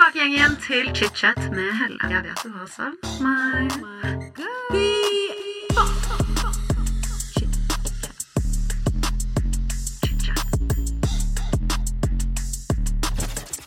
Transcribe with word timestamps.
tilbake 0.00 0.26
igjen, 0.32 0.54
til 0.64 0.86
chit-chat 0.96 1.38
med 1.52 1.74
Helle. 1.76 1.98
Jeg 2.08 2.22
vet 2.24 2.40
du 2.40 2.50
har 2.54 2.68
savn 2.72 2.96
meg. 3.20 3.68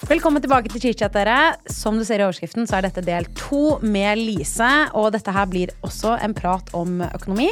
Velkommen 0.10 0.42
tilbake 0.42 0.74
til 0.74 0.82
chit-chat, 0.82 1.14
dere. 1.14 1.54
Som 1.70 2.00
du 2.02 2.06
ser 2.08 2.24
i 2.24 2.26
overskriften, 2.26 2.66
så 2.66 2.80
er 2.80 2.88
dette 2.88 3.06
del 3.06 3.30
to 3.38 3.78
med 3.86 4.18
Lise. 4.18 4.72
Og 4.98 5.12
dette 5.14 5.30
her 5.36 5.46
blir 5.52 5.70
også 5.86 6.18
en 6.18 6.34
prat 6.34 6.74
om 6.74 7.04
økonomi. 7.12 7.52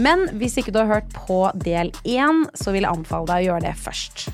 Men 0.00 0.30
hvis 0.40 0.56
ikke 0.62 0.72
du 0.72 0.80
har 0.80 0.88
hørt 0.94 1.12
på 1.12 1.42
del 1.60 1.92
én, 2.08 2.46
så 2.56 2.72
vil 2.72 2.86
jeg 2.86 2.92
anbefale 2.94 3.28
deg 3.34 3.44
å 3.44 3.48
gjøre 3.50 3.68
det 3.68 3.76
først. 3.84 4.30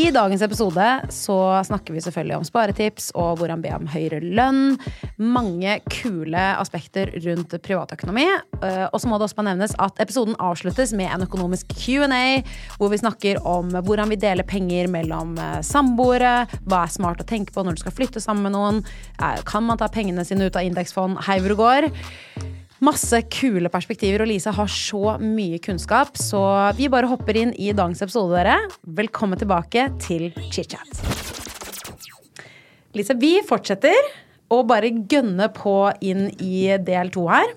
I 0.00 0.10
dagens 0.10 0.40
episode 0.42 0.84
så 1.12 1.34
snakker 1.66 1.92
vi 1.92 2.00
selvfølgelig 2.00 2.36
om 2.38 2.44
sparetips 2.46 3.10
og 3.20 3.40
hvordan 3.40 3.60
be 3.60 3.72
om 3.74 3.88
høyere 3.90 4.22
lønn. 4.22 4.78
Mange 5.20 5.74
kule 5.92 6.44
aspekter 6.56 7.10
rundt 7.26 7.52
privatøkonomi. 7.60 8.24
Eh, 8.62 8.86
Og 8.88 8.96
så 9.02 9.10
må 9.10 9.18
det 9.18 9.26
også 9.26 9.36
bare 9.42 9.50
nevnes 9.50 9.74
at 9.76 10.00
episoden 10.00 10.38
avsluttes 10.40 10.94
med 10.96 11.10
en 11.12 11.26
økonomisk 11.26 11.74
Q&A, 11.76 12.40
hvor 12.78 12.88
vi 12.94 13.02
snakker 13.02 13.42
om 13.44 13.74
hvordan 13.76 14.08
vi 14.14 14.20
deler 14.22 14.48
penger 14.48 14.88
mellom 14.88 15.36
eh, 15.36 15.60
samboere, 15.66 16.46
hva 16.64 16.86
er 16.86 16.96
smart 16.96 17.20
å 17.20 17.28
tenke 17.28 17.52
på 17.52 17.66
når 17.66 17.76
du 17.76 17.84
skal 17.84 17.96
flytte 17.98 18.24
sammen 18.24 18.48
med 18.48 18.56
noen, 18.56 18.82
Eh, 19.20 19.42
kan 19.44 19.66
man 19.66 19.76
ta 19.76 19.88
pengene 19.92 20.24
sine 20.24 20.48
ut 20.48 20.56
av 20.56 20.64
indeksfond, 20.64 21.20
hei 21.26 21.40
hvor 21.42 21.52
det 21.52 21.60
går. 21.60 22.59
Masse 22.80 23.18
kule 23.28 23.68
perspektiver, 23.68 24.22
og 24.24 24.30
Lise 24.30 24.52
har 24.56 24.68
så 24.72 25.18
mye 25.20 25.58
kunnskap, 25.60 26.14
så 26.16 26.40
vi 26.78 26.86
bare 26.88 27.10
hopper 27.10 27.36
inn 27.36 27.50
i 27.60 27.74
dagens 27.76 28.00
episode, 28.06 28.32
dere. 28.32 28.54
Velkommen 28.96 29.36
tilbake 29.36 29.84
til 30.00 30.30
chit-chat. 30.48 31.02
Lise, 32.96 33.18
vi 33.20 33.34
fortsetter 33.44 34.08
å 34.48 34.62
bare 34.64 34.94
gønne 35.12 35.50
på 35.52 35.74
inn 36.00 36.30
i 36.40 36.70
del 36.80 37.12
to 37.12 37.26
her. 37.28 37.52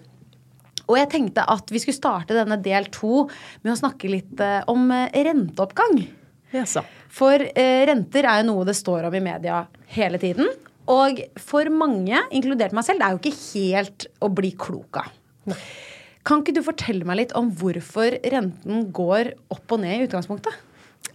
Og 0.89 0.99
jeg 0.99 1.11
tenkte 1.15 1.47
at 1.47 1.71
vi 1.71 1.79
skulle 1.79 2.01
starte 2.01 2.35
denne 2.35 2.59
del 2.59 2.91
to 2.91 3.23
med 3.63 3.71
å 3.71 3.79
snakke 3.79 4.11
litt 4.11 4.43
eh, 4.43 4.59
om 4.67 4.91
eh, 4.91 5.07
renteoppgang. 5.23 6.03
Yes, 6.51 6.75
For 7.07 7.39
eh, 7.39 7.85
renter 7.87 8.27
er 8.27 8.43
jo 8.43 8.49
noe 8.51 8.67
det 8.67 8.75
står 8.75 9.07
om 9.07 9.15
i 9.15 9.23
media 9.23 9.63
hele 9.95 10.19
tiden. 10.19 10.51
Og 10.91 11.21
for 11.39 11.69
mange, 11.71 12.19
inkludert 12.35 12.75
meg 12.75 12.85
selv, 12.87 12.99
det 12.99 13.07
er 13.07 13.15
jo 13.15 13.21
ikke 13.21 13.41
helt 13.53 14.07
å 14.23 14.29
bli 14.33 14.51
klok 14.59 14.99
av. 15.03 15.57
Kan 16.27 16.43
ikke 16.43 16.55
du 16.55 16.61
fortelle 16.63 17.07
meg 17.07 17.19
litt 17.19 17.33
om 17.35 17.49
hvorfor 17.59 18.15
renten 18.31 18.87
går 18.95 19.33
opp 19.51 19.75
og 19.75 19.83
ned 19.83 19.97
i 19.97 20.05
utgangspunktet? 20.07 20.55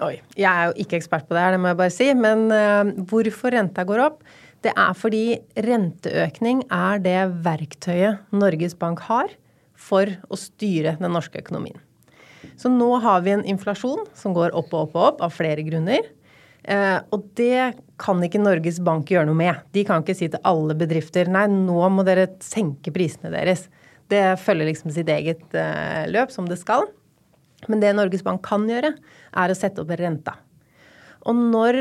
Oi. 0.05 0.19
Jeg 0.39 0.48
er 0.48 0.69
jo 0.69 0.84
ikke 0.84 0.98
ekspert 1.00 1.27
på 1.28 1.34
det 1.34 1.42
her, 1.42 1.56
det 1.56 1.62
må 1.62 1.72
jeg 1.72 1.80
bare 1.80 1.94
si. 1.94 2.08
Men 2.14 2.46
uh, 2.52 2.92
hvorfor 3.08 3.56
renta 3.56 3.84
går 3.89 4.05
opp? 4.05 4.22
Det 4.64 4.72
er 4.74 4.94
fordi 4.98 5.24
renteøkning 5.64 6.64
er 6.74 7.02
det 7.02 7.19
verktøyet 7.44 8.33
Norges 8.34 8.74
Bank 8.78 9.05
har 9.06 9.30
for 9.78 10.11
å 10.28 10.39
styre 10.39 10.96
den 10.98 11.14
norske 11.14 11.41
økonomien. 11.41 11.78
Så 12.58 12.70
nå 12.70 12.91
har 13.02 13.22
vi 13.24 13.34
en 13.34 13.46
inflasjon 13.46 14.05
som 14.19 14.34
går 14.34 14.55
opp 14.58 14.72
og 14.74 14.89
opp 14.89 14.96
og 14.96 15.05
opp 15.12 15.22
av 15.27 15.34
flere 15.34 15.62
grunner. 15.66 16.11
Eh, 16.66 16.98
og 17.14 17.30
det 17.39 17.78
kan 17.99 18.23
ikke 18.23 18.41
Norges 18.41 18.79
Bank 18.85 19.11
gjøre 19.11 19.27
noe 19.29 19.39
med. 19.39 19.63
De 19.75 19.83
kan 19.87 20.05
ikke 20.05 20.17
si 20.17 20.29
til 20.31 20.43
alle 20.47 20.77
bedrifter 20.79 21.31
nei, 21.31 21.47
nå 21.51 21.81
må 21.93 22.05
dere 22.07 22.29
senke 22.45 22.93
prisene 22.95 23.33
deres. 23.35 23.67
Det 24.09 24.23
følger 24.41 24.71
liksom 24.71 24.93
sitt 24.95 25.11
eget 25.13 25.43
eh, 25.59 26.07
løp 26.09 26.33
som 26.33 26.49
det 26.49 26.61
skal. 26.61 26.87
Men 27.67 27.83
det 27.83 27.95
Norges 27.97 28.23
Bank 28.25 28.45
kan 28.47 28.69
gjøre, 28.71 28.93
er 28.95 29.51
å 29.51 29.57
sette 29.59 29.83
opp 29.83 29.91
renta. 29.99 30.37
Og, 31.27 31.35
når, 31.35 31.81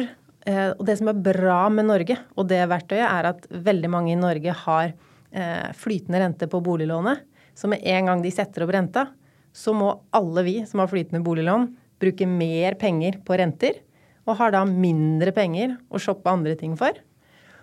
eh, 0.50 0.72
og 0.74 0.84
det 0.90 0.98
som 1.00 1.12
er 1.12 1.24
bra 1.30 1.62
med 1.74 1.88
Norge 1.92 2.18
og 2.36 2.50
det 2.50 2.64
verktøyet, 2.72 3.06
er 3.06 3.32
at 3.32 3.48
veldig 3.52 3.94
mange 3.94 4.16
i 4.16 4.20
Norge 4.20 4.56
har 4.66 4.90
eh, 4.90 5.68
flytende 5.78 6.24
rente 6.24 6.50
på 6.50 6.64
boliglånet. 6.66 7.24
Så 7.58 7.70
med 7.70 7.86
en 7.86 8.10
gang 8.10 8.24
de 8.26 8.34
setter 8.34 8.66
opp 8.66 8.74
renta, 8.74 9.08
så 9.56 9.74
må 9.74 9.94
alle 10.18 10.44
vi 10.46 10.60
som 10.70 10.82
har 10.82 10.90
flytende 10.92 11.24
boliglån, 11.26 11.72
bruke 12.02 12.28
mer 12.30 12.76
penger 12.78 13.22
på 13.26 13.38
renter. 13.40 13.80
Og 14.28 14.36
har 14.40 14.54
da 14.54 14.64
mindre 14.68 15.32
penger 15.36 15.78
å 15.88 16.02
shoppe 16.02 16.32
andre 16.32 16.56
ting 16.60 16.76
for. 16.80 16.98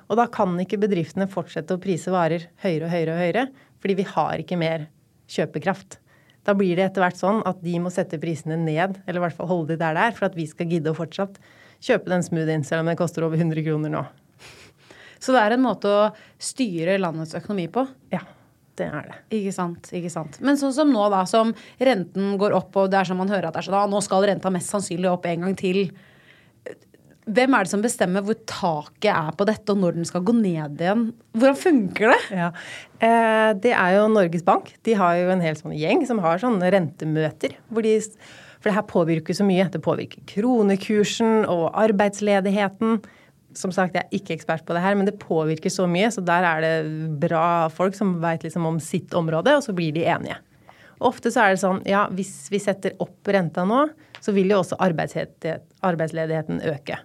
Og 0.08 0.18
da 0.20 0.26
kan 0.32 0.56
ikke 0.60 0.80
bedriftene 0.80 1.28
fortsette 1.30 1.76
å 1.76 1.80
prise 1.80 2.12
varer 2.12 2.48
høyere 2.64 2.88
og 2.88 2.92
høyere 2.92 3.14
og 3.14 3.20
høyere, 3.22 3.44
fordi 3.80 3.98
vi 4.00 4.08
har 4.08 4.40
ikke 4.40 4.60
mer 4.60 4.88
kjøpekraft. 5.32 5.98
Da 6.44 6.52
blir 6.56 6.76
det 6.76 6.90
etter 6.90 7.04
hvert 7.04 7.20
sånn 7.20 7.40
at 7.48 7.62
de 7.64 7.78
må 7.80 7.92
sette 7.92 8.20
prisene 8.20 8.58
ned, 8.60 8.98
eller 9.06 9.20
i 9.20 9.24
hvert 9.24 9.36
fall 9.36 9.48
holde 9.48 9.72
de 9.72 9.80
der 9.80 9.96
det 9.96 10.08
er, 10.08 10.16
for 10.16 10.28
at 10.28 10.36
vi 10.36 10.44
skal 10.48 10.68
gidde 10.68 10.92
å 10.92 10.96
fortsatt 10.96 11.40
kjøpe 11.84 12.12
den 12.12 12.24
smoothien, 12.24 12.64
selv 12.64 12.84
om 12.84 12.90
den 12.92 13.00
koster 13.00 13.24
over 13.24 13.40
100 13.40 13.64
kroner 13.64 13.92
nå. 13.92 14.04
Så 15.24 15.32
det 15.32 15.40
er 15.40 15.54
en 15.54 15.64
måte 15.64 15.88
å 15.88 16.08
styre 16.42 16.98
landets 17.00 17.32
økonomi 17.38 17.64
på. 17.72 17.86
Ja, 18.12 18.20
det 18.76 18.90
er 18.90 19.06
det. 19.08 19.18
Ikke 19.38 19.54
sant, 19.56 19.88
ikke 19.96 20.12
sant. 20.12 20.36
Men 20.44 20.60
sånn 20.60 20.74
som 20.76 20.90
nå, 20.92 21.06
da, 21.12 21.22
som 21.28 21.54
renten 21.80 22.34
går 22.40 22.56
opp, 22.58 22.76
og 22.76 22.90
det 22.92 23.00
er 23.00 23.08
som 23.08 23.20
man 23.22 23.32
hører 23.32 23.48
at 23.48 23.56
det 23.56 23.62
er 23.62 23.68
sånn, 23.70 23.78
da, 23.78 23.86
nå 23.88 24.02
skal 24.04 24.26
renta 24.28 24.52
mest 24.52 24.72
sannsynlig 24.74 25.08
opp 25.08 25.24
en 25.30 25.46
gang 25.46 25.56
til. 25.56 25.86
Hvem 27.24 27.54
er 27.56 27.64
det 27.64 27.72
som 27.72 27.80
bestemmer 27.80 28.24
hvor 28.24 28.36
taket 28.44 29.08
er 29.08 29.32
på 29.32 29.46
dette, 29.48 29.72
og 29.72 29.80
når 29.80 29.96
den 29.96 30.08
skal 30.08 30.24
gå 30.26 30.34
ned 30.36 30.80
igjen? 30.82 31.06
Hvordan 31.32 31.56
funker 31.56 32.12
det? 32.12 32.20
Ja. 32.36 32.50
Eh, 33.00 33.50
det 33.64 33.72
er 33.72 33.94
jo 33.96 34.10
Norges 34.12 34.44
Bank. 34.44 34.74
De 34.84 34.96
har 35.00 35.16
jo 35.16 35.30
en 35.32 35.44
hel 35.44 35.56
sånn 35.56 35.72
gjeng 35.72 36.04
som 36.08 36.20
har 36.20 36.42
sånne 36.42 36.68
rentemøter. 36.74 37.56
De, 37.56 37.94
for 38.58 38.68
det 38.68 38.76
her 38.76 38.84
påvirker 38.90 39.36
så 39.36 39.46
mye. 39.48 39.70
Det 39.72 39.80
påvirker 39.84 40.26
kronekursen 40.28 41.46
og 41.48 41.70
arbeidsledigheten. 41.80 43.00
Som 43.56 43.72
sagt, 43.72 43.96
jeg 43.96 44.04
er 44.04 44.20
ikke 44.20 44.36
ekspert 44.36 44.66
på 44.68 44.76
det 44.76 44.84
her, 44.84 44.98
men 44.98 45.08
det 45.08 45.16
påvirker 45.22 45.72
så 45.72 45.88
mye. 45.88 46.12
Så 46.12 46.20
der 46.28 46.44
er 46.44 46.60
det 46.60 46.76
bra 47.24 47.70
folk 47.72 47.96
som 47.96 48.18
veit 48.20 48.44
liksom 48.44 48.68
om 48.68 48.82
sitt 48.84 49.16
område, 49.16 49.56
og 49.56 49.64
så 49.64 49.72
blir 49.72 49.96
de 49.96 50.04
enige. 50.04 50.36
Ofte 51.04 51.32
så 51.32 51.46
er 51.46 51.54
det 51.54 51.64
sånn, 51.64 51.80
ja, 51.88 52.04
hvis 52.12 52.50
vi 52.52 52.60
setter 52.60 53.00
opp 53.02 53.32
renta 53.32 53.64
nå, 53.68 53.86
så 54.20 54.36
vil 54.36 54.52
jo 54.52 54.60
også 54.60 54.76
arbeidsledigheten 54.84 56.60
øke. 56.68 57.00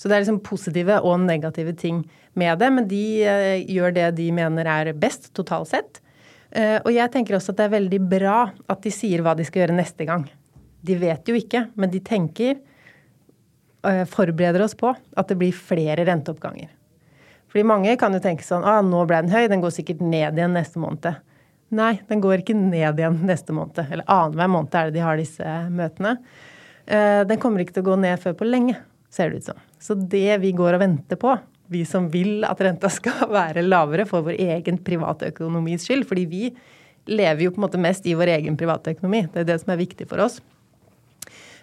Så 0.00 0.08
det 0.08 0.16
er 0.16 0.22
liksom 0.22 0.40
positive 0.40 0.96
og 1.04 1.20
negative 1.20 1.74
ting 1.76 2.00
med 2.40 2.56
det, 2.62 2.70
men 2.72 2.86
de 2.88 3.04
eh, 3.28 3.66
gjør 3.68 3.92
det 3.92 4.06
de 4.16 4.30
mener 4.32 4.68
er 4.72 4.94
best 4.96 5.28
totalt 5.36 5.68
sett. 5.68 6.00
Eh, 6.56 6.78
og 6.78 6.88
jeg 6.94 7.12
tenker 7.12 7.36
også 7.36 7.52
at 7.52 7.60
det 7.60 7.66
er 7.66 7.74
veldig 7.74 8.00
bra 8.08 8.38
at 8.48 8.80
de 8.86 8.92
sier 8.94 9.20
hva 9.20 9.36
de 9.36 9.44
skal 9.44 9.66
gjøre 9.66 9.76
neste 9.76 10.08
gang. 10.08 10.24
De 10.80 10.96
vet 10.96 11.28
jo 11.28 11.36
ikke, 11.36 11.66
men 11.76 11.92
de 11.92 12.00
tenker, 12.00 12.56
eh, 13.84 14.02
forbereder 14.08 14.64
oss 14.64 14.78
på 14.78 14.94
at 14.94 15.28
det 15.28 15.36
blir 15.42 15.52
flere 15.52 16.08
renteoppganger. 16.08 16.72
Fordi 17.52 17.68
mange 17.68 17.98
kan 18.00 18.16
jo 18.16 18.24
tenke 18.24 18.46
sånn 18.46 18.64
ah, 18.64 18.80
nå 18.80 19.04
ble 19.04 19.20
den 19.26 19.34
høy, 19.34 19.50
den 19.52 19.60
går 19.60 19.74
sikkert 19.74 20.00
ned 20.00 20.38
igjen 20.38 20.56
neste 20.56 20.80
måned. 20.80 21.12
Nei, 21.76 21.98
den 22.08 22.22
går 22.24 22.40
ikke 22.40 22.56
ned 22.56 22.96
igjen 23.02 23.20
neste 23.28 23.52
måned. 23.52 23.84
Eller 23.84 24.08
annenhver 24.08 24.48
måned 24.48 24.80
er 24.80 24.88
det 24.88 24.96
de 24.96 25.04
har 25.04 25.20
disse 25.20 25.56
møtene. 25.68 26.16
Den 26.88 27.38
kommer 27.42 27.62
ikke 27.62 27.76
til 27.76 27.84
å 27.84 27.90
gå 27.92 27.98
ned 28.02 28.18
før 28.22 28.38
på 28.38 28.48
lenge 28.48 28.78
ser 29.12 29.30
det 29.30 29.42
ut 29.42 29.50
som. 29.52 29.66
Så 29.80 29.96
det 29.96 30.40
vi 30.42 30.52
går 30.56 30.76
og 30.76 30.82
venter 30.82 31.18
på, 31.20 31.32
vi 31.70 31.84
som 31.88 32.08
vil 32.12 32.44
at 32.44 32.60
renta 32.64 32.90
skal 32.92 33.28
være 33.38 33.64
lavere 33.64 34.06
for 34.08 34.26
vår 34.26 34.36
egen 34.36 34.80
private 34.84 35.30
økonomis 35.32 35.86
skyld, 35.88 36.06
fordi 36.08 36.26
vi 36.30 36.44
lever 37.10 37.46
jo 37.46 37.54
på 37.54 37.62
en 37.62 37.66
måte 37.66 37.80
mest 37.80 38.06
i 38.06 38.14
vår 38.18 38.34
egen 38.36 38.58
private 38.60 38.94
økonomi. 38.94 39.24
Det 39.32 39.42
er 39.42 39.52
det 39.52 39.60
som 39.62 39.72
er 39.72 39.80
viktig 39.80 40.06
for 40.10 40.22
oss. 40.22 40.38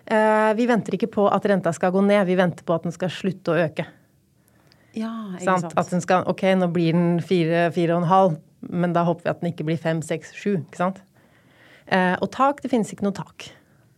Eh, 0.07 0.51
vi 0.57 0.65
venter 0.69 0.95
ikke 0.95 1.11
på 1.13 1.27
at 1.29 1.45
renta 1.51 1.73
skal 1.75 1.93
gå 1.93 2.01
ned, 2.05 2.23
vi 2.29 2.39
venter 2.39 2.65
på 2.67 2.75
at 2.75 2.87
den 2.87 2.95
skal 2.95 3.11
slutte 3.13 3.53
å 3.53 3.61
øke. 3.67 3.85
Ja, 4.97 5.11
ikke 5.35 5.45
sant? 5.45 5.77
At 5.77 5.91
den 5.93 6.01
skal, 6.01 6.25
ok, 6.31 6.43
nå 6.57 6.71
blir 6.73 6.95
den 6.95 7.19
fire, 7.21 7.67
fire 7.75 7.93
og 7.93 8.05
en 8.05 8.09
halv, 8.11 8.37
men 8.71 8.95
da 8.95 9.03
håper 9.07 9.27
vi 9.27 9.33
at 9.33 9.43
den 9.43 9.51
ikke 9.51 9.67
blir 9.67 9.79
fem, 9.81 10.01
seks, 10.01 10.33
sju. 10.33 10.63
ikke 10.63 10.79
sant? 10.79 11.03
Eh, 11.85 12.15
og 12.17 12.31
tak, 12.33 12.63
det 12.63 12.71
finnes 12.71 12.89
ikke 12.91 13.05
noe 13.05 13.15
tak. 13.15 13.51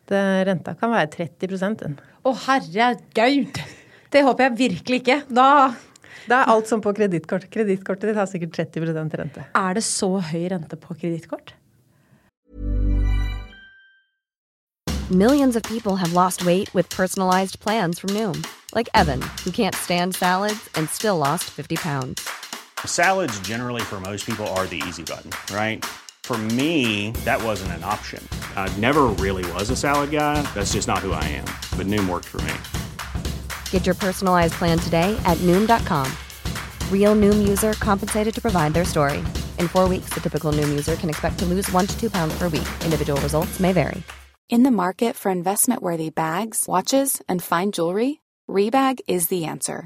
Det, 0.10 0.22
renta 0.50 0.74
kan 0.78 0.92
være 0.92 1.14
30 1.14 1.78
den. 1.80 2.00
Å, 2.26 2.34
herregud! 2.50 3.62
Det 4.10 4.24
håper 4.26 4.48
jeg 4.48 4.58
virkelig 4.58 5.02
ikke. 5.04 5.22
Da 5.30 5.74
Det 6.30 6.36
er 6.36 6.50
alt 6.52 6.68
som 6.70 6.82
på 6.82 6.94
kredittkort. 6.94 7.48
Kredittkortet 7.50 8.10
ditt 8.10 8.18
har 8.18 8.28
sikkert 8.30 8.54
30 8.54 9.18
rente. 9.18 9.46
Er 9.56 9.74
det 9.74 9.84
så 9.84 10.20
høy 10.20 10.50
rente 10.52 10.78
på 10.78 10.94
kredittkort? 10.94 11.54
Millions 15.10 15.56
of 15.56 15.64
people 15.64 15.96
have 15.96 16.14
lost 16.14 16.46
weight 16.46 16.72
with 16.76 16.88
personalized 16.90 17.60
plans 17.60 17.98
from 17.98 18.12
Noom, 18.12 18.46
like 18.76 18.88
Evan, 18.94 19.24
who 19.44 19.50
can't 19.50 19.74
stand 19.74 20.14
salads 20.14 20.70
and 20.76 20.88
still 20.88 21.18
lost 21.18 21.46
50 21.46 21.78
pounds. 21.78 22.30
Salads, 22.86 23.40
generally, 23.40 23.82
for 23.82 24.00
most 24.00 24.24
people, 24.26 24.46
are 24.56 24.68
the 24.68 24.82
easy 24.88 25.04
button, 25.04 25.32
right? 25.52 25.84
For 26.24 26.38
me, 26.38 27.10
that 27.26 27.42
wasn't 27.44 27.72
an 27.72 27.84
option. 27.84 28.22
I 28.56 28.72
never 28.78 29.06
really 29.18 29.52
was 29.54 29.72
a 29.72 29.76
salad 29.76 30.12
guy. 30.12 30.44
That's 30.54 30.74
just 30.74 30.88
not 30.88 31.00
who 31.00 31.14
I 31.14 31.24
am. 31.24 31.46
But 31.76 31.88
Noom 31.88 32.08
worked 32.08 32.28
for 32.28 32.42
me. 32.44 32.54
Get 33.72 33.88
your 33.88 33.96
personalized 33.96 34.54
plan 34.54 34.78
today 34.78 35.20
at 35.26 35.40
Noom.com. 35.40 36.08
Real 36.92 37.16
Noom 37.16 37.48
user 37.48 37.74
compensated 37.74 38.36
to 38.36 38.42
provide 38.42 38.76
their 38.76 38.86
story. 38.86 39.24
In 39.58 39.68
four 39.68 39.90
weeks, 39.90 40.14
the 40.14 40.22
typical 40.22 40.52
Noom 40.52 40.70
user 40.70 40.96
can 40.96 41.10
expect 41.10 41.40
to 41.40 41.46
lose 41.46 41.72
one 41.72 41.88
to 41.88 42.00
two 42.00 42.12
pounds 42.12 42.38
per 42.38 42.48
week. 42.50 42.70
Individual 42.86 43.20
results 43.22 43.60
may 43.60 43.74
vary. 43.74 44.04
In 44.50 44.64
the 44.64 44.72
market 44.72 45.16
for 45.16 45.32
investment 45.32 45.82
worthy 45.82 46.10
bags, 46.10 46.66
watches, 46.68 47.22
and 47.28 47.42
fine 47.44 47.72
jewelry, 47.72 48.22
Rebag 48.50 49.00
is 49.08 49.28
the 49.28 49.46
answer. 49.46 49.86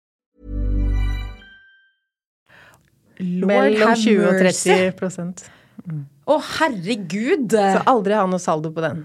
Lord 3.21 3.51
Mellom 3.53 3.95
20 3.95 4.27
og 4.27 4.39
30 4.41 4.93
prosent. 4.99 5.45
Å, 5.81 6.37
herregud! 6.59 7.53
Så 7.53 7.81
aldri 7.89 8.17
ha 8.17 8.25
noe 8.29 8.41
saldo 8.41 8.71
på 8.73 8.83
den. 8.83 9.03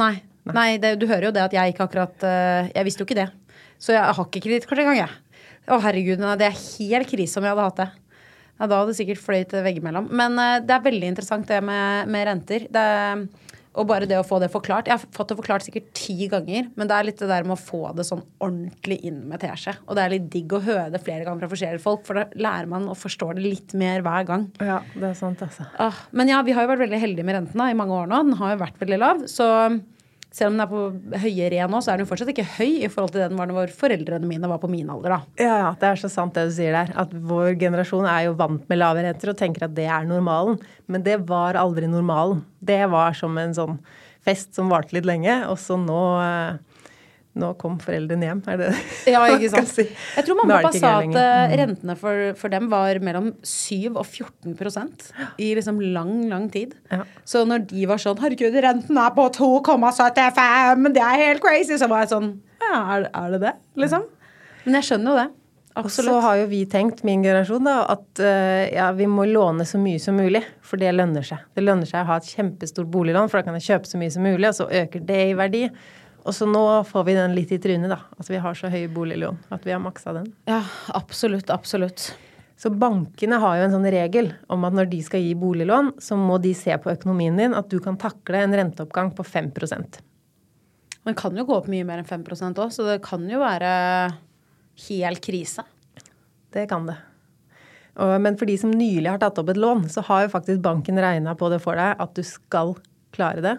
Nei. 0.00 0.14
Nei 0.50 0.74
det, 0.82 0.96
du 0.98 1.06
hører 1.06 1.28
jo 1.28 1.34
det 1.36 1.44
at 1.44 1.52
jeg 1.54 1.70
ikke 1.70 1.84
akkurat 1.86 2.24
eh, 2.26 2.70
Jeg 2.72 2.86
visste 2.88 3.04
jo 3.04 3.06
ikke 3.06 3.20
det. 3.20 3.28
Så 3.82 3.94
jeg 3.94 4.02
har 4.02 4.26
ikke 4.26 4.42
kredittkort 4.42 4.82
engang, 4.82 4.98
jeg. 5.04 5.42
Å, 5.70 5.78
herregud, 5.84 6.22
nei, 6.22 6.36
det 6.40 6.48
er 6.48 6.58
helt 6.58 7.10
krise 7.10 7.38
om 7.38 7.46
jeg 7.46 7.54
hadde 7.54 7.66
hatt 7.68 7.82
det. 7.82 7.88
Ja, 8.58 8.66
da 8.66 8.80
hadde 8.80 8.92
det 8.92 8.98
sikkert 8.98 9.22
fløyt 9.22 9.54
veggimellom. 9.64 10.08
Men 10.14 10.38
uh, 10.38 10.58
det 10.62 10.74
er 10.74 10.84
veldig 10.84 11.08
interessant 11.12 11.48
det 11.50 11.58
med, 11.66 12.10
med 12.12 12.26
renter. 12.28 12.66
Det, 12.70 12.84
og 13.72 13.88
bare 13.88 14.08
det 14.08 14.18
å 14.20 14.26
få 14.26 14.38
det 14.42 14.50
forklart. 14.52 14.88
Jeg 14.90 14.98
har 14.98 15.14
fått 15.16 15.32
det 15.32 15.38
forklart 15.38 15.64
sikkert 15.64 15.88
ti 15.96 16.28
ganger, 16.30 16.68
men 16.76 16.90
det 16.90 16.96
er 16.96 17.08
litt 17.08 17.22
det 17.22 17.30
der 17.30 17.46
med 17.48 17.56
å 17.56 17.60
få 17.60 17.94
det 17.96 18.04
sånn 18.08 18.24
ordentlig 18.42 18.98
inn 19.08 19.22
med 19.30 19.40
teskje. 19.42 19.76
Og 19.86 19.96
det 19.96 20.04
er 20.04 20.14
litt 20.16 20.28
digg 20.32 20.52
å 20.52 20.60
høre 20.64 20.90
det 20.92 21.00
flere 21.04 21.24
ganger 21.26 21.46
fra 21.46 21.52
forskjellige 21.54 21.84
folk, 21.84 22.04
for 22.08 22.20
da 22.20 22.26
lærer 22.36 22.68
man 22.70 22.90
å 22.92 22.98
forstå 22.98 23.32
det 23.38 23.46
litt 23.46 23.76
mer 23.78 24.04
hver 24.04 24.28
gang. 24.28 24.46
Ja, 24.60 24.82
det 24.92 25.12
er 25.12 25.16
sant, 25.18 25.42
altså. 25.44 25.68
Men 26.12 26.30
ja, 26.32 26.42
vi 26.44 26.56
har 26.56 26.66
jo 26.66 26.72
vært 26.74 26.84
veldig 26.84 27.02
heldige 27.02 27.28
med 27.28 27.38
renten 27.38 27.64
da, 27.64 27.70
i 27.72 27.78
mange 27.78 27.96
år 27.96 28.12
nå. 28.12 28.22
Den 28.28 28.38
har 28.42 28.54
jo 28.54 28.62
vært 28.66 28.80
veldig 28.82 29.00
lav. 29.00 29.24
Så 29.30 29.48
selv 30.32 30.50
om 30.50 30.56
den 30.56 30.64
er 30.64 30.70
på 30.70 31.20
høyere 31.22 31.68
nå, 31.70 31.80
så 31.84 31.92
er 31.92 32.00
den 32.00 32.06
jo 32.06 32.10
fortsatt 32.10 32.32
ikke 32.32 32.48
høy 32.56 32.82
i 32.86 32.90
forhold 32.92 33.12
til 33.14 33.24
den 33.24 33.38
var 33.38 33.50
når 33.50 33.74
foreldrene 33.76 34.28
mine 34.28 34.48
var 34.50 34.60
på 34.62 34.70
min 34.72 34.90
alder. 34.92 35.16
da. 35.16 35.20
Ja, 35.40 35.56
ja, 35.66 35.70
det 35.78 35.90
er 35.90 36.00
så 36.00 36.10
sant 36.12 36.36
det 36.38 36.46
du 36.48 36.54
sier 36.56 36.76
der. 36.76 36.92
At 36.98 37.12
vår 37.12 37.54
generasjon 37.60 38.08
er 38.08 38.26
jo 38.28 38.36
vant 38.40 38.64
med 38.70 38.80
lave 38.80 39.04
renter 39.04 39.34
og 39.34 39.38
tenker 39.40 39.68
at 39.68 39.76
det 39.76 39.86
er 39.86 40.08
normalen. 40.08 40.56
Men 40.88 41.04
det 41.04 41.18
var 41.28 41.60
aldri 41.60 41.90
normalen. 41.90 42.42
Det 42.64 42.80
var 42.92 43.16
som 43.18 43.36
en 43.40 43.52
sånn 43.56 43.78
fest 44.22 44.54
som 44.56 44.70
varte 44.72 44.94
litt 44.96 45.08
lenge, 45.08 45.40
og 45.50 45.58
så 45.58 45.76
nå 45.80 46.02
eh, 46.22 46.71
Nå 47.32 47.48
kom 47.56 47.78
foreldrene 47.80 48.26
hjem, 48.28 48.40
er 48.52 48.58
det 48.60 48.68
det 48.74 48.80
Ja, 49.14 49.22
ikke 49.32 49.48
sant? 49.54 49.70
si? 49.72 49.86
Jeg 49.88 50.26
tror 50.26 50.36
mamma 50.42 50.58
og 50.58 50.66
pappa 50.68 50.80
sa 50.82 50.92
at 51.00 51.16
eh, 51.16 51.54
rentene 51.62 51.96
for, 51.96 52.24
for 52.36 52.52
dem 52.52 52.68
var 52.72 53.00
mellom 53.04 53.30
7 53.40 53.94
og 53.94 54.04
14% 54.04 55.06
i 55.40 55.52
liksom 55.56 55.80
lang, 55.96 56.14
lang 56.28 56.50
tid. 56.52 56.76
Ja. 56.92 57.06
Så 57.24 57.46
når 57.48 57.64
de 57.72 57.86
var 57.88 58.02
sånn 58.02 58.20
'Herregud, 58.20 58.58
renten 58.66 59.00
er 59.00 59.14
på 59.16 59.28
2,75, 59.38 60.92
det 60.92 61.04
er 61.08 61.22
helt 61.24 61.44
crazy', 61.44 61.80
så 61.80 61.88
var 61.88 62.04
jeg 62.04 62.12
sånn 62.12 62.34
Ja, 62.60 62.82
er, 62.98 63.08
er 63.08 63.36
det 63.36 63.46
det? 63.46 63.54
Liksom. 63.80 64.04
Men 64.66 64.78
jeg 64.78 64.92
skjønner 64.92 65.10
jo 65.10 65.22
det. 65.24 65.30
Og 65.80 65.88
så 65.88 66.18
har 66.20 66.36
jo 66.36 66.48
vi 66.50 66.60
tenkt, 66.68 67.00
min 67.06 67.22
generasjon, 67.24 67.64
da, 67.64 67.78
at 67.94 68.20
uh, 68.20 68.64
ja, 68.68 68.90
vi 68.96 69.06
må 69.08 69.24
låne 69.28 69.64
så 69.68 69.80
mye 69.80 70.00
som 70.02 70.18
mulig. 70.20 70.42
For 70.60 70.80
det 70.80 70.92
lønner 70.92 71.24
seg. 71.24 71.40
Det 71.56 71.64
lønner 71.64 71.88
seg 71.88 72.04
å 72.04 72.10
ha 72.10 72.18
et 72.20 72.28
kjempestort 72.28 72.90
boliglån, 72.92 73.30
for 73.32 73.40
da 73.40 73.46
kan 73.48 73.56
jeg 73.56 73.70
kjøpe 73.70 73.88
så 73.88 74.00
mye 74.00 74.12
som 74.12 74.26
mulig, 74.26 74.50
og 74.50 74.58
så 74.58 74.68
øker 74.82 75.06
det 75.08 75.20
i 75.30 75.36
verdi. 75.38 75.62
Og 76.22 76.34
så 76.36 76.46
nå 76.46 76.62
får 76.86 77.06
vi 77.08 77.14
den 77.18 77.34
litt 77.34 77.50
i 77.54 77.58
trynet, 77.62 77.90
da. 77.90 77.98
At 78.18 78.28
vi 78.30 78.38
har 78.42 78.54
så 78.58 78.70
høy 78.70 78.84
boliglån 78.94 79.40
at 79.54 79.64
vi 79.66 79.74
har 79.74 79.82
maksa 79.82 80.14
den. 80.14 80.28
Ja, 80.46 80.60
absolutt. 80.94 81.50
Absolutt. 81.50 82.12
Så 82.62 82.70
bankene 82.70 83.40
har 83.42 83.56
jo 83.58 83.64
en 83.66 83.74
sånn 83.74 83.88
regel 83.90 84.28
om 84.52 84.62
at 84.68 84.76
når 84.76 84.86
de 84.92 85.00
skal 85.02 85.24
gi 85.24 85.32
boliglån, 85.34 85.96
så 85.98 86.14
må 86.18 86.36
de 86.42 86.52
se 86.54 86.76
på 86.78 86.92
økonomien 86.92 87.38
din 87.40 87.56
at 87.58 87.66
du 87.72 87.80
kan 87.82 87.98
takle 87.98 88.44
en 88.44 88.54
renteoppgang 88.54 89.10
på 89.18 89.26
5% 89.26 89.98
Den 91.02 91.16
kan 91.18 91.34
jo 91.34 91.46
gå 91.48 91.56
opp 91.56 91.66
mye 91.72 91.86
mer 91.88 92.04
enn 92.04 92.06
5 92.06 92.22
òg, 92.52 92.68
så 92.70 92.86
det 92.86 93.00
kan 93.02 93.26
jo 93.26 93.42
være 93.42 93.72
hel 94.86 95.18
krise. 95.18 95.66
Det 96.54 96.68
kan 96.70 96.86
det. 96.86 97.00
Men 97.98 98.38
for 98.38 98.46
de 98.46 98.54
som 98.60 98.70
nylig 98.70 99.10
har 99.10 99.18
tatt 99.20 99.40
opp 99.42 99.50
et 99.50 99.58
lån, 99.58 99.88
så 99.90 100.04
har 100.06 100.22
jo 100.24 100.32
faktisk 100.32 100.62
banken 100.62 101.00
regna 101.02 101.34
på 101.34 101.50
det 101.50 101.58
for 101.64 101.76
deg 101.76 101.98
at 101.98 102.14
du 102.14 102.22
skal 102.22 102.76
klare 103.12 103.42
det. 103.44 103.56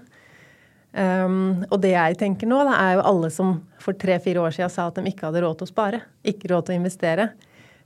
Um, 0.93 1.63
og 1.73 1.79
det 1.81 1.95
jeg 1.95 2.17
tenker 2.19 2.45
nå, 2.45 2.59
da, 2.67 2.75
er 2.77 2.99
jo 2.99 3.05
alle 3.09 3.29
som 3.33 3.55
for 3.81 3.97
tre-fire 3.97 4.43
år 4.43 4.53
siden 4.53 4.69
sa 4.69 4.85
at 4.91 4.99
de 4.99 5.09
ikke 5.09 5.25
hadde 5.25 5.41
råd 5.41 5.57
til 5.57 5.65
å 5.65 5.71
spare, 5.71 6.03
ikke 6.21 6.51
råd 6.51 6.67
til 6.67 6.75
å 6.75 6.81
investere. 6.81 7.31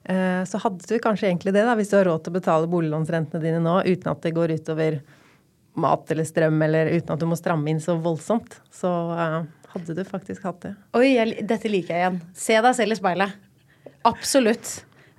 Uh, 0.07 0.43
så 0.47 0.59
hadde 0.63 0.87
du 0.89 0.97
kanskje 1.03 1.29
egentlig 1.29 1.53
det, 1.55 1.63
da, 1.63 1.75
hvis 1.79 1.93
du 1.93 1.95
har 1.99 2.07
råd 2.09 2.25
til 2.25 2.35
å 2.35 2.39
betale 2.39 2.71
boliglånsrentene 2.71 3.43
dine 3.43 3.61
nå 3.63 3.79
uten 3.87 4.11
at 4.11 4.25
det 4.25 4.33
går 4.35 4.57
utover 4.59 4.99
mat 5.77 6.11
eller 6.11 6.27
strøm, 6.27 6.57
eller 6.67 6.91
uten 6.97 7.13
at 7.13 7.21
du 7.21 7.27
må 7.29 7.37
stramme 7.39 7.71
inn 7.71 7.79
så 7.83 7.95
voldsomt. 8.01 8.57
Så 8.75 8.91
uh, 8.91 9.45
hadde 9.71 9.95
du 9.95 10.03
faktisk 10.07 10.43
hatt 10.49 10.59
det. 10.65 10.73
Oi, 10.97 11.13
jeg, 11.13 11.45
dette 11.47 11.71
liker 11.71 11.95
jeg 11.95 12.03
igjen. 12.03 12.19
Se 12.35 12.59
deg 12.65 12.75
selv 12.75 12.97
i 12.97 12.99
speilet. 12.99 13.37
Absolutt. 14.07 14.73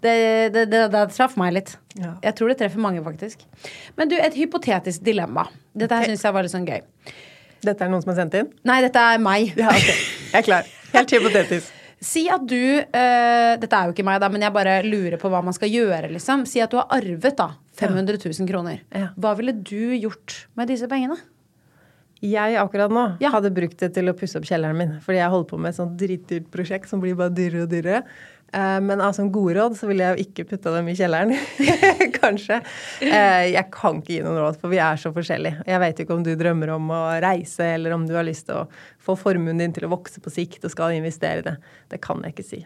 Det, 0.05 0.13
det, 0.55 0.67
det, 0.71 0.83
det 0.93 1.07
traff 1.15 1.39
meg 1.41 1.57
litt. 1.57 1.73
Ja. 1.97 2.13
Jeg 2.23 2.37
tror 2.39 2.53
det 2.53 2.59
treffer 2.61 2.83
mange, 2.83 3.01
faktisk. 3.03 3.41
Men 3.99 4.13
du, 4.13 4.15
et 4.21 4.37
hypotetisk 4.39 5.03
dilemma. 5.07 5.49
Dette 5.79 5.97
her 5.99 6.13
syns 6.13 6.23
jeg 6.27 6.37
var 6.37 6.47
litt 6.47 6.55
sånn 6.55 6.69
gøy. 6.69 6.85
Dette 7.65 7.85
er 7.85 7.91
noen 7.91 8.03
som 8.05 8.13
har 8.13 8.21
sendt 8.23 8.37
inn? 8.39 8.53
Nei, 8.69 8.79
dette 8.85 9.03
er 9.15 9.19
meg. 9.23 9.53
Ja, 9.59 9.73
ok. 9.75 9.89
Jeg 9.89 10.39
er 10.43 10.47
klar. 10.47 10.71
Helt 10.95 11.11
hypotetisk. 11.19 11.75
Si 11.99 12.29
at 12.31 12.45
du 12.47 12.55
uh, 12.55 13.55
Dette 13.59 13.75
er 13.75 13.89
jo 13.89 13.91
ikke 13.91 14.05
meg, 14.07 14.21
da, 14.23 14.29
men 14.31 14.45
jeg 14.45 14.55
bare 14.55 14.77
lurer 14.87 15.17
på 15.19 15.27
hva 15.33 15.41
man 15.43 15.57
skal 15.57 15.67
gjøre. 15.73 16.13
liksom. 16.13 16.45
Si 16.47 16.61
at 16.63 16.71
du 16.71 16.77
har 16.79 16.87
arvet 16.95 17.35
da 17.41 17.49
500 17.81 18.21
000 18.23 18.47
kroner. 18.47 18.85
Ja. 18.95 19.09
Hva 19.19 19.33
ville 19.35 19.51
du 19.57 19.97
gjort 19.99 20.37
med 20.55 20.71
disse 20.71 20.87
pengene? 20.87 21.17
Jeg 22.23 22.55
akkurat 22.59 22.91
nå 22.95 23.17
Ja. 23.19 23.33
hadde 23.35 23.51
brukt 23.55 23.79
det 23.83 23.93
til 23.95 24.07
å 24.11 24.15
pusse 24.15 24.39
opp 24.39 24.47
kjelleren 24.47 24.79
min. 24.79 24.95
Fordi 25.03 25.19
jeg 25.19 25.31
holder 25.35 25.51
på 25.51 25.59
med 25.59 25.71
et 25.71 25.77
sånt 25.81 25.99
dritdyrt 25.99 26.47
prosjekt 26.55 26.87
som 26.91 27.03
blir 27.03 27.19
bare 27.19 27.35
dyrere 27.35 27.67
og 27.67 27.71
dyrere. 27.75 28.05
Eh, 28.53 28.79
Men 28.81 29.03
av 29.05 29.13
sånn 29.17 29.33
gode 29.33 29.57
råd 29.59 29.77
så 29.79 29.89
ville 29.91 30.07
jeg 30.07 30.17
jo 30.17 30.27
ikke 30.29 30.47
putta 30.53 30.73
dem 30.77 30.89
i 30.89 30.97
kjelleren. 30.99 31.35
Kanskje. 32.21 32.61
Eh, 33.05 33.51
Jeg 33.53 33.67
kan 33.75 34.01
ikke 34.01 34.17
gi 34.17 34.23
noen 34.25 34.41
råd, 34.41 34.59
for 34.63 34.73
vi 34.73 34.81
er 34.83 35.01
så 35.01 35.13
forskjellige. 35.15 35.67
Jeg 35.69 35.83
vet 35.85 36.03
ikke 36.05 36.17
om 36.17 36.25
du 36.25 36.33
drømmer 36.39 36.73
om 36.79 36.89
å 36.95 37.03
reise, 37.25 37.75
eller 37.77 37.97
om 37.97 38.09
du 38.09 38.17
har 38.17 38.27
lyst 38.27 38.49
til 38.49 38.63
å 38.63 38.67
få 39.05 39.19
formuen 39.19 39.61
din 39.61 39.75
til 39.77 39.89
å 39.89 39.93
vokse 39.93 40.23
på 40.25 40.33
sikt 40.33 40.65
og 40.65 40.75
skal 40.75 40.97
investere 40.97 41.45
i 41.45 41.49
det. 41.51 41.57
Det 41.93 42.01
kan 42.05 42.25
jeg 42.25 42.37
ikke 42.37 42.49
si. 42.49 42.65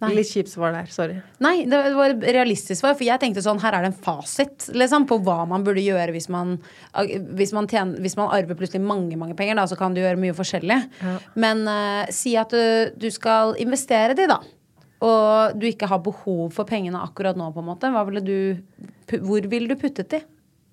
Nei. 0.00 0.14
Litt 0.16 0.30
kjipt 0.32 0.48
svar 0.48 0.72
der. 0.72 0.86
Sorry. 0.88 1.18
Nei, 1.44 1.66
det 1.68 1.76
var 1.92 2.14
et 2.14 2.22
realistisk 2.32 2.78
svar. 2.80 2.94
For 2.96 3.04
jeg 3.04 3.20
tenkte 3.20 3.42
sånn, 3.44 3.58
her 3.60 3.74
er 3.76 3.84
det 3.84 3.90
en 3.90 3.98
fasit 4.00 4.70
liksom, 4.72 5.04
på 5.10 5.18
hva 5.26 5.42
man 5.48 5.66
burde 5.66 5.82
gjøre 5.84 6.14
hvis 6.14 6.30
man, 6.32 6.54
hvis 7.36 7.52
man, 7.52 7.68
tjener, 7.68 8.00
hvis 8.00 8.16
man 8.16 8.32
arver 8.32 8.56
plutselig 8.56 8.80
mange 8.80 9.18
mange 9.20 9.36
penger. 9.36 9.58
Da, 9.60 9.66
så 9.68 9.76
kan 9.76 9.92
du 9.92 10.00
gjøre 10.00 10.16
mye 10.22 10.36
forskjellig. 10.38 10.78
Men 11.36 11.60
uh, 11.68 12.08
si 12.16 12.32
at 12.40 12.56
du, 12.56 12.96
du 12.96 13.10
skal 13.12 13.52
investere 13.60 14.16
de, 14.16 14.24
da. 14.32 14.40
Og 15.00 15.54
du 15.56 15.64
ikke 15.70 15.88
har 15.88 16.02
behov 16.04 16.50
for 16.52 16.68
pengene 16.68 17.00
akkurat 17.00 17.38
nå, 17.38 17.46
på 17.54 17.62
en 17.62 17.68
måte. 17.70 17.88
Ville 18.10 18.20
du, 18.24 19.16
hvor 19.24 19.46
ville 19.48 19.70
du 19.70 19.78
puttet 19.80 20.10
de? 20.12 20.20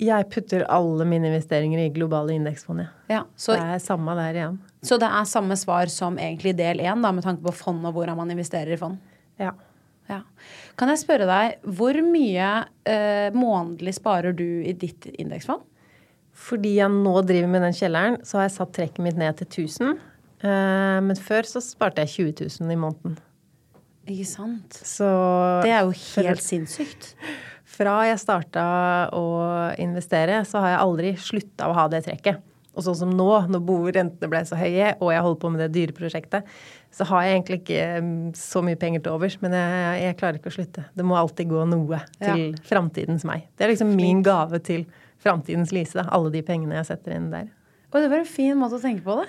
Jeg 0.04 0.28
putter 0.30 0.66
alle 0.70 1.08
mine 1.10 1.30
investeringer 1.32 1.80
i 1.82 1.94
globale 1.96 2.36
indeksfond, 2.36 2.84
jeg. 2.84 2.90
Ja, 3.10 3.22
så, 3.40 3.56
Det 3.56 3.64
er 3.64 3.80
samme 3.82 4.14
der 4.20 4.36
igjen. 4.38 4.58
så 4.86 5.00
det 5.02 5.08
er 5.10 5.26
samme 5.26 5.56
svar 5.58 5.90
som 5.90 6.20
egentlig 6.22 6.54
del 6.60 6.84
én, 6.86 7.00
med 7.02 7.24
tanke 7.26 7.42
på 7.42 7.54
fond 7.56 7.88
og 7.88 7.96
hvordan 7.96 8.20
man 8.20 8.30
investerer 8.30 8.76
i 8.76 8.78
fond? 8.78 9.00
Ja. 9.42 9.56
Ja. 10.08 10.22
Kan 10.78 10.92
jeg 10.94 11.02
spørre 11.02 11.26
deg, 11.28 11.58
hvor 11.66 11.98
mye 12.06 12.52
eh, 12.86 13.34
månedlig 13.36 13.96
sparer 13.98 14.36
du 14.38 14.62
i 14.64 14.76
ditt 14.78 15.08
indeksfond? 15.18 15.66
Fordi 16.38 16.76
jeg 16.78 16.94
nå 16.94 17.16
driver 17.26 17.50
med 17.50 17.66
den 17.66 17.74
kjelleren, 17.74 18.20
så 18.24 18.38
har 18.38 18.46
jeg 18.48 18.56
satt 18.60 18.76
trekket 18.78 19.02
mitt 19.04 19.18
ned 19.18 19.40
til 19.40 19.48
1000. 19.66 19.98
Eh, 20.46 21.00
Men 21.02 21.16
før 21.18 21.42
så 21.50 21.64
sparte 21.66 22.06
jeg 22.06 22.36
20 22.38 22.62
000 22.62 22.72
i 22.72 22.78
måneden. 22.78 23.18
Ikke 24.08 24.26
sant? 24.30 24.80
Så 24.88 25.08
Det 25.64 25.72
er 25.72 25.82
jo 25.84 25.92
for- 25.92 26.24
helt 26.24 26.42
sinnssykt. 26.44 27.14
Fra 27.66 28.00
jeg 28.08 28.18
starta 28.18 29.10
å 29.14 29.76
investere, 29.78 30.42
så 30.48 30.60
har 30.64 30.70
jeg 30.72 30.80
aldri 30.80 31.12
slutta 31.18 31.68
å 31.68 31.74
ha 31.76 31.88
det 31.92 32.06
trekket. 32.06 32.40
Og 32.78 32.84
sånn 32.86 32.96
som 32.96 33.10
nå, 33.10 33.48
når 33.50 33.92
rentene 33.94 34.30
ble 34.30 34.40
så 34.46 34.56
høye, 34.56 34.96
og 35.02 35.10
jeg 35.12 35.22
holder 35.26 35.40
på 35.42 35.50
med 35.52 35.60
det 35.60 35.72
dyre 35.74 35.94
prosjektet, 35.98 36.44
så 36.94 37.06
har 37.10 37.24
jeg 37.24 37.42
egentlig 37.42 37.58
ikke 37.64 38.02
mm, 38.02 38.36
så 38.38 38.62
mye 38.64 38.78
penger 38.78 39.02
til 39.04 39.12
overs. 39.14 39.38
Men 39.42 39.52
jeg, 39.58 40.02
jeg 40.04 40.18
klarer 40.18 40.38
ikke 40.40 40.52
å 40.52 40.56
slutte. 40.58 40.86
Det 40.96 41.04
må 41.06 41.18
alltid 41.18 41.50
gå 41.50 41.66
noe 41.68 42.02
til 42.22 42.52
Ja. 42.54 42.62
framtidens 42.70 43.26
meg. 43.26 43.48
Det 43.58 43.66
er 43.66 43.74
liksom 43.74 43.96
min 43.96 44.22
gave 44.24 44.60
til 44.64 44.86
framtidens 45.24 45.72
Lise. 45.74 45.94
da, 45.94 46.06
Alle 46.12 46.30
de 46.32 46.42
pengene 46.44 46.74
jeg 46.78 46.86
setter 46.86 47.16
inn 47.18 47.32
der. 47.32 47.50
Og 47.92 48.02
det 48.02 48.10
var 48.12 48.20
en 48.20 48.26
fin 48.26 48.56
måte 48.56 48.78
å 48.78 48.82
tenke 48.82 49.02
på 49.04 49.24
det. 49.24 49.28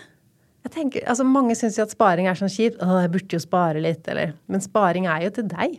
Jeg 0.67 0.75
tenker, 0.75 1.05
altså 1.09 1.25
Mange 1.25 1.55
syns 1.57 1.79
jo 1.79 1.85
at 1.87 1.93
sparing 1.95 2.29
er 2.29 2.39
sånn 2.39 2.53
kjipt. 2.53 2.81
Å, 2.83 3.03
jeg 3.05 3.13
burde 3.15 3.39
jo 3.39 3.43
spare 3.43 3.83
litt, 3.83 4.09
eller 4.11 4.35
Men 4.51 4.65
sparing 4.65 5.07
er 5.11 5.29
jo 5.29 5.37
til 5.39 5.47
deg. 5.51 5.79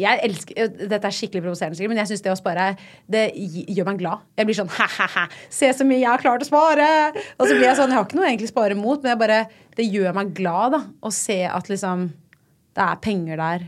Jeg 0.00 0.22
elsker, 0.24 0.70
Dette 0.88 1.08
er 1.08 1.12
skikkelig 1.14 1.42
provoserende, 1.44 1.76
sikkert, 1.76 1.92
men 1.92 2.00
jeg 2.00 2.12
syns 2.12 2.22
det 2.24 2.32
å 2.32 2.38
spare 2.38 2.68
det 3.10 3.24
gjør 3.36 3.90
meg 3.90 3.98
glad. 4.00 4.22
Jeg 4.38 4.48
blir 4.48 4.56
sånn 4.56 4.70
ha-ha-ha, 4.78 5.26
se 5.52 5.68
så 5.76 5.86
mye 5.86 6.00
jeg 6.00 6.08
har 6.08 6.22
klart 6.22 6.46
å 6.46 6.48
spare! 6.48 6.86
Og 7.36 7.44
så 7.44 7.52
blir 7.52 7.66
jeg 7.68 7.76
sånn, 7.80 7.92
jeg 7.92 7.98
har 7.98 8.08
ikke 8.08 8.20
noe 8.20 8.30
egentlig 8.30 8.52
spare 8.52 8.78
mot, 8.78 9.02
men 9.02 9.12
jeg 9.12 9.20
bare, 9.20 9.42
det 9.76 9.88
gjør 9.90 10.16
meg 10.16 10.32
glad 10.38 10.76
da, 10.78 10.82
å 11.04 11.12
se 11.14 11.42
at 11.50 11.68
liksom 11.72 12.08
det 12.78 12.86
er 12.86 13.02
penger 13.02 13.40
der, 13.40 13.66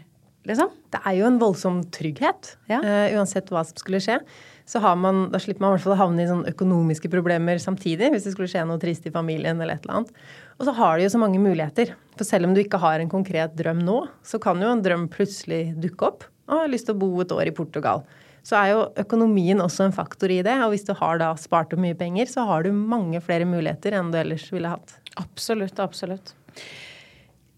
liksom. 0.49 0.71
Det 0.95 1.01
er 1.09 1.19
jo 1.19 1.29
en 1.29 1.39
voldsom 1.43 1.83
trygghet. 1.95 2.55
Ja. 2.71 2.79
uh, 2.81 3.07
uansett 3.19 3.51
hva 3.53 3.65
som 3.67 3.79
skulle 3.81 4.01
skje. 4.03 4.21
Så 4.69 4.81
har 4.83 4.97
man, 4.97 5.25
da 5.33 5.41
slipper 5.43 5.65
man 5.65 5.73
i 5.73 5.77
hvert 5.77 5.85
fall 5.87 5.97
å 5.97 6.01
havne 6.01 6.23
i 6.23 6.29
sånne 6.31 6.53
økonomiske 6.55 7.11
problemer 7.13 7.61
samtidig. 7.63 8.13
Hvis 8.13 8.27
det 8.29 8.35
skulle 8.35 8.51
skje 8.51 8.65
noe 8.69 8.81
trist 8.83 9.07
i 9.09 9.15
familien 9.15 9.61
eller 9.61 9.77
et 9.77 9.87
eller 9.87 10.03
annet. 10.03 10.25
Og 10.59 10.69
så 10.69 10.75
har 10.79 10.99
de 10.99 11.07
jo 11.07 11.13
så 11.15 11.21
mange 11.23 11.41
muligheter. 11.43 11.95
For 12.17 12.29
selv 12.29 12.49
om 12.49 12.55
du 12.55 12.63
ikke 12.63 12.81
har 12.83 13.03
en 13.03 13.11
konkret 13.13 13.57
drøm 13.59 13.83
nå, 13.85 14.03
så 14.27 14.41
kan 14.43 14.63
jo 14.63 14.71
en 14.71 14.85
drøm 14.85 15.09
plutselig 15.13 15.73
dukke 15.83 16.11
opp. 16.13 16.29
Og 16.49 16.61
har 16.61 16.71
lyst 16.71 16.89
til 16.89 16.97
å 16.97 17.03
bo 17.03 17.11
et 17.23 17.35
år 17.35 17.51
i 17.51 17.57
Portugal. 17.57 18.05
Så 18.47 18.57
er 18.59 18.73
jo 18.73 18.87
økonomien 18.99 19.63
også 19.63 19.87
en 19.87 19.95
faktor 19.95 20.33
i 20.35 20.41
det. 20.47 20.55
Og 20.65 20.75
hvis 20.75 20.87
du 20.87 20.95
har 20.99 21.21
da 21.23 21.33
spart 21.39 21.75
opp 21.75 21.83
mye 21.83 21.99
penger, 21.99 22.31
så 22.31 22.47
har 22.49 22.67
du 22.67 22.73
mange 22.75 23.23
flere 23.23 23.47
muligheter 23.49 23.99
enn 23.99 24.11
du 24.15 24.19
ellers 24.19 24.49
ville 24.55 24.71
hatt. 24.71 24.97
Absolutt, 25.21 25.79
absolutt. 25.83 26.35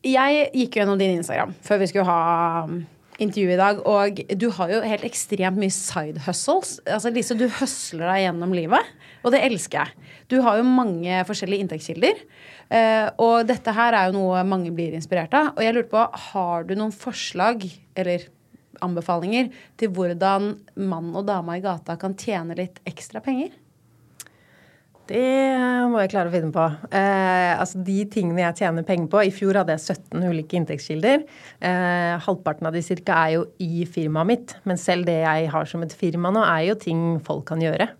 Jeg 0.04 0.50
gikk 0.52 0.76
jo 0.76 0.82
gjennom 0.82 1.00
din 1.00 1.14
Instagram 1.16 1.54
før 1.64 1.80
vi 1.80 1.88
skulle 1.88 2.04
ha 2.04 2.66
um, 3.14 3.22
intervju 3.22 3.54
i 3.54 3.58
dag, 3.58 3.80
og 3.86 4.20
du 4.40 4.48
har 4.56 4.72
jo 4.72 4.82
helt 4.84 5.06
ekstremt 5.06 5.58
mye 5.60 5.72
side 5.72 6.22
hustles. 6.26 6.76
Altså 6.86 7.12
Lise, 7.14 7.36
du 7.38 7.46
høsler 7.48 8.06
deg 8.10 8.22
gjennom 8.26 8.54
livet, 8.56 8.92
og 9.22 9.34
det 9.34 9.42
elsker 9.46 9.82
jeg. 9.84 10.12
Du 10.32 10.40
har 10.44 10.58
jo 10.58 10.66
mange 10.66 11.22
forskjellige 11.28 11.64
inntektskilder, 11.64 12.22
eh, 12.74 13.08
og 13.22 13.48
dette 13.48 13.74
her 13.76 13.96
er 13.96 14.10
jo 14.10 14.18
noe 14.18 14.44
mange 14.48 14.72
blir 14.74 14.96
inspirert 14.96 15.34
av. 15.36 15.52
Og 15.56 15.64
jeg 15.64 15.76
lurte 15.76 15.92
på, 15.94 16.06
har 16.30 16.64
du 16.68 16.74
noen 16.76 16.94
forslag, 16.94 17.66
eller 17.96 18.28
anbefalinger, 18.84 19.52
til 19.80 19.92
hvordan 19.94 20.54
mann 20.76 21.12
og 21.14 21.28
dame 21.28 21.58
i 21.58 21.64
gata 21.64 21.96
kan 22.00 22.16
tjene 22.18 22.56
litt 22.58 22.82
ekstra 22.88 23.22
penger? 23.24 23.54
Det 25.04 25.88
må 25.92 25.98
jeg 26.00 26.10
klare 26.14 26.30
å 26.30 26.32
finne 26.32 26.52
på. 26.54 26.64
Eh, 26.96 27.52
altså 27.60 27.82
De 27.84 27.96
tingene 28.08 28.40
jeg 28.46 28.56
tjener 28.62 28.86
penger 28.88 29.10
på 29.12 29.20
I 29.26 29.32
fjor 29.36 29.58
hadde 29.60 29.74
jeg 29.76 29.98
17 29.98 30.22
ulike 30.30 30.56
inntektskilder. 30.56 31.26
Eh, 31.60 32.14
halvparten 32.24 32.70
av 32.70 32.72
de 32.76 32.80
cirka 32.84 33.18
er 33.26 33.34
jo 33.36 33.42
i 33.60 33.84
firmaet 33.84 34.30
mitt. 34.30 34.54
Men 34.64 34.80
selv 34.80 35.04
det 35.10 35.18
jeg 35.20 35.50
har 35.52 35.68
som 35.68 35.84
et 35.84 35.92
firma 35.92 36.32
nå, 36.32 36.40
er 36.48 36.70
jo 36.70 36.78
ting 36.80 37.04
folk 37.26 37.44
kan 37.52 37.60
gjøre. 37.60 37.90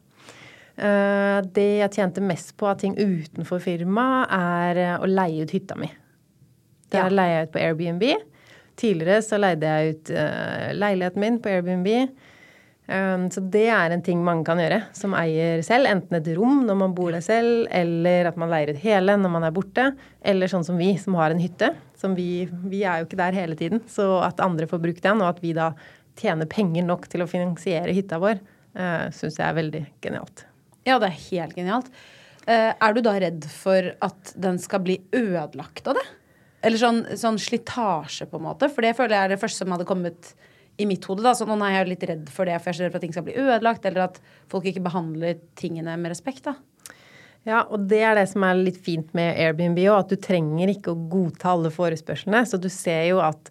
Eh, 0.80 1.40
det 1.54 1.68
jeg 1.82 1.92
tjente 1.98 2.24
mest 2.24 2.54
på 2.58 2.70
av 2.72 2.80
ting 2.80 2.96
utenfor 2.96 3.60
firmaet, 3.62 4.32
er 4.34 4.80
eh, 4.86 4.96
å 5.04 5.10
leie 5.10 5.44
ut 5.44 5.52
hytta 5.54 5.76
mi. 5.78 5.90
Der 6.94 7.04
Ja. 7.04 7.08
leier 7.12 7.36
jeg 7.42 7.48
ut 7.48 7.52
på 7.52 7.60
Airbnb. 7.68 8.04
Tidligere 8.80 9.20
så 9.22 9.38
leide 9.38 9.62
jeg 9.76 9.92
ut 9.94 10.10
eh, 10.10 10.72
leiligheten 10.72 11.20
min 11.20 11.38
på 11.38 11.52
Airbnb. 11.52 12.08
Um, 12.84 13.30
så 13.32 13.40
det 13.40 13.64
er 13.72 13.94
en 13.94 14.02
ting 14.04 14.20
mange 14.20 14.44
kan 14.44 14.60
gjøre 14.60 14.82
som 14.96 15.14
eier 15.16 15.62
selv. 15.64 15.88
Enten 15.88 16.18
et 16.18 16.30
rom 16.36 16.62
når 16.68 16.78
man 16.82 16.96
bor 16.96 17.14
der 17.14 17.24
selv, 17.24 17.64
eller 17.72 18.28
at 18.28 18.40
man 18.40 18.52
leier 18.52 18.74
ut 18.74 18.82
hele 18.82 19.16
når 19.20 19.34
man 19.36 19.46
er 19.48 19.54
borte. 19.56 19.90
Eller 20.20 20.52
sånn 20.52 20.66
som 20.66 20.80
vi, 20.80 20.90
som 21.00 21.16
har 21.20 21.32
en 21.32 21.40
hytte. 21.40 21.72
Som 22.00 22.16
vi, 22.18 22.46
vi 22.68 22.82
er 22.84 23.00
jo 23.00 23.08
ikke 23.08 23.20
der 23.20 23.38
hele 23.38 23.56
tiden. 23.60 23.84
Så 23.90 24.08
at 24.24 24.42
andre 24.44 24.68
får 24.70 24.82
brukt 24.84 25.04
den, 25.04 25.22
og 25.24 25.32
at 25.32 25.44
vi 25.44 25.54
da 25.56 25.72
tjener 26.20 26.50
penger 26.50 26.84
nok 26.86 27.08
til 27.10 27.24
å 27.24 27.30
finansiere 27.30 27.94
hytta 27.96 28.20
vår, 28.22 28.42
uh, 28.76 29.08
syns 29.16 29.40
jeg 29.40 29.48
er 29.48 29.56
veldig 29.62 29.86
genialt. 30.04 30.44
Ja, 30.84 31.00
det 31.00 31.08
er 31.08 31.22
helt 31.30 31.56
genialt. 31.56 31.88
Eh, 32.44 32.70
er 32.76 32.92
du 32.92 33.00
da 33.04 33.14
redd 33.20 33.46
for 33.48 33.94
at 34.04 34.34
den 34.36 34.58
skal 34.60 34.82
bli 34.84 34.98
ødelagt 35.16 35.86
av 35.88 35.96
det? 35.96 36.04
Eller 36.64 36.80
sånn, 36.80 37.00
sånn 37.20 37.38
slitasje, 37.40 38.26
på 38.28 38.40
en 38.40 38.46
måte? 38.46 38.68
For 38.72 38.84
det 38.84 38.94
føler 38.98 39.16
jeg 39.16 39.28
er 39.28 39.32
det 39.34 39.40
første 39.40 39.64
som 39.64 39.72
hadde 39.72 39.88
kommet 39.88 40.34
i 40.76 40.86
mitt 40.86 41.04
hode. 41.08 41.22
da, 41.22 41.34
så 41.36 41.46
Nå 41.46 41.58
er 41.62 41.78
jeg 41.78 41.90
litt 41.92 42.06
redd 42.10 42.30
for 42.32 42.48
det, 42.48 42.58
for 42.60 42.70
jeg 42.70 42.74
er 42.74 42.78
så 42.78 42.84
redd 42.84 42.94
for 42.94 43.00
at 43.00 43.06
ting 43.06 43.16
skal 43.16 43.26
bli 43.26 43.36
ødelagt, 43.38 43.84
eller 43.86 44.08
at 44.08 44.22
folk 44.50 44.66
ikke 44.70 44.84
behandler 44.84 45.38
tingene 45.58 45.96
med 46.00 46.14
respekt. 46.14 46.48
da. 46.48 46.56
Ja, 47.44 47.60
og 47.68 47.84
det 47.90 48.00
er 48.00 48.16
det 48.16 48.24
som 48.30 48.44
er 48.46 48.56
litt 48.56 48.80
fint 48.80 49.10
med 49.16 49.36
Airbnb 49.36 49.78
òg, 49.84 49.98
at 49.98 50.14
du 50.14 50.16
trenger 50.16 50.72
ikke 50.72 50.94
å 50.94 51.00
godta 51.12 51.52
alle 51.52 51.72
forespørslene. 51.72 52.40
Så 52.48 52.56
du 52.60 52.70
ser 52.72 53.02
jo 53.10 53.20
at 53.20 53.50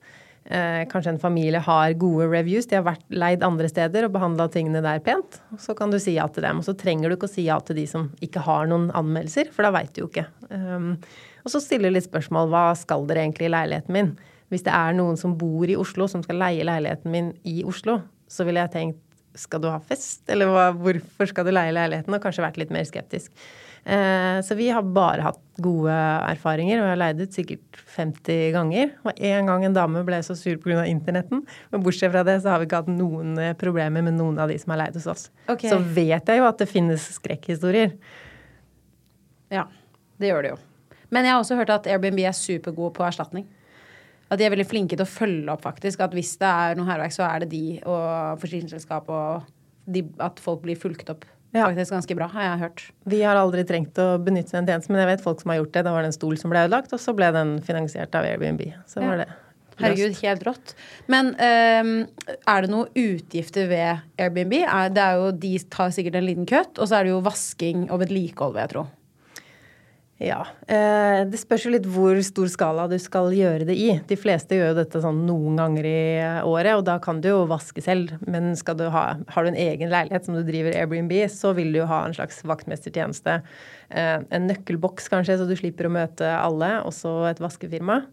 eh, 0.49 0.81
kanskje 0.89 1.13
en 1.13 1.21
familie 1.21 1.61
har 1.61 1.93
gode 2.01 2.25
reviews, 2.31 2.65
de 2.71 2.79
har 2.79 2.87
vært 2.87 3.05
leid 3.13 3.45
andre 3.45 3.69
steder 3.69 4.07
og 4.07 4.15
behandla 4.15 4.49
tingene 4.53 4.81
der 4.83 5.03
pent. 5.05 5.37
Og 5.53 5.61
så 5.61 5.77
kan 5.77 5.93
du 5.93 5.99
si 6.01 6.17
ja 6.17 6.25
til 6.25 6.45
dem. 6.47 6.63
Og 6.63 6.65
så 6.65 6.73
trenger 6.77 7.09
du 7.09 7.19
ikke 7.19 7.29
å 7.29 7.35
si 7.35 7.45
ja 7.45 7.59
til 7.61 7.77
de 7.77 7.85
som 7.89 8.09
ikke 8.25 8.41
har 8.47 8.65
noen 8.71 8.89
anmeldelser, 8.97 9.53
for 9.53 9.67
da 9.67 9.75
veit 9.77 9.93
du 9.93 10.03
jo 10.03 10.09
ikke. 10.09 10.25
Um, 10.49 10.95
og 11.45 11.53
så 11.53 11.61
stiller 11.61 11.93
litt 11.93 12.07
spørsmål 12.07 12.49
hva 12.49 12.67
skal 12.79 13.05
dere 13.05 13.27
egentlig 13.27 13.51
i 13.51 13.53
leiligheten 13.53 13.93
min? 13.93 14.13
Hvis 14.53 14.65
det 14.67 14.73
er 14.77 14.93
noen 14.93 15.17
som 15.17 15.33
bor 15.39 15.65
i 15.65 15.77
Oslo, 15.79 16.05
som 16.11 16.21
skal 16.25 16.37
leie 16.37 16.65
leiligheten 16.67 17.09
min 17.13 17.33
i 17.49 17.63
Oslo, 17.65 18.03
så 18.29 18.45
ville 18.45 18.61
jeg 18.61 18.75
tenkt 18.75 19.01
skal 19.33 19.63
du 19.63 19.69
ha 19.71 19.79
fest, 19.81 20.21
eller 20.29 20.49
hva, 20.51 20.67
hvorfor 20.77 21.29
skal 21.29 21.47
du 21.47 21.53
leie 21.55 21.73
leiligheten? 21.73 22.13
Og 22.13 22.21
kanskje 22.21 22.43
vært 22.45 22.59
litt 22.61 22.73
mer 22.73 22.85
skeptisk. 22.85 23.33
Eh, 23.83 24.37
så 24.45 24.55
vi 24.55 24.69
har 24.71 24.85
bare 24.95 25.25
hatt 25.25 25.39
gode 25.63 25.93
erfaringer, 26.29 26.79
og 26.79 26.85
jeg 26.85 26.93
har 26.93 26.99
leid 27.01 27.23
ut 27.23 27.35
sikkert 27.35 27.79
50 27.95 28.51
ganger. 28.55 28.91
Og 29.03 29.23
en 29.31 29.49
gang 29.49 29.65
en 29.67 29.75
dame 29.75 30.03
ble 30.07 30.19
så 30.23 30.37
sur 30.39 30.59
pga. 30.61 30.85
internetten. 30.87 31.43
Men 31.71 31.83
bortsett 31.83 32.13
fra 32.13 32.23
det 32.27 32.39
så 32.43 32.53
har 32.53 32.61
vi 32.61 32.69
ikke 32.69 32.83
hatt 32.83 32.93
noen 32.93 33.41
problemer 33.59 34.05
med 34.05 34.19
noen 34.19 34.37
av 34.39 34.53
de 34.53 34.59
som 34.61 34.75
har 34.75 34.85
leid 34.85 35.01
hos 35.01 35.09
oss. 35.09 35.25
Okay. 35.47 35.69
Så 35.73 35.81
vet 35.81 36.29
jeg 36.29 36.39
jo 36.39 36.47
at 36.47 36.61
det 36.61 36.69
finnes 36.69 37.09
skrekkhistorier. 37.17 37.97
Ja, 39.53 39.67
det 40.21 40.31
gjør 40.31 40.45
det 40.45 40.53
jo. 40.55 40.61
Men 41.13 41.27
jeg 41.27 41.35
har 41.35 41.43
også 41.43 41.57
hørt 41.59 41.73
at 41.73 41.89
Airbnb 41.89 42.23
er 42.23 42.37
supergode 42.37 42.95
på 42.95 43.05
erstatning. 43.05 43.49
At 44.33 44.41
de 44.41 44.47
er 44.47 44.53
veldig 44.55 44.65
flinke 44.65 44.97
til 44.97 45.05
å 45.05 45.09
følge 45.09 45.53
opp, 45.53 45.61
faktisk. 45.67 46.01
At 46.01 46.15
hvis 46.17 46.33
det 46.41 46.49
er 46.49 46.79
noe 46.79 46.89
hærverk, 46.89 47.13
så 47.13 47.27
er 47.27 47.43
det 47.43 47.51
de 47.53 47.65
og 47.85 48.41
forsikringsselskapet 48.41 49.13
og 49.13 49.51
de, 49.93 50.03
at 50.23 50.41
folk 50.41 50.63
blir 50.63 50.79
fulgt 50.79 51.11
opp. 51.13 51.27
Ja. 51.53 51.67
Faktisk 51.67 51.93
ganske 51.93 52.15
bra, 52.17 52.25
har 52.33 52.47
jeg 52.47 52.61
hørt. 52.63 52.83
Vi 53.13 53.19
har 53.21 53.37
aldri 53.37 53.61
trengt 53.69 53.99
å 54.01 54.15
benytte 54.17 54.55
den 54.57 54.65
tjenesten, 54.65 54.95
men 54.95 55.03
jeg 55.03 55.11
vet 55.11 55.25
folk 55.25 55.43
som 55.43 55.53
har 55.53 55.59
gjort 55.61 55.75
det. 55.75 55.83
Da 55.85 55.93
var 55.93 56.01
det 56.01 56.09
en 56.09 56.15
stol 56.17 56.39
som 56.41 56.49
ble 56.49 56.63
ødelagt, 56.65 56.95
og 56.95 57.01
så 57.03 57.13
ble 57.13 57.29
den 57.35 57.59
finansiert 57.65 58.15
av 58.17 58.25
Airbnb. 58.25 58.63
Så 58.89 59.03
Ja. 59.03 59.11
var 59.11 59.21
det 59.21 59.29
Herregud, 59.77 60.17
helt 60.21 60.43
rått. 60.45 60.73
Men 61.09 61.31
um, 61.33 61.93
er 62.45 62.61
det 62.61 62.69
noen 62.69 62.89
utgifter 62.93 63.67
ved 63.69 64.03
Airbnb? 64.21 64.53
Er, 64.61 64.89
det 64.93 65.01
er 65.01 65.21
jo, 65.21 65.31
de 65.45 65.53
tar 65.73 65.93
sikkert 65.93 66.17
en 66.19 66.27
liten 66.27 66.45
kutt, 66.49 66.77
og 66.77 66.89
så 66.89 66.99
er 66.99 67.07
det 67.07 67.13
jo 67.13 67.23
vasking 67.25 67.87
og 67.89 68.03
vedlikehold, 68.03 68.53
vil 68.53 68.65
jeg 68.65 68.73
tro. 68.75 68.85
Ja. 70.23 70.39
Eh, 70.71 71.25
det 71.27 71.39
spørs 71.41 71.65
jo 71.65 71.71
litt 71.73 71.87
hvor 71.89 72.15
stor 72.23 72.47
skala 72.51 72.85
du 72.87 72.95
skal 73.01 73.33
gjøre 73.35 73.65
det 73.67 73.75
i. 73.75 73.89
De 74.07 74.15
fleste 74.19 74.55
gjør 74.55 74.69
jo 74.71 74.77
dette 74.77 75.01
sånn 75.03 75.19
noen 75.27 75.57
ganger 75.59 75.87
i 75.89 76.03
året, 76.47 76.77
og 76.77 76.85
da 76.87 76.95
kan 77.03 77.19
du 77.19 77.27
jo 77.27 77.41
vaske 77.49 77.83
selv. 77.83 78.13
Men 78.23 78.53
du 78.55 78.85
ha, 78.93 79.03
har 79.19 79.43
du 79.43 79.51
en 79.51 79.59
egen 79.59 79.91
leilighet 79.91 80.27
som 80.27 80.37
du 80.37 80.43
driver 80.47 80.77
Airbnb, 80.79 81.11
så 81.31 81.51
vil 81.57 81.73
du 81.75 81.81
jo 81.81 81.89
ha 81.91 82.05
en 82.07 82.15
slags 82.15 82.39
vaktmestertjeneste. 82.47 83.41
Eh, 83.89 84.15
en 84.23 84.47
nøkkelboks 84.47 85.11
kanskje, 85.11 85.41
så 85.41 85.49
du 85.49 85.57
slipper 85.59 85.89
å 85.89 85.95
møte 85.97 86.31
alle, 86.37 86.77
også 86.87 87.17
et 87.33 87.43
vaskefirma. 87.43 88.05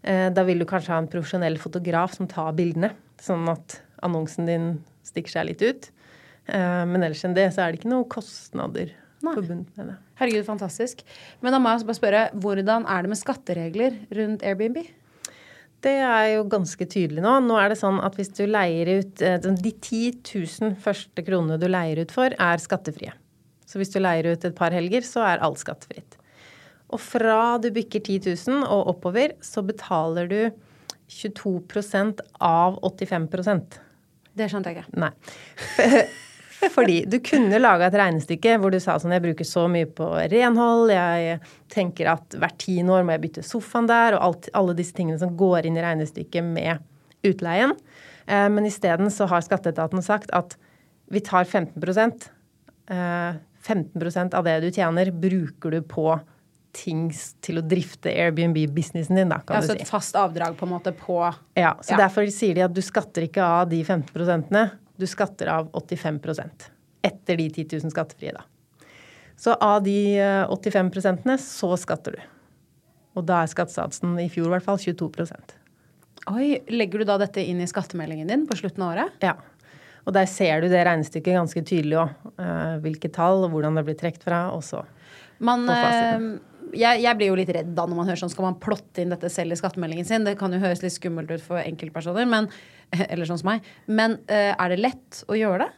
Eh, 0.00 0.28
da 0.32 0.46
vil 0.48 0.64
du 0.64 0.68
kanskje 0.68 0.94
ha 0.94 1.02
en 1.02 1.10
profesjonell 1.12 1.60
fotograf 1.60 2.16
som 2.16 2.30
tar 2.30 2.56
bildene, 2.56 2.94
sånn 3.20 3.44
at 3.52 3.82
annonsen 4.06 4.48
din 4.48 4.70
stikker 5.04 5.36
seg 5.36 5.50
litt 5.52 5.66
ut. 5.66 5.92
Men 6.50 7.04
ellers 7.04 7.20
enn 7.22 7.34
det 7.36 7.44
så 7.54 7.62
er 7.62 7.70
det 7.70 7.78
ikke 7.78 7.90
noen 7.92 8.08
kostnader 8.10 8.88
Nei. 9.20 9.34
forbundet 9.36 9.76
med 9.76 9.90
det. 9.92 9.96
Herregud, 10.20 10.46
fantastisk. 10.46 11.02
Men 11.44 11.54
da 11.54 11.60
må 11.60 11.72
jeg 11.72 11.86
bare 11.88 11.98
spørre, 11.98 12.22
hvordan 12.40 12.86
er 12.88 13.04
det 13.04 13.12
med 13.12 13.20
skatteregler 13.20 13.98
rundt 14.16 14.44
Airbnb? 14.46 14.80
Det 15.80 15.96
er 16.04 16.26
jo 16.34 16.44
ganske 16.52 16.84
tydelig 16.92 17.22
nå. 17.24 17.38
Nå 17.44 17.56
er 17.56 17.72
det 17.72 17.80
sånn 17.80 18.00
at 18.04 18.16
hvis 18.18 18.32
du 18.36 18.42
leier 18.48 18.90
ut 19.00 19.22
eh, 19.24 19.38
De 19.40 19.72
10 19.72 20.20
000 20.28 20.74
første 20.80 21.24
kronene 21.24 21.56
du 21.60 21.68
leier 21.70 22.02
ut 22.02 22.12
for, 22.12 22.36
er 22.36 22.60
skattefrie. 22.60 23.14
Så 23.68 23.80
hvis 23.80 23.92
du 23.92 24.00
leier 24.00 24.32
ut 24.32 24.44
et 24.44 24.56
par 24.56 24.74
helger, 24.76 25.04
så 25.06 25.24
er 25.24 25.44
alt 25.46 25.60
skattefritt. 25.62 26.18
Og 26.90 27.00
fra 27.00 27.56
du 27.62 27.70
bikker 27.72 28.02
10 28.02 28.34
000 28.50 28.66
og 28.66 28.90
oppover, 28.96 29.36
så 29.44 29.62
betaler 29.64 30.28
du 30.28 30.40
22% 31.10 32.20
av 32.46 32.76
85% 32.86 33.78
Det 34.38 34.46
skjønte 34.50 34.72
jeg 34.72 34.84
ikke. 34.84 35.00
Nei. 35.00 35.12
Fordi 36.74 37.00
du 37.08 37.16
kunne 37.24 37.60
laga 37.60 37.88
et 37.88 37.96
regnestykke 37.96 38.58
hvor 38.60 38.72
du 38.74 38.78
sa 38.82 38.98
sånn 39.00 39.14
jeg 39.16 39.24
bruker 39.24 39.48
så 39.48 39.64
mye 39.70 39.88
på 39.88 40.08
renhold, 40.32 40.92
jeg 40.92 41.38
tenker 41.72 42.10
at 42.12 42.36
hvert 42.36 42.58
tiende 42.60 42.96
år 42.98 43.06
må 43.06 43.16
jeg 43.16 43.24
bytte 43.24 43.44
sofaen 43.46 43.88
der, 43.88 44.18
og 44.18 44.26
alt, 44.26 44.50
alle 44.58 44.76
disse 44.78 44.96
tingene 44.96 45.20
som 45.22 45.36
går 45.40 45.68
inn 45.68 45.78
i 45.80 45.84
regnestykket 45.84 46.44
med 46.44 46.82
utleien. 47.26 47.72
Eh, 48.26 48.48
men 48.52 48.68
isteden 48.68 49.12
så 49.14 49.28
har 49.30 49.44
skatteetaten 49.46 50.04
sagt 50.04 50.32
at 50.36 50.58
vi 51.10 51.22
tar 51.24 51.48
15 51.48 51.80
eh, 52.90 53.40
15% 53.60 54.34
av 54.34 54.44
det 54.46 54.60
du 54.64 54.70
tjener, 54.72 55.10
bruker 55.12 55.74
du 55.74 55.82
på 55.84 56.12
ting 56.76 57.08
til 57.42 57.58
å 57.58 57.64
drifte 57.66 58.12
Airbnb-businessen 58.12 59.18
din, 59.18 59.32
da, 59.32 59.40
kan 59.42 59.58
Altså 59.58 59.74
du 59.74 59.82
et 59.82 59.90
fast 59.90 60.14
avdrag 60.18 60.54
på 60.58 60.68
en 60.68 60.74
måte 60.76 60.92
på 60.94 61.18
Ja, 61.58 61.74
så 61.82 61.96
Ja. 61.96 62.06
derfor 62.06 62.26
sier 62.30 62.54
de 62.54 62.62
at 62.62 62.72
du 62.72 62.80
skatter 62.80 63.26
ikke 63.26 63.42
av 63.42 63.68
de 63.68 63.82
15 63.82 64.14
prosentene, 64.14 64.70
du 65.00 65.08
skatter 65.08 65.50
av 65.52 65.70
85% 65.76 66.70
Etter 67.06 67.38
de 67.40 67.46
10 67.48 67.80
000 67.80 67.92
skattefrie, 67.94 68.34
da. 68.36 68.42
Så 69.40 69.54
av 69.56 69.78
de 69.86 69.96
eh, 70.20 70.50
85 70.52 70.90
prosentene, 70.92 71.38
så 71.40 71.72
skatter 71.80 72.18
du. 72.18 72.26
Og 73.16 73.24
da 73.24 73.40
er 73.40 73.48
skattesatsen 73.50 74.18
i 74.20 74.28
fjor 74.32 74.50
i 74.50 74.52
hvert 74.54 74.66
fall 74.66 74.78
22% 74.78 75.56
Oi, 76.30 76.60
Legger 76.68 77.00
du 77.00 77.08
da 77.08 77.16
dette 77.22 77.42
inn 77.42 77.62
i 77.64 77.68
skattemeldingen 77.68 78.28
din 78.28 78.44
på 78.46 78.58
slutten 78.60 78.84
av 78.84 78.92
året? 78.92 79.24
Ja. 79.24 79.38
Og 80.04 80.12
der 80.14 80.28
ser 80.28 80.60
du 80.60 80.68
det 80.68 80.82
regnestykket 80.84 81.38
ganske 81.38 81.62
tydelig 81.64 81.96
òg. 82.02 82.12
hvilke 82.84 83.08
tall, 83.12 83.46
og 83.46 83.54
hvordan 83.54 83.80
det 83.80 83.86
blir 83.88 83.96
trukket 83.98 84.28
fra, 84.28 84.42
og 84.52 84.62
så 84.64 84.84
På 85.40 85.56
fasiten. 85.72 86.28
Eh, 86.72 86.78
jeg, 86.80 87.02
jeg 87.04 87.18
blir 87.18 87.30
jo 87.32 87.38
litt 87.38 87.52
redd 87.54 87.74
da 87.76 87.86
når 87.88 87.98
man 87.98 88.10
hører 88.10 88.22
sånn 88.22 88.32
skal 88.32 88.48
man 88.48 88.58
plotte 88.62 89.02
inn 89.02 89.12
dette 89.14 89.30
selv 89.32 89.54
i 89.54 89.58
skattemeldingen 89.60 90.08
sin. 90.08 90.26
Det 90.26 90.36
kan 90.40 90.52
jo 90.54 90.62
høres 90.62 90.82
litt 90.84 90.96
skummelt 90.96 91.30
ut 91.32 91.44
for 91.44 91.62
enkeltpersoner, 91.62 92.28
men, 92.30 92.50
eller 93.10 93.28
sånn 93.28 93.42
som 93.42 93.52
meg. 93.52 93.68
Men 93.90 94.18
uh, 94.30 94.54
er 94.54 94.72
det 94.72 94.80
lett 94.80 95.22
å 95.28 95.38
gjøre 95.38 95.66
det? 95.66 95.70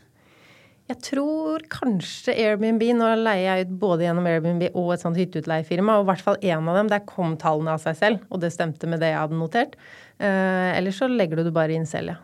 Jeg 0.90 0.98
tror 1.06 1.62
kanskje 1.72 2.34
Airbnb 2.34 2.82
Nå 2.98 3.12
leier 3.22 3.44
jeg 3.46 3.68
ut 3.68 3.76
både 3.80 4.04
gjennom 4.04 4.26
Airbnb 4.28 4.64
og 4.72 4.90
et 4.92 5.04
sånt 5.04 5.16
hytteutleiefirma, 5.16 5.94
og 5.96 6.04
i 6.04 6.08
hvert 6.10 6.24
fall 6.26 6.40
én 6.42 6.68
av 6.68 6.76
dem, 6.80 6.90
der 6.90 7.04
kom 7.08 7.36
tallene 7.40 7.76
av 7.76 7.84
seg 7.84 7.96
selv, 8.00 8.26
og 8.28 8.42
det 8.42 8.50
stemte 8.52 8.90
med 8.90 9.00
det 9.00 9.12
jeg 9.12 9.20
hadde 9.20 9.38
notert. 9.38 9.78
Uh, 10.18 10.74
Eller 10.74 10.94
så 10.94 11.08
legger 11.08 11.40
du 11.40 11.46
det 11.48 11.54
bare 11.56 11.78
inn 11.78 11.88
selv, 11.88 12.16
ja. 12.16 12.20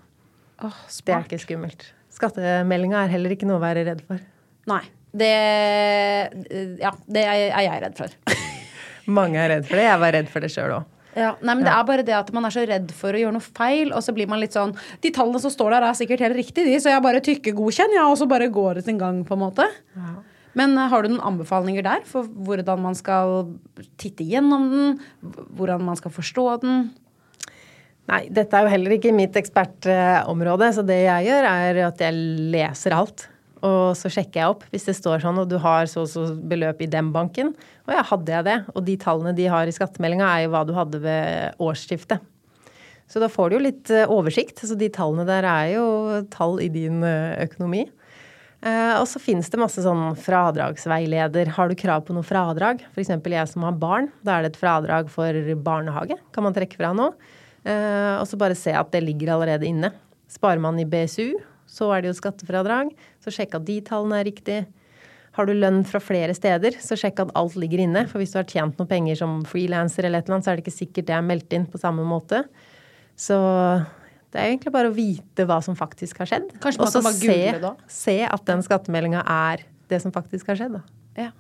Oh, 0.66 0.74
Det 0.90 1.14
er 1.14 1.22
ikke 1.22 1.38
skummelt. 1.38 1.86
Skattemeldinga 2.10 3.04
er 3.04 3.12
heller 3.14 3.34
ikke 3.34 3.46
noe 3.46 3.60
å 3.60 3.62
være 3.62 3.86
redd 3.86 4.02
for. 4.08 4.22
Nei. 4.68 4.82
Det 5.18 5.32
Ja, 6.82 6.92
det 7.06 7.24
er 7.24 7.62
jeg 7.64 7.82
redd 7.86 7.98
for. 8.00 8.18
Mange 9.08 9.40
er 9.40 9.52
redd 9.54 9.66
for 9.68 9.80
det. 9.80 9.88
Jeg 9.88 10.00
var 10.04 10.14
redd 10.18 10.30
for 10.32 10.44
det 10.44 10.52
sjøl 10.52 10.76
òg. 10.78 10.94
Ja, 11.18 11.32
nei, 11.40 11.54
men 11.56 11.64
Det 11.66 11.72
er 11.72 11.84
bare 11.88 12.04
det 12.06 12.14
at 12.14 12.28
man 12.36 12.46
er 12.46 12.54
så 12.54 12.62
redd 12.68 12.92
for 12.94 13.16
å 13.16 13.20
gjøre 13.20 13.34
noe 13.34 13.42
feil, 13.42 13.90
og 13.96 14.04
så 14.04 14.12
blir 14.14 14.28
man 14.30 14.38
litt 14.38 14.54
sånn 14.54 14.74
De 15.02 15.10
tallene 15.14 15.40
som 15.42 15.50
står 15.50 15.74
der, 15.74 15.86
er 15.88 15.98
sikkert 15.98 16.22
helt 16.22 16.36
riktige, 16.38 16.68
de, 16.68 16.76
så 16.78 16.92
jeg 16.92 17.02
bare 17.02 17.22
tykker 17.24 17.56
godkjenn, 17.56 17.96
ja, 17.96 18.04
og 18.06 18.18
så 18.20 18.28
bare 18.30 18.50
går 18.52 18.78
det 18.78 18.84
sin 18.86 19.00
gang, 19.00 19.24
på 19.26 19.34
en 19.34 19.42
måte. 19.42 19.66
Men 20.58 20.76
eh, 20.78 20.90
har 20.92 21.02
du 21.02 21.10
noen 21.12 21.24
anbefalinger 21.32 21.86
der 21.86 22.04
for 22.08 22.28
hvordan 22.28 22.84
man 22.84 22.96
skal 22.98 23.50
titte 24.00 24.26
gjennom 24.26 24.68
den? 24.72 25.00
Hvordan 25.58 25.84
man 25.88 25.98
skal 25.98 26.14
forstå 26.14 26.46
den? 26.62 26.88
Nei, 28.08 28.22
dette 28.32 28.56
er 28.56 28.64
jo 28.64 28.72
heller 28.72 28.94
ikke 28.96 29.12
mitt 29.12 29.34
ekspertområde, 29.36 30.70
så 30.72 30.84
det 30.86 31.02
jeg 31.02 31.28
gjør, 31.28 31.48
er 31.50 31.82
at 31.90 32.00
jeg 32.00 32.22
leser 32.54 32.96
alt. 32.96 33.26
Og 33.66 33.96
så 33.98 34.10
sjekker 34.12 34.40
jeg 34.40 34.54
opp 34.54 34.64
hvis 34.72 34.86
det 34.88 34.96
står 34.98 35.22
sånn, 35.24 35.40
og 35.42 35.50
du 35.50 35.56
har 35.62 35.88
så 35.90 36.04
og 36.04 36.10
så 36.12 36.26
beløp 36.36 36.82
i 36.84 36.90
den 36.90 37.10
banken. 37.14 37.52
Og 37.88 37.94
ja, 37.96 38.04
hadde 38.06 38.34
jeg 38.34 38.46
det? 38.46 38.58
Og 38.74 38.84
de 38.86 38.96
tallene 39.00 39.34
de 39.36 39.48
har 39.50 39.68
i 39.68 39.74
skattemeldinga, 39.74 40.28
er 40.28 40.46
jo 40.46 40.52
hva 40.54 40.64
du 40.68 40.74
hadde 40.76 41.00
ved 41.02 41.62
årsskiftet. 41.62 42.22
Så 43.08 43.22
da 43.22 43.30
får 43.32 43.50
du 43.50 43.56
jo 43.56 43.64
litt 43.64 43.92
eh, 43.94 44.10
oversikt. 44.12 44.60
Så 44.62 44.76
de 44.78 44.90
tallene 44.92 45.26
der 45.28 45.46
er 45.48 45.70
jo 45.78 45.86
tall 46.32 46.58
i 46.60 46.68
din 46.72 47.00
eh, 47.06 47.38
økonomi. 47.46 47.86
Eh, 48.58 48.94
og 48.98 49.06
så 49.08 49.22
finnes 49.22 49.48
det 49.48 49.60
masse 49.60 49.82
sånn 49.84 50.12
fradragsveileder. 50.20 51.54
Har 51.56 51.70
du 51.70 51.78
krav 51.78 52.04
på 52.04 52.16
noe 52.16 52.26
fradrag? 52.26 52.84
F.eks. 52.92 53.14
jeg 53.16 53.52
som 53.52 53.64
har 53.64 53.80
barn. 53.80 54.10
Da 54.20 54.36
er 54.36 54.44
det 54.44 54.52
et 54.52 54.60
fradrag 54.60 55.08
for 55.12 55.54
barnehage. 55.64 56.18
Kan 56.36 56.46
man 56.46 56.56
trekke 56.56 56.80
fra 56.80 56.92
nå. 56.96 57.12
Og 57.68 58.24
så 58.24 58.38
bare 58.40 58.56
se 58.56 58.72
at 58.72 58.88
det 58.94 59.02
ligger 59.04 59.34
allerede 59.34 59.66
inne. 59.68 59.90
Sparer 60.30 60.60
man 60.62 60.78
i 60.80 60.86
BSU, 60.88 61.34
så 61.68 61.92
er 61.94 62.02
det 62.02 62.12
jo 62.12 62.18
skattefradrag. 62.18 62.90
Så 63.24 63.32
sjekk 63.34 63.58
at 63.58 63.66
de 63.68 63.78
tallene 63.84 64.20
er 64.20 64.28
riktige. 64.30 64.66
Har 65.38 65.46
du 65.46 65.54
lønn 65.54 65.84
fra 65.86 66.00
flere 66.02 66.34
steder, 66.34 66.74
så 66.82 66.96
sjekk 66.98 67.20
at 67.22 67.34
alt 67.38 67.54
ligger 67.60 67.84
inne. 67.84 68.02
For 68.10 68.18
hvis 68.18 68.32
du 68.34 68.40
har 68.40 68.48
tjent 68.48 68.80
noen 68.80 68.90
penger 68.90 69.20
som 69.20 69.38
frilanser 69.46 70.08
eller 70.08 70.22
et 70.22 70.26
eller 70.26 70.38
annet, 70.38 70.48
så 70.48 70.52
er 70.52 70.58
det 70.58 70.66
ikke 70.66 70.78
sikkert 70.80 71.10
det 71.10 71.14
er 71.14 71.26
meldt 71.28 71.54
inn 71.54 71.68
på 71.70 71.80
samme 71.80 72.06
måte. 72.08 72.42
Så 73.18 73.38
det 74.32 74.40
er 74.40 74.50
egentlig 74.50 74.72
bare 74.74 74.90
å 74.90 74.96
vite 74.96 75.46
hva 75.48 75.60
som 75.64 75.76
faktisk 75.78 76.24
har 76.24 76.32
skjedd. 76.32 76.50
Og 76.58 76.90
så 76.90 77.02
da? 77.62 77.74
se 77.92 78.18
at 78.26 78.48
den 78.48 78.64
skattemeldinga 78.66 79.22
er 79.22 79.62
det 79.88 80.02
som 80.04 80.12
faktisk 80.14 80.50
har 80.50 80.58
skjedd. 80.58 80.80
Da. 80.80 80.82
Ja. 81.28 81.30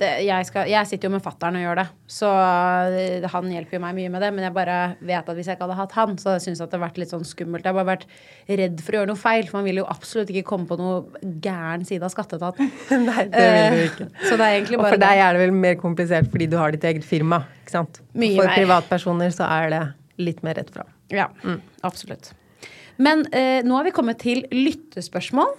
Det, 0.00 0.08
jeg, 0.24 0.46
skal, 0.48 0.68
jeg 0.70 0.88
sitter 0.88 1.10
jo 1.10 1.12
med 1.12 1.20
fattern 1.24 1.58
og 1.58 1.62
gjør 1.64 1.78
det, 1.82 1.84
så 2.08 2.28
eh, 2.96 3.26
han 3.28 3.50
hjelper 3.52 3.76
jo 3.76 3.80
meg 3.84 3.98
mye 3.98 4.12
med 4.14 4.22
det. 4.24 4.30
Men 4.32 4.46
jeg 4.46 4.54
bare 4.56 4.76
vet 5.04 5.28
at 5.28 5.36
hvis 5.36 5.50
jeg 5.50 5.58
ikke 5.58 5.66
hadde 5.68 5.76
hatt 5.76 5.96
han, 5.98 6.14
så 6.20 6.32
hadde 6.32 6.46
jeg 6.46 6.54
at 6.56 6.60
det 6.62 6.64
hadde 6.70 6.80
vært 6.86 7.00
litt 7.02 7.12
sånn 7.12 7.26
skummelt. 7.28 7.66
Jeg 7.66 7.74
har 7.74 7.76
bare 7.76 7.90
vært 7.90 8.06
redd 8.62 8.80
for 8.80 8.96
å 8.96 9.00
gjøre 9.02 9.10
noe 9.12 9.20
feil, 9.20 9.44
for 9.50 9.60
man 9.60 9.68
vil 9.68 9.82
jo 9.82 9.86
absolutt 9.92 10.32
ikke 10.32 10.46
komme 10.48 10.70
på 10.70 10.78
noe 10.80 11.28
gæren 11.44 11.84
side 11.88 12.08
av 12.08 12.14
skatteetaten. 12.14 12.72
Nei, 13.10 13.26
det 13.28 13.44
vil 13.44 13.60
du 13.60 13.78
Eh, 13.80 13.86
ikke. 13.90 14.08
Så 14.24 14.36
det 14.40 14.46
er 14.48 14.56
egentlig 14.56 14.80
Og 14.80 14.86
for 14.88 15.04
deg 15.04 15.22
er 15.26 15.36
det 15.36 15.44
vel 15.44 15.56
mer 15.68 15.76
komplisert 15.80 16.30
fordi 16.32 16.48
du 16.50 16.56
har 16.60 16.72
ditt 16.74 16.84
eget 16.88 17.04
firma. 17.06 17.42
ikke 17.62 17.76
sant? 17.76 18.00
Mye 18.16 18.36
for 18.40 18.48
mer. 18.48 18.56
privatpersoner 18.56 19.34
så 19.36 19.48
er 19.60 19.72
det 19.74 19.82
litt 20.20 20.40
mer 20.46 20.56
rett 20.60 20.72
fra. 20.72 20.88
Ja, 21.12 21.28
absolutt. 21.86 22.32
Men 23.00 23.26
eh, 23.32 23.60
nå 23.64 23.76
har 23.78 23.86
vi 23.86 23.92
kommet 23.96 24.18
til 24.20 24.42
lyttespørsmål. 24.52 25.54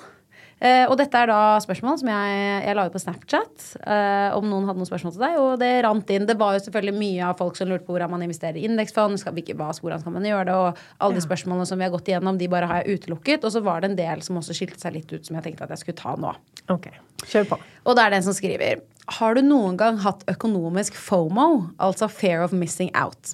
Eh, 0.62 0.84
og 0.86 0.93
dette 1.00 1.17
er 1.17 1.30
da 1.32 1.58
spørsmål 1.63 1.95
som 1.97 2.10
jeg, 2.12 2.41
jeg 2.67 2.78
la 2.78 2.84
ut 2.86 2.93
på 2.93 3.02
Snapchat. 3.02 3.63
Eh, 3.82 4.36
om 4.38 4.45
noen 4.45 4.67
hadde 4.69 4.78
noen 4.78 4.89
spørsmål 4.89 5.15
til 5.15 5.24
deg. 5.24 5.38
Og 5.41 5.56
det 5.62 5.69
rant 5.86 6.13
inn. 6.13 6.28
Det 6.30 6.36
var 6.38 6.54
jo 6.54 6.62
selvfølgelig 6.67 6.97
mye 7.00 7.30
av 7.32 7.39
folk 7.39 7.58
som 7.58 7.71
lurte 7.71 7.88
på 7.88 7.95
hvordan 7.95 8.12
man 8.13 8.26
investerer 8.28 8.60
i 8.62 8.67
indeksfond. 8.69 9.17
Skal, 9.21 9.34
hvilke, 9.38 9.56
hva, 9.58 9.71
hvordan 9.74 10.04
skal 10.04 10.13
man 10.13 10.28
gjøre 10.30 10.45
det? 10.52 10.58
Og 10.62 10.84
alle 11.02 11.17
de 11.17 11.24
spørsmålene 11.26 11.65
som 11.69 11.82
vi 11.82 11.88
har 11.88 11.93
gått 11.95 12.12
igjennom, 12.12 12.38
de 12.38 12.50
bare 12.52 12.69
har 12.69 12.84
jeg 12.84 13.02
utelukket. 13.02 13.47
Og 13.47 13.56
så 13.56 13.63
var 13.65 13.82
det 13.82 13.89
en 13.89 13.97
del 13.97 14.21
som 14.26 14.38
også 14.38 14.58
skilte 14.58 14.78
seg 14.84 15.00
litt 15.00 15.10
ut, 15.10 15.26
som 15.26 15.39
jeg 15.39 15.47
tenkte 15.47 15.65
at 15.65 15.74
jeg 15.74 15.82
skulle 15.82 16.02
ta 16.04 16.13
nå. 16.21 16.36
Ok, 16.69 16.91
kjør 17.26 17.50
på. 17.56 17.62
Og 17.89 17.97
det 17.97 18.06
er 18.06 18.13
den 18.13 18.28
som 18.28 18.38
skriver 18.38 18.84
Har 19.17 19.34
du 19.34 19.41
noen 19.41 19.80
gang 19.82 19.97
hatt 20.06 20.21
økonomisk 20.30 20.93
FOMO, 20.93 21.71
altså 21.82 22.06
fear 22.12 22.45
of 22.45 22.54
missing 22.54 22.93
out? 22.93 23.34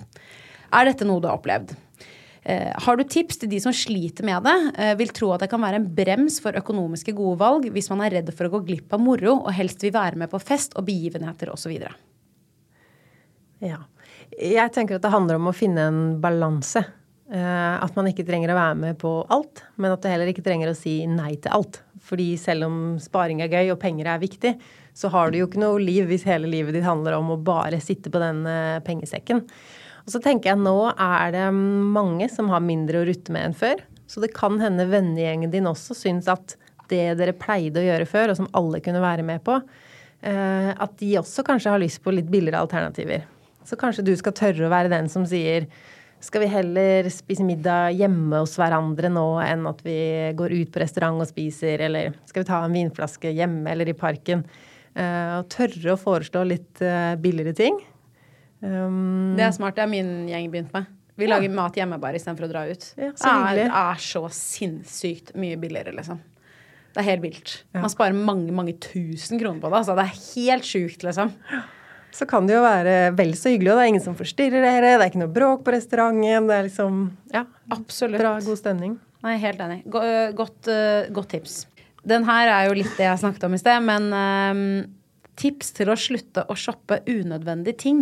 Er 0.72 0.88
dette 0.88 1.08
noe 1.08 1.20
du 1.20 1.28
har 1.28 1.42
opplevd? 1.42 1.76
Eh, 2.48 2.72
har 2.80 2.96
du 2.96 3.04
tips 3.04 3.42
til 3.42 3.50
de 3.52 3.58
som 3.60 3.74
sliter 3.76 4.24
med 4.24 4.46
det? 4.48 4.56
Eh, 4.80 4.94
vil 5.02 5.10
tro 5.12 5.34
at 5.36 5.42
det 5.44 5.50
kan 5.52 5.60
være 5.60 5.82
en 5.82 5.88
brems 5.98 6.38
for 6.40 6.56
økonomiske 6.56 7.12
gode 7.18 7.42
valg 7.42 7.66
hvis 7.76 7.90
man 7.92 8.06
er 8.06 8.14
redd 8.16 8.30
for 8.32 8.48
å 8.48 8.54
gå 8.54 8.62
glipp 8.70 8.94
av 8.96 9.02
moro 9.04 9.34
og 9.42 9.50
helst 9.58 9.84
vil 9.84 9.92
være 9.92 10.22
med 10.22 10.32
på 10.32 10.40
fest 10.40 10.78
og 10.80 10.86
begivenheter 10.88 11.52
osv. 11.52 11.74
Ja. 13.60 13.82
Jeg 14.32 14.72
tenker 14.72 14.96
at 14.96 15.04
det 15.04 15.12
handler 15.12 15.42
om 15.42 15.50
å 15.52 15.56
finne 15.56 15.90
en 15.90 16.00
balanse. 16.24 16.86
Eh, 17.28 17.74
at 17.84 18.00
man 18.00 18.08
ikke 18.08 18.24
trenger 18.24 18.54
å 18.54 18.60
være 18.62 18.80
med 18.80 19.00
på 19.02 19.12
alt, 19.34 19.66
men 19.76 19.92
at 19.92 20.06
du 20.06 20.08
heller 20.08 20.32
ikke 20.32 20.46
trenger 20.46 20.72
å 20.72 20.78
si 20.78 21.02
nei 21.12 21.34
til 21.36 21.52
alt. 21.52 21.82
Fordi 22.08 22.30
selv 22.40 22.70
om 22.70 22.78
sparing 23.04 23.42
er 23.44 23.52
gøy 23.52 23.74
og 23.74 23.82
penger 23.82 24.08
er 24.14 24.24
viktig, 24.24 24.54
så 24.96 25.12
har 25.12 25.34
du 25.34 25.42
jo 25.42 25.50
ikke 25.50 25.60
noe 25.60 25.84
liv 25.84 26.08
hvis 26.08 26.24
hele 26.30 26.48
livet 26.48 26.78
ditt 26.78 26.88
handler 26.88 27.20
om 27.20 27.36
å 27.36 27.42
bare 27.44 27.84
sitte 27.84 28.08
på 28.14 28.24
den 28.24 28.48
pengesekken. 28.88 29.44
Og 30.08 30.14
så 30.14 30.22
tenker 30.24 30.54
jeg 30.54 30.64
nå 30.64 30.78
er 30.96 31.34
det 31.36 31.46
mange 31.52 32.30
som 32.32 32.48
har 32.54 32.64
mindre 32.64 33.02
å 33.02 33.08
rutte 33.10 33.34
med 33.36 33.50
enn 33.50 33.58
før. 33.58 33.82
Så 34.08 34.24
det 34.24 34.32
kan 34.36 34.56
hende 34.62 34.88
vennegjengen 34.88 35.52
din 35.52 35.68
også 35.68 35.98
syns 36.00 36.30
at 36.32 36.56
det 36.88 37.18
dere 37.20 37.36
pleide 37.36 37.82
å 37.82 37.84
gjøre 37.84 38.08
før, 38.08 38.32
og 38.32 38.40
som 38.40 38.48
alle 38.56 38.80
kunne 38.80 39.04
være 39.04 39.26
med 39.28 39.44
på, 39.44 39.58
eh, 40.24 40.72
at 40.72 40.94
de 41.02 41.18
også 41.20 41.44
kanskje 41.44 41.74
har 41.74 41.84
lyst 41.84 42.00
på 42.06 42.14
litt 42.16 42.30
billigere 42.32 42.62
alternativer. 42.64 43.26
Så 43.68 43.76
kanskje 43.76 44.06
du 44.08 44.14
skal 44.16 44.32
tørre 44.32 44.70
å 44.70 44.72
være 44.72 44.94
den 44.94 45.12
som 45.12 45.28
sier 45.28 45.68
skal 46.24 46.42
vi 46.42 46.48
heller 46.50 47.10
spise 47.14 47.44
middag 47.46 47.92
hjemme 48.00 48.40
hos 48.42 48.56
hverandre 48.58 49.12
nå 49.12 49.26
enn 49.44 49.68
at 49.70 49.84
vi 49.86 50.00
går 50.40 50.56
ut 50.56 50.72
på 50.74 50.82
restaurant 50.82 51.22
og 51.22 51.30
spiser, 51.30 51.84
eller 51.86 52.16
skal 52.26 52.42
vi 52.42 52.50
ta 52.50 52.64
en 52.64 52.74
vinflaske 52.74 53.36
hjemme 53.38 53.70
eller 53.76 53.92
i 53.92 53.98
parken? 53.98 54.48
Eh, 54.96 55.36
og 55.38 55.52
tørre 55.54 55.94
å 55.94 56.00
foreslå 56.00 56.48
litt 56.48 56.82
eh, 56.82 57.14
billigere 57.22 57.54
ting. 57.60 57.78
Um, 58.62 59.36
Det 59.38 59.46
er 59.46 59.54
smart. 59.56 59.76
Det 59.78 59.86
er 59.86 59.92
min 59.92 60.28
gjeng 60.30 60.50
begynt 60.54 60.74
med. 60.76 60.88
Vi 61.18 61.26
lager 61.26 61.50
mat 61.50 61.78
hjemme 61.78 61.98
bare 62.02 62.20
istedenfor 62.20 62.46
å 62.46 62.52
dra 62.52 62.64
ut. 62.70 62.84
Ja, 62.94 63.12
så 63.18 63.32
det, 63.58 63.64
er, 63.66 63.72
er 63.74 64.02
så 64.02 64.22
sinnssykt 64.34 65.34
mye 65.40 65.58
billigere, 65.58 65.96
liksom. 65.98 66.20
Det 66.94 67.02
er 67.02 67.08
helt 67.12 67.24
vilt. 67.26 67.54
Man 67.78 67.92
sparer 67.94 68.18
mange, 68.18 68.54
mange 68.54 68.74
tusen 68.82 69.38
kroner 69.42 69.62
på 69.62 69.70
det. 69.70 69.80
Altså. 69.82 69.96
Det 69.98 70.06
er 70.06 70.22
helt 70.36 70.66
sjukt, 70.66 71.06
liksom. 71.06 71.34
så 72.18 72.26
kan 72.30 72.50
det 72.50 72.56
jo 72.56 72.62
være 72.64 72.96
vel 73.18 73.34
så 73.38 73.54
hyggelig, 73.54 73.72
og 73.74 73.80
det 73.80 73.86
er 73.86 73.92
ingen 73.94 74.06
som 74.06 74.18
forstyrrer 74.18 74.66
dere, 74.66 74.94
det 74.96 75.06
er 75.06 75.12
ikke 75.12 75.22
noe 75.22 75.34
bråk 75.34 75.66
på 75.66 75.74
restauranten, 75.76 76.50
det 76.50 76.56
er 76.56 76.66
liksom 76.66 77.02
ja, 77.34 77.44
Absolutt. 77.74 78.22
bra, 78.22 78.36
god 78.46 78.62
stemning. 78.62 78.96
Nei, 79.26 79.36
helt 79.42 79.62
enig. 79.62 79.80
Øh, 79.90 80.30
godt, 80.38 80.70
øh, 80.74 81.10
godt 81.14 81.34
tips. 81.34 81.60
Den 82.08 82.26
her 82.26 82.50
er 82.54 82.70
jo 82.70 82.78
litt 82.78 82.94
det 82.98 83.06
jeg 83.06 83.22
snakket 83.22 83.46
om 83.46 83.58
i 83.58 83.62
sted, 83.62 83.84
men 83.84 84.08
um, 84.14 84.62
tips 85.38 85.74
til 85.78 85.92
å 85.92 85.98
slutte 86.00 86.46
å 86.48 86.56
shoppe 86.58 87.02
unødvendige 87.10 87.82
ting. 87.84 88.02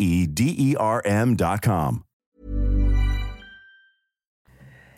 D 0.27 0.47
E 0.69 0.71
R 0.79 1.03
M.com. 1.05 2.01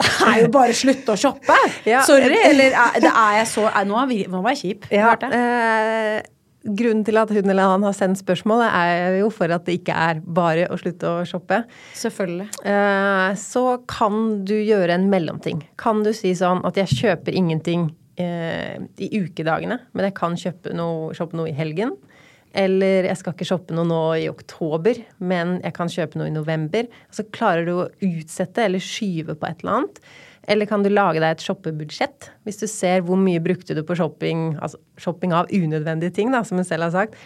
Det 0.03 0.29
er 0.29 0.41
jo 0.43 0.51
bare 0.53 0.75
slutte 0.75 1.15
å 1.15 1.19
shoppe! 1.19 1.55
Ja. 1.93 2.03
Sorry, 2.07 2.37
eller 2.47 2.71
er, 2.71 2.99
det 3.03 3.09
er 3.11 3.39
jeg 3.41 3.49
så 3.51 3.65
er, 3.67 3.87
Nå 3.87 3.99
nå 4.31 4.39
var 4.43 4.53
jeg 4.55 4.61
kjip. 4.61 4.85
Ja, 4.93 5.11
eh, 5.27 6.23
grunnen 6.63 7.03
til 7.03 7.19
at 7.19 7.31
hun 7.35 7.49
eller 7.51 7.73
han 7.73 7.83
har 7.83 7.95
sendt 7.97 8.21
spørsmålet, 8.21 8.71
er 8.71 9.17
jo 9.19 9.27
for 9.33 9.51
at 9.51 9.65
det 9.67 9.75
ikke 9.81 9.95
er 10.05 10.21
bare 10.23 10.69
å 10.71 10.77
slutte 10.79 11.09
å 11.09 11.25
shoppe. 11.27 11.63
Selvfølgelig. 11.99 12.47
Eh, 12.63 13.33
så 13.39 13.65
kan 13.91 14.45
du 14.47 14.55
gjøre 14.55 14.95
en 14.95 15.09
mellomting. 15.11 15.63
Kan 15.81 16.05
du 16.07 16.13
si 16.15 16.31
sånn 16.39 16.63
at 16.67 16.79
jeg 16.79 16.95
kjøper 17.03 17.35
ingenting 17.35 17.89
eh, 18.21 18.79
i 19.03 19.11
ukedagene, 19.19 19.81
men 19.91 20.07
jeg 20.09 20.15
kan 20.17 20.39
kjøpe 20.39 20.75
noe, 20.77 21.11
shoppe 21.17 21.39
noe 21.39 21.51
i 21.51 21.57
helgen. 21.57 21.97
Eller 22.53 23.07
jeg 23.09 23.17
skal 23.19 23.33
ikke 23.33 23.47
shoppe 23.49 23.73
noe 23.73 23.87
nå 23.89 24.01
i 24.21 24.27
oktober, 24.29 24.99
men 25.25 25.57
jeg 25.63 25.73
kan 25.77 25.89
kjøpe 25.89 26.19
noe 26.19 26.29
i 26.29 26.35
november. 26.35 26.85
Så 27.13 27.25
klarer 27.33 27.65
du 27.65 27.73
å 27.75 27.89
utsette 28.05 28.67
eller 28.67 28.83
skyve 28.83 29.33
på 29.33 29.49
et 29.49 29.63
eller 29.63 29.79
annet. 29.79 30.03
Eller 30.53 30.67
kan 30.67 30.83
du 30.83 30.89
lage 30.91 31.21
deg 31.23 31.37
et 31.37 31.43
shoppebudsjett? 31.45 32.29
Hvis 32.43 32.59
du 32.59 32.67
ser 32.67 33.05
hvor 33.07 33.17
mye 33.19 33.41
brukte 33.43 33.75
du 33.77 33.81
på 33.87 33.95
shopping, 33.95 34.57
altså 34.59 34.81
shopping 35.01 35.33
av 35.35 35.51
unødvendige 35.55 36.13
ting, 36.17 36.33
da, 36.35 36.43
som 36.45 36.59
hun 36.59 36.67
selv 36.67 36.89
har 36.89 36.93
sagt. 36.93 37.17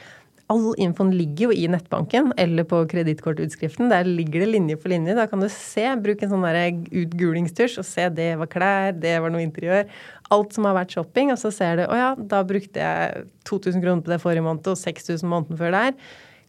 All 0.47 0.69
infoen 0.79 1.09
ligger 1.11 1.49
jo 1.49 1.55
i 1.55 1.65
nettbanken 1.67 2.29
eller 2.39 2.63
på 2.67 2.79
kredittkortutskriften. 2.87 3.89
Der 3.91 4.07
ligger 4.07 4.45
det 4.45 4.51
linje 4.53 4.77
for 4.79 4.93
linje. 4.93 5.15
Da 5.17 5.25
kan 5.27 5.41
du 5.43 5.49
se, 5.51 5.83
bruke 5.99 6.23
en 6.23 6.31
sånn 6.31 6.85
utgulingstusj 7.01 7.81
og 7.81 7.87
se 7.87 8.05
det 8.15 8.29
var 8.39 8.51
klær, 8.51 8.95
det 8.95 9.17
var 9.23 9.33
noe 9.33 9.43
interiør. 9.43 9.89
Alt 10.31 10.55
som 10.55 10.69
har 10.69 10.77
vært 10.77 10.95
shopping, 10.95 11.33
og 11.35 11.41
så 11.41 11.51
ser 11.51 11.81
du 11.81 11.83
å 11.87 11.99
ja, 11.99 12.13
da 12.15 12.39
brukte 12.47 12.79
jeg 12.79 13.27
2000 13.49 13.83
kroner 13.83 14.05
på 14.05 14.15
det 14.15 14.21
forrige 14.23 14.47
måned 14.47 14.71
og 14.71 14.79
6000 14.79 15.27
måneden 15.27 15.59
før 15.59 15.75
der. 15.75 15.99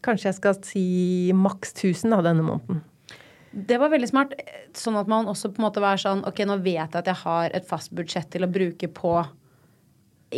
Kanskje 0.07 0.31
jeg 0.31 0.39
skal 0.39 0.63
si 0.63 0.87
maks 1.35 1.75
1000 1.75 2.15
da 2.15 2.23
denne 2.31 2.47
måneden. 2.47 2.85
Det 3.51 3.81
var 3.83 3.91
veldig 3.91 4.09
smart. 4.11 4.35
Sånn 4.79 4.99
at 5.01 5.11
man 5.11 5.27
også 5.27 5.51
på 5.51 5.59
en 5.59 5.67
måte 5.67 5.83
var 5.83 5.99
sånn 5.99 6.21
Ok, 6.29 6.43
nå 6.47 6.59
vet 6.63 6.85
jeg 6.85 7.01
at 7.01 7.09
jeg 7.09 7.23
har 7.25 7.55
et 7.57 7.67
fast 7.67 7.91
budsjett 7.97 8.29
til 8.31 8.45
å 8.47 8.51
bruke 8.53 8.91
på 8.93 9.15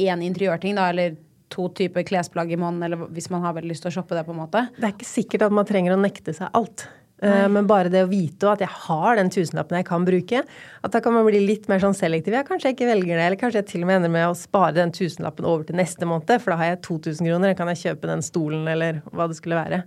én 0.01 0.23
interiørting, 0.23 0.79
da, 0.79 0.89
eller 0.93 1.17
to 1.51 1.69
typer 1.77 2.07
klesplagg 2.07 2.53
i 2.55 2.59
måneden, 2.61 2.87
eller 2.87 3.11
hvis 3.11 3.31
man 3.33 3.45
har 3.47 3.57
veldig 3.57 3.73
lyst 3.73 3.87
til 3.87 3.93
å 3.93 3.99
shoppe 3.99 4.17
det, 4.17 4.25
på 4.27 4.35
en 4.35 4.43
måte. 4.45 4.65
Det 4.79 4.87
er 4.87 4.95
ikke 4.95 5.09
sikkert 5.09 5.47
at 5.49 5.55
man 5.55 5.69
trenger 5.69 5.97
å 5.97 6.01
nekte 6.01 6.35
seg 6.37 6.51
alt. 6.57 6.87
Nei. 7.21 7.49
Men 7.53 7.67
bare 7.69 7.91
det 7.93 8.01
å 8.07 8.09
vite 8.09 8.49
at 8.49 8.63
jeg 8.65 8.73
har 8.87 9.19
den 9.19 9.29
tusenlappen 9.33 9.77
jeg 9.77 9.87
kan 9.91 10.07
bruke, 10.09 10.41
at 10.41 10.95
da 10.95 11.03
kan 11.05 11.13
man 11.13 11.27
bli 11.27 11.43
litt 11.45 11.67
mer 11.69 11.83
sånn 11.83 11.97
selektiv. 11.97 12.33
Ja, 12.39 12.47
kanskje 12.49 12.71
jeg 12.71 12.79
ikke 12.79 12.89
velger 12.89 13.19
det, 13.19 13.27
eller 13.27 13.41
kanskje 13.43 13.61
jeg 13.61 13.69
til 13.75 13.85
og 13.85 13.91
med 13.91 14.01
ender 14.01 14.15
med 14.15 14.29
å 14.31 14.39
spare 14.39 14.79
den 14.79 14.95
tusenlappen 14.97 15.49
over 15.49 15.67
til 15.69 15.77
neste 15.77 16.09
måned, 16.09 16.33
for 16.41 16.55
da 16.55 16.61
har 16.63 16.73
jeg 16.73 16.81
2000 16.89 17.29
kroner, 17.29 17.53
da 17.53 17.59
kan 17.59 17.73
jeg 17.75 17.83
kjøpe 17.83 18.09
den 18.09 18.25
stolen 18.25 18.71
eller 18.73 19.03
hva 19.13 19.29
det 19.29 19.37
skulle 19.37 19.61
være. 19.61 19.83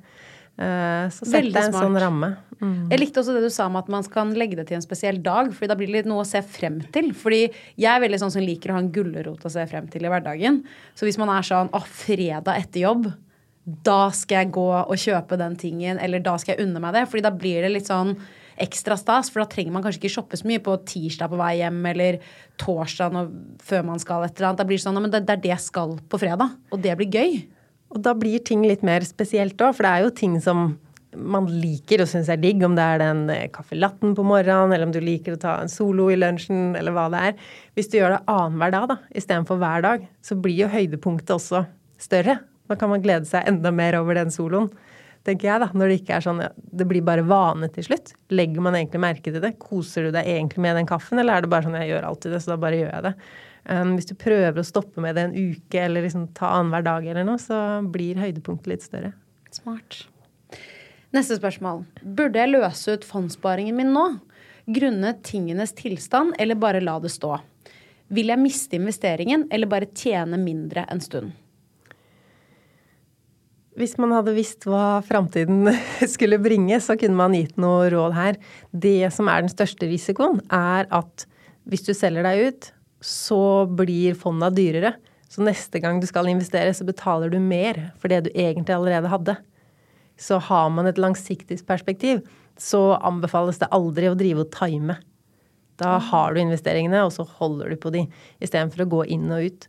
Eh, 0.54 1.10
Så 1.10 1.26
sett 1.26 1.48
deg 1.50 1.58
en 1.58 1.74
sånn 1.74 1.98
ramme. 1.98 2.36
Jeg 2.64 3.00
likte 3.02 3.20
også 3.20 3.34
det 3.36 3.42
du 3.44 3.50
sa 3.52 3.66
om 3.68 3.76
at 3.76 3.90
man 3.92 4.06
kan 4.08 4.30
legge 4.38 4.56
det 4.56 4.68
til 4.70 4.78
en 4.78 4.86
spesiell 4.86 5.18
dag, 5.24 5.50
fordi 5.52 5.68
da 5.68 5.76
blir 5.76 5.90
det 5.90 5.96
litt 5.98 6.08
noe 6.08 6.22
å 6.24 6.28
se 6.28 6.40
frem 6.46 6.78
til. 6.96 7.10
Fordi 7.18 7.42
jeg 7.76 7.90
er 7.90 8.00
veldig 8.00 8.20
sånn 8.22 8.32
som 8.32 8.46
liker 8.46 8.72
å 8.72 8.78
ha 8.78 8.84
en 8.84 8.92
gulrot 8.94 9.44
å 9.44 9.52
se 9.52 9.66
frem 9.68 9.90
til 9.92 10.06
i 10.06 10.12
hverdagen. 10.14 10.62
Så 10.96 11.10
hvis 11.10 11.20
man 11.20 11.32
er 11.34 11.44
sånn 11.44 11.74
å, 11.74 11.82
fredag 11.84 12.56
etter 12.62 12.86
jobb, 12.86 13.10
da 13.64 14.10
skal 14.12 14.44
jeg 14.44 14.54
gå 14.56 14.70
og 14.84 14.96
kjøpe 15.00 15.38
den 15.40 15.58
tingen, 15.60 16.00
eller 16.00 16.24
da 16.24 16.38
skal 16.38 16.56
jeg 16.56 16.68
unne 16.68 16.80
meg 16.84 16.96
det, 16.96 17.06
fordi 17.10 17.26
da 17.26 17.32
blir 17.32 17.64
det 17.64 17.72
litt 17.72 17.90
sånn 17.90 18.14
ekstra 18.64 18.96
stas, 19.00 19.32
for 19.34 19.42
da 19.42 19.50
trenger 19.50 19.74
man 19.74 19.84
kanskje 19.84 20.04
ikke 20.04 20.14
shoppe 20.14 20.38
så 20.38 20.46
mye 20.48 20.62
på 20.64 20.76
tirsdag 20.86 21.32
på 21.32 21.40
vei 21.40 21.56
hjem, 21.64 21.80
eller 21.90 22.20
torsdag 22.62 23.16
når, 23.16 23.32
før 23.66 23.84
man 23.88 24.00
skal 24.04 24.24
et 24.28 24.36
eller 24.38 24.52
annet. 24.52 24.62
Da 24.62 24.68
blir 24.70 24.78
det 24.78 24.86
sånn, 24.86 25.00
«Å, 25.00 25.04
men 25.04 25.12
det, 25.12 25.24
det 25.26 25.36
er 25.36 25.44
det 25.48 25.54
jeg 25.56 25.66
skal 25.66 25.98
på 26.08 26.20
fredag, 26.22 26.54
og 26.72 26.84
det 26.84 26.96
blir 27.00 27.10
gøy. 27.12 27.42
Og 27.94 28.02
da 28.02 28.16
blir 28.18 28.42
ting 28.46 28.64
litt 28.66 28.82
mer 28.86 29.06
spesielt 29.06 29.60
òg, 29.62 29.76
for 29.78 29.86
det 29.86 29.92
er 29.92 30.06
jo 30.08 30.16
ting 30.18 30.40
som 30.42 30.74
man 31.14 31.46
liker 31.46 32.02
og 32.04 32.10
syns 32.10 32.30
er 32.32 32.40
digg, 32.42 32.64
om 32.66 32.74
det 32.78 32.86
er 32.86 33.02
den 33.02 33.20
kaffelatten 33.28 33.52
caffè 33.54 33.78
latten 33.78 34.16
på 34.18 34.26
morgenen, 34.26 34.74
eller 34.74 34.88
om 34.88 34.94
du 34.96 35.02
liker 35.04 35.36
å 35.36 35.42
ta 35.42 35.60
en 35.62 35.70
solo 35.70 36.10
i 36.10 36.18
lunsjen, 36.18 36.74
eller 36.80 36.96
hva 36.96 37.06
det 37.14 37.22
er. 37.30 37.36
Hvis 37.78 37.92
du 37.92 38.00
gjør 38.00 38.16
det 38.16 38.24
annenhver 38.34 38.74
dag 38.74 38.88
da, 38.90 38.98
istedenfor 39.14 39.62
hver 39.62 39.86
dag, 39.86 40.08
så 40.26 40.38
blir 40.40 40.64
jo 40.64 40.72
høydepunktet 40.74 41.36
også 41.38 41.64
større. 42.02 42.40
Da 42.70 42.80
kan 42.80 42.90
man 42.90 43.04
glede 43.04 43.30
seg 43.30 43.46
enda 43.50 43.72
mer 43.76 44.00
over 44.00 44.18
den 44.18 44.34
soloen, 44.34 44.72
tenker 45.28 45.52
jeg, 45.52 45.62
da. 45.64 45.70
Når 45.78 45.92
det 45.92 46.02
ikke 46.02 46.18
er 46.18 46.26
sånn 46.26 46.44
ja, 46.44 46.52
det 46.82 46.90
blir 46.90 47.06
bare 47.06 47.26
vane 47.28 47.70
til 47.76 47.86
slutt. 47.92 48.16
Legger 48.34 48.66
man 48.66 48.76
egentlig 48.80 49.04
merke 49.04 49.30
til 49.30 49.42
det? 49.44 49.56
Koser 49.62 50.08
du 50.08 50.16
deg 50.16 50.28
egentlig 50.28 50.66
med 50.66 50.80
den 50.80 50.90
kaffen, 50.90 51.22
eller 51.22 51.38
er 51.38 51.46
det 51.46 51.54
bare 51.54 51.68
sånn 51.68 51.78
jeg 51.80 51.94
gjør 51.94 52.10
alltid 52.10 52.36
det, 52.36 52.44
så 52.44 52.56
da 52.56 52.62
bare 52.66 52.82
gjør 52.82 52.96
jeg 52.98 53.12
det. 53.12 53.18
Um, 53.64 53.94
hvis 53.96 54.10
du 54.10 54.16
prøver 54.20 54.60
å 54.60 54.66
stoppe 54.68 55.00
med 55.04 55.16
det 55.16 55.28
en 55.28 55.36
uke, 55.38 55.80
eller 55.80 56.04
liksom 56.04 56.28
ta 56.36 56.50
annenhver 56.58 56.84
dag 56.84 57.06
eller 57.08 57.28
noe, 57.28 57.40
så 57.40 57.58
blir 57.94 58.20
høydepunktet 58.20 58.72
litt 58.74 58.84
større. 58.84 59.14
Smart. 59.56 60.04
Neste 61.14 61.38
spørsmål. 61.38 61.84
Burde 62.02 62.42
jeg 62.42 62.52
løse 62.52 62.98
ut 62.98 63.08
fondssparingen 63.08 63.78
min 63.78 63.94
nå? 63.96 64.08
Grunnet 64.74 65.22
tingenes 65.28 65.76
tilstand, 65.78 66.36
eller 66.42 66.60
bare 66.60 66.84
la 66.84 66.98
det 67.04 67.12
stå? 67.14 67.38
Vil 68.14 68.34
jeg 68.34 68.42
miste 68.42 68.78
investeringen, 68.80 69.48
eller 69.54 69.70
bare 69.72 69.92
tjene 69.96 70.40
mindre 70.42 70.84
en 70.92 71.02
stund? 71.04 71.32
Hvis 73.80 73.96
man 73.98 74.12
hadde 74.14 74.36
visst 74.36 74.68
hva 74.70 75.02
framtiden 75.06 75.72
skulle 76.14 76.42
bringe, 76.42 76.78
så 76.84 76.98
kunne 77.00 77.18
man 77.18 77.38
gitt 77.38 77.56
noe 77.62 77.88
råd 77.94 78.18
her. 78.18 78.38
Det 78.70 79.10
som 79.16 79.32
er 79.32 79.46
den 79.46 79.54
største 79.54 79.90
risikoen, 79.90 80.44
er 80.54 80.90
at 80.94 81.26
hvis 81.70 81.86
du 81.88 81.94
selger 81.96 82.28
deg 82.28 82.50
ut, 82.50 82.74
så 83.04 83.66
blir 83.68 84.16
fonda 84.16 84.50
dyrere. 84.54 84.96
Så 85.28 85.44
neste 85.44 85.80
gang 85.82 86.00
du 86.00 86.08
skal 86.08 86.30
investere, 86.30 86.74
så 86.74 86.86
betaler 86.88 87.32
du 87.34 87.40
mer 87.42 87.80
for 88.00 88.12
det 88.12 88.26
du 88.28 88.30
egentlig 88.32 88.76
allerede 88.76 89.12
hadde. 89.12 89.36
Så 90.20 90.38
har 90.50 90.70
man 90.70 90.88
et 90.88 91.02
langsiktig 91.02 91.58
perspektiv, 91.68 92.22
så 92.60 92.94
anbefales 93.02 93.60
det 93.60 93.72
aldri 93.74 94.12
å 94.12 94.18
drive 94.18 94.46
og 94.46 94.54
time. 94.54 95.00
Da 95.82 95.98
har 96.12 96.34
du 96.34 96.44
investeringene, 96.44 97.02
og 97.02 97.12
så 97.16 97.26
holder 97.40 97.74
du 97.74 97.80
på 97.82 97.92
de, 97.96 98.06
istedenfor 98.44 98.86
å 98.86 98.92
gå 98.94 99.04
inn 99.16 99.26
og 99.34 99.50
ut. 99.50 99.68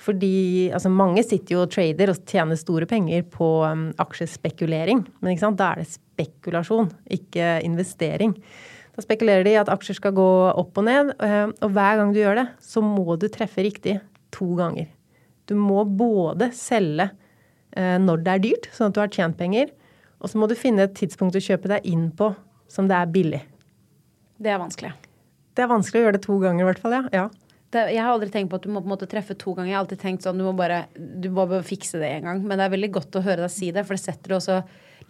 Fordi 0.00 0.70
altså 0.72 0.88
mange 0.92 1.24
sitter 1.26 1.56
jo 1.56 1.64
og 1.66 1.72
trader 1.74 2.12
og 2.12 2.22
tjener 2.28 2.56
store 2.56 2.86
penger 2.88 3.26
på 3.34 3.48
um, 3.66 3.88
aksjespekulering. 4.00 5.02
Men 5.20 5.56
da 5.58 5.72
er 5.72 5.82
det 5.82 5.90
spekulasjon, 5.92 6.88
ikke 7.18 7.58
investering. 7.66 8.38
Da 8.96 9.04
spekulerer 9.04 9.46
de 9.46 9.56
at 9.60 9.70
aksjer 9.72 9.98
skal 9.98 10.14
gå 10.16 10.28
opp 10.50 10.78
og 10.80 10.86
ned, 10.86 11.12
eh, 11.22 11.50
og 11.50 11.74
hver 11.76 12.00
gang 12.00 12.14
du 12.14 12.20
gjør 12.20 12.40
det, 12.42 12.46
så 12.64 12.82
må 12.84 13.16
du 13.20 13.28
treffe 13.32 13.64
riktig 13.64 13.98
to 14.34 14.52
ganger. 14.58 14.88
Du 15.50 15.56
må 15.58 15.84
både 15.84 16.50
selge 16.56 17.10
eh, 17.76 17.96
når 18.02 18.24
det 18.26 18.32
er 18.32 18.44
dyrt, 18.46 18.70
sånn 18.74 18.90
at 18.90 18.98
du 18.98 19.02
har 19.02 19.12
tjent 19.14 19.38
penger, 19.38 19.70
og 20.20 20.30
så 20.30 20.40
må 20.40 20.50
du 20.50 20.58
finne 20.58 20.84
et 20.84 20.96
tidspunkt 20.98 21.38
å 21.38 21.42
kjøpe 21.42 21.70
deg 21.70 21.86
inn 21.88 22.10
på 22.16 22.32
som 22.70 22.90
det 22.90 22.98
er 22.98 23.14
billig. 23.14 23.40
Det 24.40 24.52
er 24.52 24.60
vanskelig. 24.60 24.92
Det 25.56 25.64
er 25.64 25.70
vanskelig 25.70 26.00
å 26.00 26.04
gjøre 26.06 26.18
det 26.18 26.26
to 26.26 26.36
ganger, 26.42 26.64
i 26.64 26.68
hvert 26.70 26.82
fall. 26.82 26.98
ja. 26.98 27.06
ja. 27.14 27.30
Det, 27.70 27.84
jeg 27.94 28.02
har 28.02 28.10
aldri 28.10 28.32
tenkt 28.34 28.50
på 28.50 28.58
at 28.58 28.64
du 28.66 28.72
må 28.74 28.80
på 28.82 28.88
en 28.88 28.92
måte 28.96 29.06
treffe 29.06 29.36
to 29.38 29.52
ganger. 29.54 29.70
Jeg 29.70 29.76
har 29.76 29.84
alltid 29.84 30.00
tenkt 30.02 30.24
sånn, 30.26 30.40
du 30.40 30.42
må 30.42 30.50
bare, 30.58 30.80
du 30.96 31.28
må 31.30 31.44
bare 31.44 31.62
fikse 31.62 32.00
det 32.02 32.08
en 32.16 32.24
gang. 32.26 32.40
Men 32.42 32.58
det 32.58 32.64
er 32.66 32.72
veldig 32.72 32.88
godt 32.96 33.18
å 33.20 33.22
høre 33.22 33.44
deg 33.44 33.52
si 33.54 33.68
det, 33.74 33.84
for 33.86 33.94
det 33.94 34.02
setter 34.02 34.32
det 34.32 34.38
også 34.40 34.56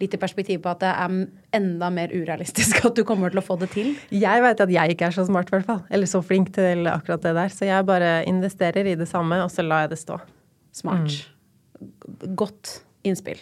litt 0.01 0.15
i 0.17 0.19
perspektiv 0.21 0.61
på 0.63 0.71
at 0.71 0.81
det 0.83 0.91
er 0.91 1.15
enda 1.57 1.89
mer 1.93 2.13
urealistisk 2.13 2.83
at 2.87 2.97
du 2.97 3.03
kommer 3.07 3.33
til 3.33 3.41
å 3.41 3.45
få 3.45 3.57
det 3.61 3.71
til. 3.75 3.93
Jeg 4.13 4.43
veit 4.43 4.63
at 4.63 4.73
jeg 4.73 4.95
ikke 4.95 5.09
er 5.09 5.15
så 5.15 5.25
smart, 5.27 5.51
i 5.51 5.57
hvert 5.57 5.69
fall. 5.69 5.81
Eller 5.93 6.09
så 6.09 6.23
flink 6.25 6.53
til 6.55 6.89
akkurat 6.91 7.23
det 7.25 7.35
der. 7.37 7.53
Så 7.53 7.69
jeg 7.69 7.87
bare 7.87 8.13
investerer 8.29 8.91
i 8.91 8.97
det 8.99 9.09
samme, 9.09 9.39
og 9.45 9.51
så 9.53 9.65
lar 9.65 9.85
jeg 9.85 9.93
det 9.95 10.01
stå. 10.01 10.19
Smart. 10.75 11.17
Mm. 11.79 12.33
Godt 12.39 12.79
innspill. 13.07 13.41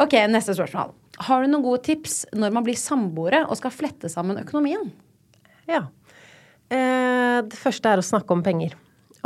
Ok, 0.00 0.14
neste 0.30 0.54
spørsmål. 0.56 0.94
Har 1.20 1.42
du 1.42 1.50
noen 1.50 1.64
gode 1.64 1.82
tips 1.84 2.22
når 2.32 2.52
man 2.56 2.64
blir 2.64 2.78
samboere 2.80 3.42
og 3.46 3.58
skal 3.58 3.74
flette 3.74 4.08
sammen 4.12 4.40
økonomien? 4.40 4.86
Ja. 5.68 5.84
Eh, 6.70 7.40
det 7.44 7.58
første 7.58 7.90
er 7.90 8.00
å 8.00 8.06
snakke 8.06 8.32
om 8.32 8.44
penger. 8.46 8.76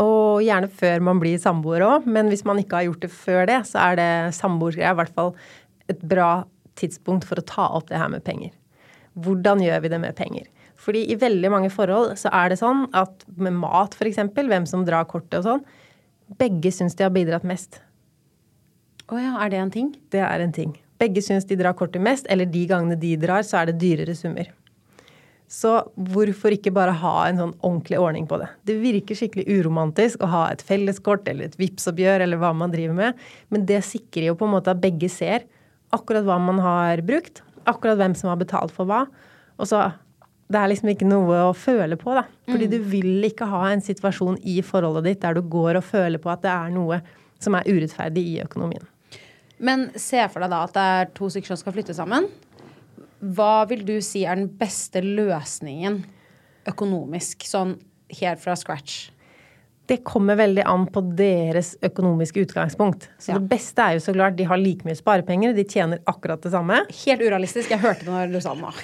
Og 0.02 0.42
gjerne 0.42 0.66
før 0.74 1.02
man 1.07 1.20
blir 1.22 1.38
samboer 1.38 1.85
òg, 1.87 2.09
men 2.11 2.30
hvis 2.33 2.42
man 2.48 2.59
ikke 2.59 2.80
har 2.80 2.88
gjort 2.88 3.04
det 3.04 3.12
før 3.14 3.44
det, 3.50 3.61
så 3.68 3.85
er 3.92 4.00
det 4.00 4.11
samboergreia 4.35 4.90
i 4.90 4.98
hvert 4.98 5.14
fall 5.14 5.35
et 5.92 6.03
bra 6.03 6.44
tidspunkt 6.79 7.27
for 7.29 7.40
å 7.40 7.47
ta 7.47 7.68
opp 7.77 7.88
det 7.90 8.01
her 8.01 8.11
med 8.12 8.25
penger. 8.27 8.53
Hvordan 9.14 9.62
gjør 9.62 9.85
vi 9.85 9.92
det 9.92 10.01
med 10.03 10.16
penger? 10.18 10.49
Fordi 10.81 11.05
i 11.12 11.16
veldig 11.18 11.51
mange 11.53 11.70
forhold 11.73 12.16
så 12.20 12.33
er 12.35 12.51
det 12.51 12.61
sånn 12.61 12.87
at 12.97 13.25
med 13.38 13.55
mat 13.61 13.94
f.eks., 13.94 14.20
hvem 14.35 14.66
som 14.68 14.85
drar 14.87 15.07
kortet 15.09 15.40
og 15.40 15.47
sånn, 15.47 15.62
begge 16.40 16.73
syns 16.75 16.97
de 16.99 17.07
har 17.07 17.14
bidratt 17.14 17.47
mest. 17.47 17.79
Å 19.07 19.14
oh 19.14 19.20
ja, 19.20 19.37
er 19.44 19.53
det 19.53 19.61
en 19.61 19.73
ting? 19.73 19.94
Det 20.12 20.23
er 20.25 20.42
en 20.42 20.55
ting. 20.57 20.75
Begge 21.01 21.23
syns 21.23 21.47
de 21.47 21.59
drar 21.61 21.77
kortet 21.77 22.03
mest, 22.03 22.27
eller 22.33 22.49
de 22.49 22.64
gangene 22.70 22.99
de 22.99 23.14
drar, 23.20 23.44
så 23.47 23.61
er 23.61 23.70
det 23.70 23.81
dyrere 23.83 24.16
summer. 24.18 24.49
Så 25.51 25.70
hvorfor 25.94 26.55
ikke 26.57 26.73
bare 26.75 26.94
ha 26.99 27.14
en 27.29 27.38
sånn 27.38 27.53
ordentlig 27.61 27.99
ordning 28.01 28.25
på 28.27 28.38
det? 28.40 28.49
Det 28.66 28.79
virker 28.81 29.18
skikkelig 29.18 29.44
uromantisk 29.61 30.25
å 30.25 30.31
ha 30.33 30.44
et 30.51 30.64
felleskort 30.64 31.29
eller 31.31 31.51
et 31.51 31.59
Vipps-oppgjør 31.61 32.25
eller 32.25 32.40
hva 32.40 32.55
man 32.57 32.73
driver 32.73 32.97
med, 32.97 33.20
men 33.53 33.66
det 33.68 33.83
sikrer 33.87 34.31
jo 34.31 34.38
på 34.40 34.49
en 34.49 34.55
måte 34.57 34.73
at 34.73 34.81
begge 34.83 35.11
ser 35.12 35.44
akkurat 35.94 36.25
hva 36.27 36.38
man 36.42 36.61
har 36.62 37.03
brukt, 37.07 37.42
akkurat 37.68 37.99
hvem 38.01 38.16
som 38.18 38.31
har 38.33 38.40
betalt 38.40 38.73
for 38.75 38.88
hva. 38.88 39.05
Og 39.59 39.68
så 39.70 39.83
det 40.53 40.61
er 40.61 40.70
liksom 40.70 40.90
ikke 40.92 41.09
noe 41.09 41.38
å 41.49 41.53
føle 41.57 41.97
på, 41.99 42.12
da. 42.16 42.25
Fordi 42.51 42.68
mm. 42.68 42.73
du 42.73 42.88
vil 42.92 43.29
ikke 43.31 43.49
ha 43.49 43.62
en 43.70 43.83
situasjon 43.85 44.37
i 44.44 44.59
forholdet 44.66 45.09
ditt 45.09 45.23
der 45.25 45.38
du 45.38 45.44
går 45.51 45.81
og 45.81 45.87
føler 45.87 46.20
på 46.20 46.31
at 46.33 46.42
det 46.44 46.53
er 46.53 46.75
noe 46.75 47.01
som 47.42 47.57
er 47.57 47.68
urettferdig 47.68 48.25
i 48.35 48.42
økonomien. 48.44 48.85
Men 49.64 49.88
se 50.01 50.20
for 50.29 50.44
deg 50.44 50.53
da 50.53 50.64
at 50.66 50.75
det 50.75 50.85
er 50.99 51.11
to 51.16 51.31
stykker 51.33 51.53
som 51.53 51.61
skal 51.61 51.77
flytte 51.77 51.97
sammen. 51.97 52.29
Hva 53.25 53.64
vil 53.70 53.85
du 53.87 53.97
si 54.05 54.27
er 54.29 54.37
den 54.37 54.51
beste 54.61 55.01
løsningen 55.05 56.03
økonomisk, 56.68 57.47
sånn 57.49 57.79
helt 58.20 58.42
fra 58.42 58.57
scratch? 58.59 59.09
Det 59.87 59.99
kommer 60.07 60.38
veldig 60.40 60.62
an 60.64 60.87
på 60.88 61.03
deres 61.18 61.75
økonomiske 61.85 62.47
utgangspunkt. 62.47 63.11
Så 63.20 63.35
ja. 63.35 63.37
det 63.37 63.51
beste 63.51 63.85
er 63.85 63.99
jo 63.99 64.05
så 64.07 64.14
klart 64.16 64.38
de 64.38 64.47
har 64.49 64.61
like 64.61 64.87
mye 64.88 64.97
sparepenger, 64.97 65.53
de 65.53 65.66
tjener 65.68 66.01
akkurat 66.09 66.40
det 66.40 66.55
samme. 66.55 66.79
Helt 67.03 67.25
urealistisk. 67.25 67.75
Jeg 67.75 67.83
hørte 67.83 68.07
det 68.07 68.14
når 68.14 68.33
du 68.33 68.40
sa 68.44 68.57
det 68.57 68.64
nå. 68.64 68.73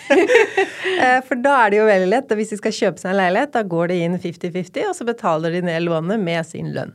Eh, 1.00 1.20
for 1.24 1.38
da 1.40 1.52
er 1.62 1.70
det 1.72 1.78
jo 1.78 1.84
veldig 1.86 2.08
lett. 2.10 2.32
Hvis 2.36 2.50
de 2.52 2.56
skal 2.58 2.74
kjøpe 2.76 3.00
seg 3.00 3.12
en 3.12 3.16
leilighet, 3.16 3.52
da 3.54 3.62
går 3.72 3.88
det 3.88 3.96
inn 4.04 4.16
50-50, 4.20 4.88
og 4.90 4.96
så 4.98 5.06
betaler 5.08 5.54
de 5.54 5.62
ned 5.64 5.84
lånet 5.86 6.20
med 6.20 6.44
sin 6.44 6.72
lønn. 6.74 6.92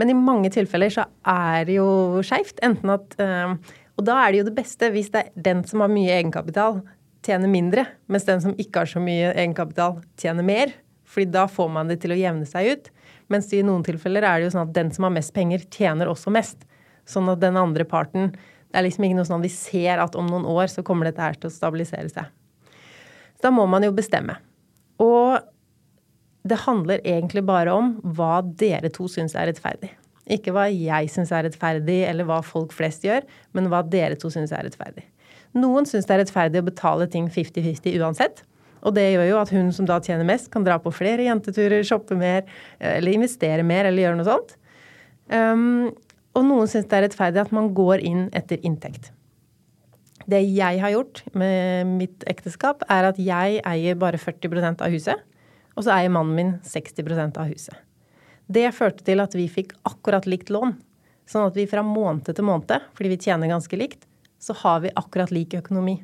Men 0.00 0.10
i 0.10 0.16
mange 0.18 0.50
tilfeller 0.54 0.90
så 0.90 1.04
er 1.30 1.66
det 1.68 1.76
jo 1.76 1.86
skeivt. 2.26 2.58
Enten 2.66 2.90
at 2.96 3.14
eh, 3.22 3.54
og 3.96 4.04
da 4.04 4.18
er 4.22 4.32
det 4.32 4.42
jo 4.42 4.48
det 4.50 4.56
beste 4.58 4.90
hvis 4.92 5.12
det 5.14 5.22
er 5.22 5.44
den 5.48 5.62
som 5.68 5.84
har 5.84 5.92
mye 5.92 6.18
egenkapital, 6.18 6.82
tjener 7.26 7.50
mindre, 7.50 7.86
mens 8.12 8.26
den 8.28 8.42
som 8.44 8.54
ikke 8.60 8.84
har 8.84 8.90
så 8.90 9.02
mye 9.02 9.32
egenkapital, 9.32 10.00
tjener 10.20 10.46
mer. 10.46 10.74
Fordi 11.06 11.30
da 11.32 11.46
får 11.50 11.70
man 11.72 11.90
det 11.90 12.00
til 12.02 12.12
å 12.12 12.18
jevne 12.18 12.46
seg 12.48 12.74
ut. 12.74 12.90
Mens 13.32 13.50
i 13.54 13.62
noen 13.66 13.84
tilfeller 13.86 14.24
er 14.26 14.38
det 14.38 14.48
jo 14.48 14.54
sånn 14.54 14.68
at 14.68 14.74
den 14.76 14.92
som 14.94 15.08
har 15.08 15.14
mest 15.16 15.34
penger, 15.34 15.64
tjener 15.72 16.10
også 16.10 16.32
mest. 16.34 16.62
Sånn 17.06 17.30
at 17.30 17.42
den 17.42 17.58
andre 17.58 17.86
parten 17.86 18.32
Det 18.32 18.80
er 18.80 18.82
liksom 18.82 19.04
ikke 19.06 19.16
noe 19.16 19.28
sånn 19.28 19.38
at 19.38 19.46
vi 19.46 19.52
ser 19.54 20.00
at 20.02 20.16
om 20.18 20.26
noen 20.26 20.44
år 20.50 20.66
så 20.68 20.82
kommer 20.84 21.06
dette 21.06 21.22
her 21.22 21.36
til 21.38 21.48
å 21.48 21.54
stabilisere 21.54 22.10
seg. 22.10 22.26
Så 23.38 23.46
da 23.46 23.52
må 23.54 23.62
man 23.70 23.86
jo 23.86 23.92
bestemme. 23.94 24.34
Og 25.00 25.38
det 26.46 26.58
handler 26.64 27.00
egentlig 27.06 27.44
bare 27.46 27.72
om 27.72 27.94
hva 28.16 28.42
dere 28.42 28.90
to 28.92 29.06
syns 29.08 29.36
er 29.38 29.48
rettferdig. 29.48 29.92
Ikke 30.26 30.52
hva 30.54 30.66
jeg 30.66 31.08
syns 31.14 31.30
er 31.32 31.46
rettferdig, 31.46 32.00
eller 32.10 32.26
hva 32.26 32.40
folk 32.44 32.74
flest 32.74 33.06
gjør, 33.06 33.24
men 33.54 33.70
hva 33.70 33.84
dere 33.86 34.18
to 34.18 34.30
syns 34.34 34.52
er 34.52 34.66
rettferdig. 34.66 35.06
Noen 35.56 35.86
syns 35.88 36.08
det 36.08 36.16
er 36.16 36.22
rettferdig 36.24 36.60
å 36.60 36.66
betale 36.66 37.06
ting 37.10 37.30
50-50 37.32 37.96
uansett. 38.02 38.42
Og 38.84 38.94
det 38.96 39.06
gjør 39.12 39.28
jo 39.30 39.38
at 39.40 39.52
hun 39.54 39.72
som 39.74 39.88
da 39.88 39.98
tjener 40.04 40.26
mest, 40.28 40.50
kan 40.52 40.64
dra 40.66 40.76
på 40.82 40.92
flere 40.94 41.26
jenteturer, 41.26 41.84
shoppe 41.86 42.18
mer, 42.18 42.44
eller 42.78 43.16
investere 43.16 43.64
mer, 43.66 43.88
eller 43.88 44.06
gjøre 44.06 44.20
noe 44.20 44.28
sånt. 44.28 44.56
Um, 45.32 45.94
og 46.36 46.44
noen 46.44 46.68
syns 46.70 46.88
det 46.90 46.98
er 46.98 47.06
rettferdig 47.06 47.40
at 47.42 47.54
man 47.56 47.72
går 47.74 48.04
inn 48.04 48.26
etter 48.36 48.60
inntekt. 48.66 49.10
Det 50.26 50.42
jeg 50.42 50.80
har 50.82 50.92
gjort 50.92 51.22
med 51.38 51.86
mitt 51.96 52.24
ekteskap, 52.28 52.82
er 52.90 53.10
at 53.12 53.18
jeg 53.22 53.60
eier 53.62 53.98
bare 53.98 54.18
40% 54.20 54.82
av 54.82 54.92
huset. 54.92 55.22
Og 55.76 55.84
så 55.86 55.92
eier 55.94 56.12
mannen 56.12 56.34
min 56.34 56.52
60% 56.66 57.38
av 57.38 57.52
huset. 57.52 57.76
Det 58.46 58.66
førte 58.74 59.04
til 59.06 59.22
at 59.22 59.34
vi 59.34 59.46
fikk 59.50 59.74
akkurat 59.86 60.26
likt 60.26 60.50
lån. 60.54 60.74
Sånn 61.26 61.48
at 61.48 61.56
vi 61.58 61.66
fra 61.70 61.82
måned 61.82 62.28
til 62.28 62.46
måned, 62.46 62.84
fordi 62.94 63.12
vi 63.12 63.22
tjener 63.26 63.50
ganske 63.50 63.78
likt, 63.78 64.04
så 64.38 64.54
har 64.62 64.82
vi 64.84 64.94
akkurat 64.94 65.32
lik 65.34 65.56
økonomi. 65.58 65.98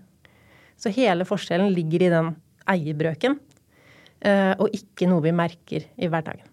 Så 0.79 0.91
hele 0.95 1.27
forskjellen 1.27 1.71
ligger 1.75 2.03
i 2.03 2.11
den 2.11 2.33
eierbrøken, 2.71 3.39
eh, 4.23 4.53
og 4.59 4.75
ikke 4.77 5.09
noe 5.11 5.25
vi 5.25 5.35
merker 5.37 5.87
i 5.97 6.11
hverdagen. 6.11 6.49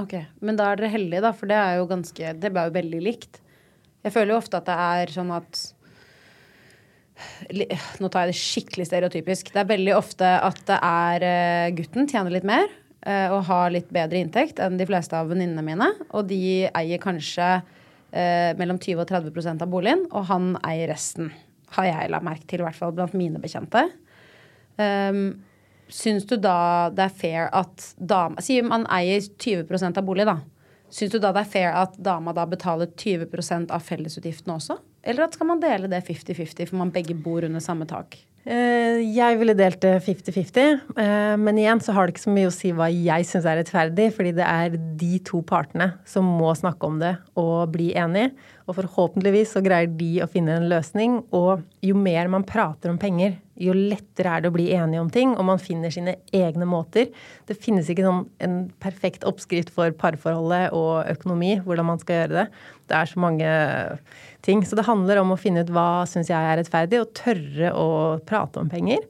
Ok, 0.00 0.14
Men 0.40 0.56
da 0.56 0.70
er 0.70 0.80
dere 0.80 0.92
heldige, 0.94 1.24
da, 1.24 1.32
for 1.36 1.50
det 1.50 1.56
er 1.58 1.80
jo 1.80 1.88
ganske 1.90 2.32
Det 2.38 2.50
ble 2.54 2.62
jo 2.68 2.74
veldig 2.76 3.00
likt. 3.02 3.40
Jeg 4.06 4.14
føler 4.14 4.32
jo 4.32 4.38
ofte 4.38 4.60
at 4.60 4.68
det 4.68 4.76
er 4.80 5.12
sånn 5.12 5.32
at 5.34 5.64
Nå 8.00 8.08
tar 8.08 8.24
jeg 8.24 8.30
det 8.30 8.38
skikkelig 8.38 8.86
stereotypisk. 8.88 9.50
Det 9.52 9.60
er 9.60 9.68
veldig 9.68 9.92
ofte 9.92 10.24
at 10.24 10.62
det 10.70 10.78
er 10.86 11.26
eh, 11.26 11.72
gutten 11.76 12.08
tjener 12.08 12.32
litt 12.32 12.46
mer, 12.48 12.70
Eh, 13.00 13.32
og 13.32 13.46
har 13.48 13.70
litt 13.72 13.88
bedre 13.94 14.20
inntekt 14.20 14.58
enn 14.60 14.76
de 14.76 14.84
fleste 14.88 15.16
av 15.16 15.30
venninnene 15.30 15.64
mine. 15.64 15.88
Og 16.12 16.26
de 16.28 16.68
eier 16.68 17.00
kanskje 17.00 17.46
eh, 17.56 18.52
mellom 18.60 18.80
20 18.80 19.00
og 19.00 19.08
30% 19.08 19.64
av 19.64 19.70
boligen, 19.72 20.04
og 20.12 20.28
han 20.28 20.52
eier 20.66 20.90
resten. 20.92 21.30
Har 21.76 21.88
jeg 21.88 22.10
lagt 22.12 22.26
merke 22.26 22.48
til, 22.50 22.60
i 22.60 22.66
hvert 22.66 22.76
fall 22.76 22.92
blant 22.96 23.16
mine 23.16 23.40
bekjente. 23.40 23.86
Um, 24.78 25.40
syns 25.90 26.26
du 26.30 26.36
da 26.38 26.90
det 26.94 27.08
er 27.08 27.16
fair 27.18 27.48
at 27.56 27.90
dama 27.98 28.40
Si 28.44 28.60
man 28.62 28.86
eier 28.92 29.20
20% 29.20 29.98
av 29.98 30.06
bolig, 30.06 30.28
da. 30.28 30.38
Syns 30.90 31.12
du 31.14 31.18
da 31.22 31.32
det 31.34 31.44
er 31.44 31.50
fair 31.50 31.76
at 31.76 31.98
dama 32.02 32.34
da 32.34 32.46
betaler 32.50 32.90
20% 32.98 33.70
av 33.74 33.84
fellesutgiftene 33.86 34.56
også? 34.56 34.78
Eller 35.06 35.26
at 35.26 35.36
skal 35.36 35.48
man 35.48 35.62
dele 35.62 35.88
det 35.90 36.02
50-50, 36.06 36.66
for 36.68 36.80
man 36.80 36.92
begge 36.94 37.14
bor 37.16 37.46
under 37.46 37.62
samme 37.62 37.86
tak? 37.88 38.18
Eh, 38.40 39.02
jeg 39.12 39.36
ville 39.36 39.52
delt 39.52 39.82
det 39.84 39.98
50-50, 40.00 40.78
eh, 40.96 41.34
men 41.36 41.58
igjen 41.60 41.80
så 41.84 41.92
har 41.92 42.06
det 42.06 42.14
ikke 42.14 42.24
så 42.24 42.32
mye 42.32 42.48
å 42.48 42.54
si 42.54 42.70
hva 42.72 42.86
jeg 42.88 43.26
syns 43.28 43.44
er 43.44 43.58
rettferdig, 43.60 44.06
fordi 44.16 44.32
det 44.38 44.46
er 44.46 44.78
de 45.00 45.18
to 45.28 45.42
partene 45.44 45.90
som 46.08 46.24
må 46.24 46.54
snakke 46.56 46.88
om 46.88 46.96
det 47.02 47.12
og 47.40 47.74
bli 47.74 47.90
enige. 48.00 48.32
Og 48.64 48.78
forhåpentligvis 48.78 49.52
så 49.56 49.62
greier 49.64 49.92
de 49.92 50.22
å 50.24 50.30
finne 50.30 50.56
en 50.56 50.68
løsning. 50.70 51.18
Og 51.36 51.64
jo 51.84 51.96
mer 51.98 52.30
man 52.32 52.46
prater 52.46 52.92
om 52.92 53.00
penger, 53.02 53.36
jo 53.60 53.74
lettere 53.76 54.32
er 54.32 54.42
det 54.42 54.50
å 54.50 54.54
bli 54.54 54.70
enige 54.72 55.02
om 55.02 55.10
ting, 55.12 55.34
og 55.36 55.46
man 55.50 55.60
finner 55.60 55.92
sine 55.92 56.16
egne 56.34 56.66
måter. 56.68 57.10
Det 57.48 57.58
finnes 57.60 57.90
ikke 57.92 58.06
sånn 58.06 58.24
en 58.44 58.56
perfekt 58.82 59.26
oppskrift 59.28 59.72
for 59.74 59.92
parforholdet 60.00 60.72
og 60.76 61.04
økonomi, 61.10 61.58
hvordan 61.66 61.90
man 61.92 62.00
skal 62.00 62.22
gjøre 62.22 62.38
det. 62.38 62.46
Det 62.90 62.96
er 62.96 63.10
så 63.10 63.22
mange 63.22 63.54
ting. 64.46 64.64
Så 64.64 64.78
det 64.78 64.88
handler 64.88 65.20
om 65.20 65.34
å 65.34 65.40
finne 65.40 65.64
ut 65.64 65.72
hva 65.74 66.06
syns 66.08 66.32
jeg 66.32 66.40
er 66.40 66.60
rettferdig, 66.60 67.02
og 67.02 67.14
tørre 67.18 67.72
å 67.76 67.88
prate 68.26 68.62
om 68.62 68.72
penger. 68.72 69.04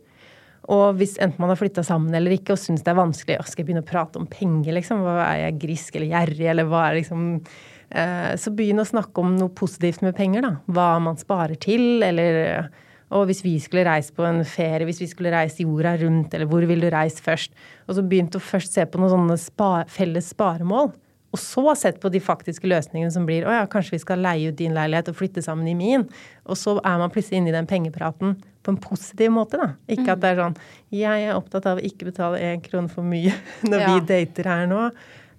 Og 0.70 0.98
hvis 1.00 1.16
enten 1.22 1.40
man 1.42 1.50
har 1.50 1.58
flytta 1.58 1.82
sammen 1.86 2.14
eller 2.14 2.34
ikke 2.36 2.54
og 2.54 2.60
syns 2.60 2.84
det 2.84 2.92
er 2.92 3.00
vanskelig 3.00 3.38
å, 3.40 3.46
Skal 3.48 3.62
jeg 3.62 3.70
begynne 3.70 3.82
å 3.82 3.90
prate 3.90 4.20
om 4.20 4.28
penger, 4.30 4.74
liksom? 4.76 5.02
Hva 5.02 5.16
Er 5.24 5.46
jeg 5.46 5.58
grisk 5.64 5.96
eller 5.96 6.12
gjerrig, 6.12 6.46
eller 6.52 6.68
hva 6.68 6.84
er 6.86 6.98
liksom 7.00 7.24
eh, 7.40 8.36
Så 8.38 8.52
begynn 8.54 8.82
å 8.82 8.86
snakke 8.86 9.24
om 9.24 9.34
noe 9.38 9.50
positivt 9.56 10.04
med 10.04 10.14
penger, 10.18 10.46
da. 10.46 10.52
Hva 10.70 10.92
man 11.02 11.18
sparer 11.18 11.58
til, 11.58 12.04
eller 12.06 12.68
og 13.10 13.26
hvis 13.26 13.42
vi 13.44 13.56
skulle 13.58 13.82
reise 13.88 14.12
på 14.14 14.22
en 14.26 14.42
ferie, 14.46 14.86
hvis 14.86 15.00
vi 15.02 15.08
skulle 15.10 15.32
reise 15.34 15.64
jorda 15.64 15.96
rundt, 16.04 16.34
eller 16.34 16.46
hvor 16.50 16.62
vil 16.68 16.80
du 16.84 16.88
reise 16.94 17.22
først? 17.24 17.50
Og 17.88 17.96
så 17.98 18.04
begynte 18.06 18.38
å 18.38 18.44
først 18.44 18.76
se 18.76 18.84
på 18.86 19.00
noen 19.02 19.10
sånne 19.16 19.36
spa, 19.42 19.70
felles 19.90 20.28
sparemål. 20.30 20.92
Og 21.30 21.38
så 21.38 21.62
sett 21.78 22.00
på 22.02 22.10
de 22.10 22.18
faktiske 22.22 22.66
løsningene 22.66 23.10
som 23.14 23.26
blir 23.26 23.44
å 23.46 23.52
ja, 23.54 23.66
kanskje 23.70 23.94
vi 23.94 24.00
skal 24.02 24.22
leie 24.24 24.50
ut 24.50 24.56
din 24.58 24.72
leilighet 24.74 25.12
og 25.12 25.18
flytte 25.20 25.42
sammen 25.46 25.68
i 25.70 25.76
min. 25.78 26.06
Og 26.46 26.58
så 26.58 26.76
er 26.82 26.96
man 27.02 27.12
plutselig 27.14 27.38
inne 27.38 27.52
i 27.52 27.54
den 27.54 27.68
pengepraten 27.70 28.32
på 28.66 28.74
en 28.74 28.80
positiv 28.82 29.30
måte, 29.36 29.58
da. 29.60 29.68
Ikke 29.94 30.14
at 30.16 30.22
det 30.24 30.32
er 30.32 30.40
sånn 30.42 30.56
jeg 30.94 31.28
er 31.28 31.36
opptatt 31.38 31.68
av 31.70 31.78
å 31.78 31.84
ikke 31.86 32.08
betale 32.10 32.40
én 32.42 32.62
krone 32.64 32.90
for 32.90 33.06
mye 33.06 33.30
når 33.70 33.78
Ja. 33.84 33.92
vi 33.94 34.06
dater 34.10 34.50
her 34.50 34.66
nå. 34.70 34.88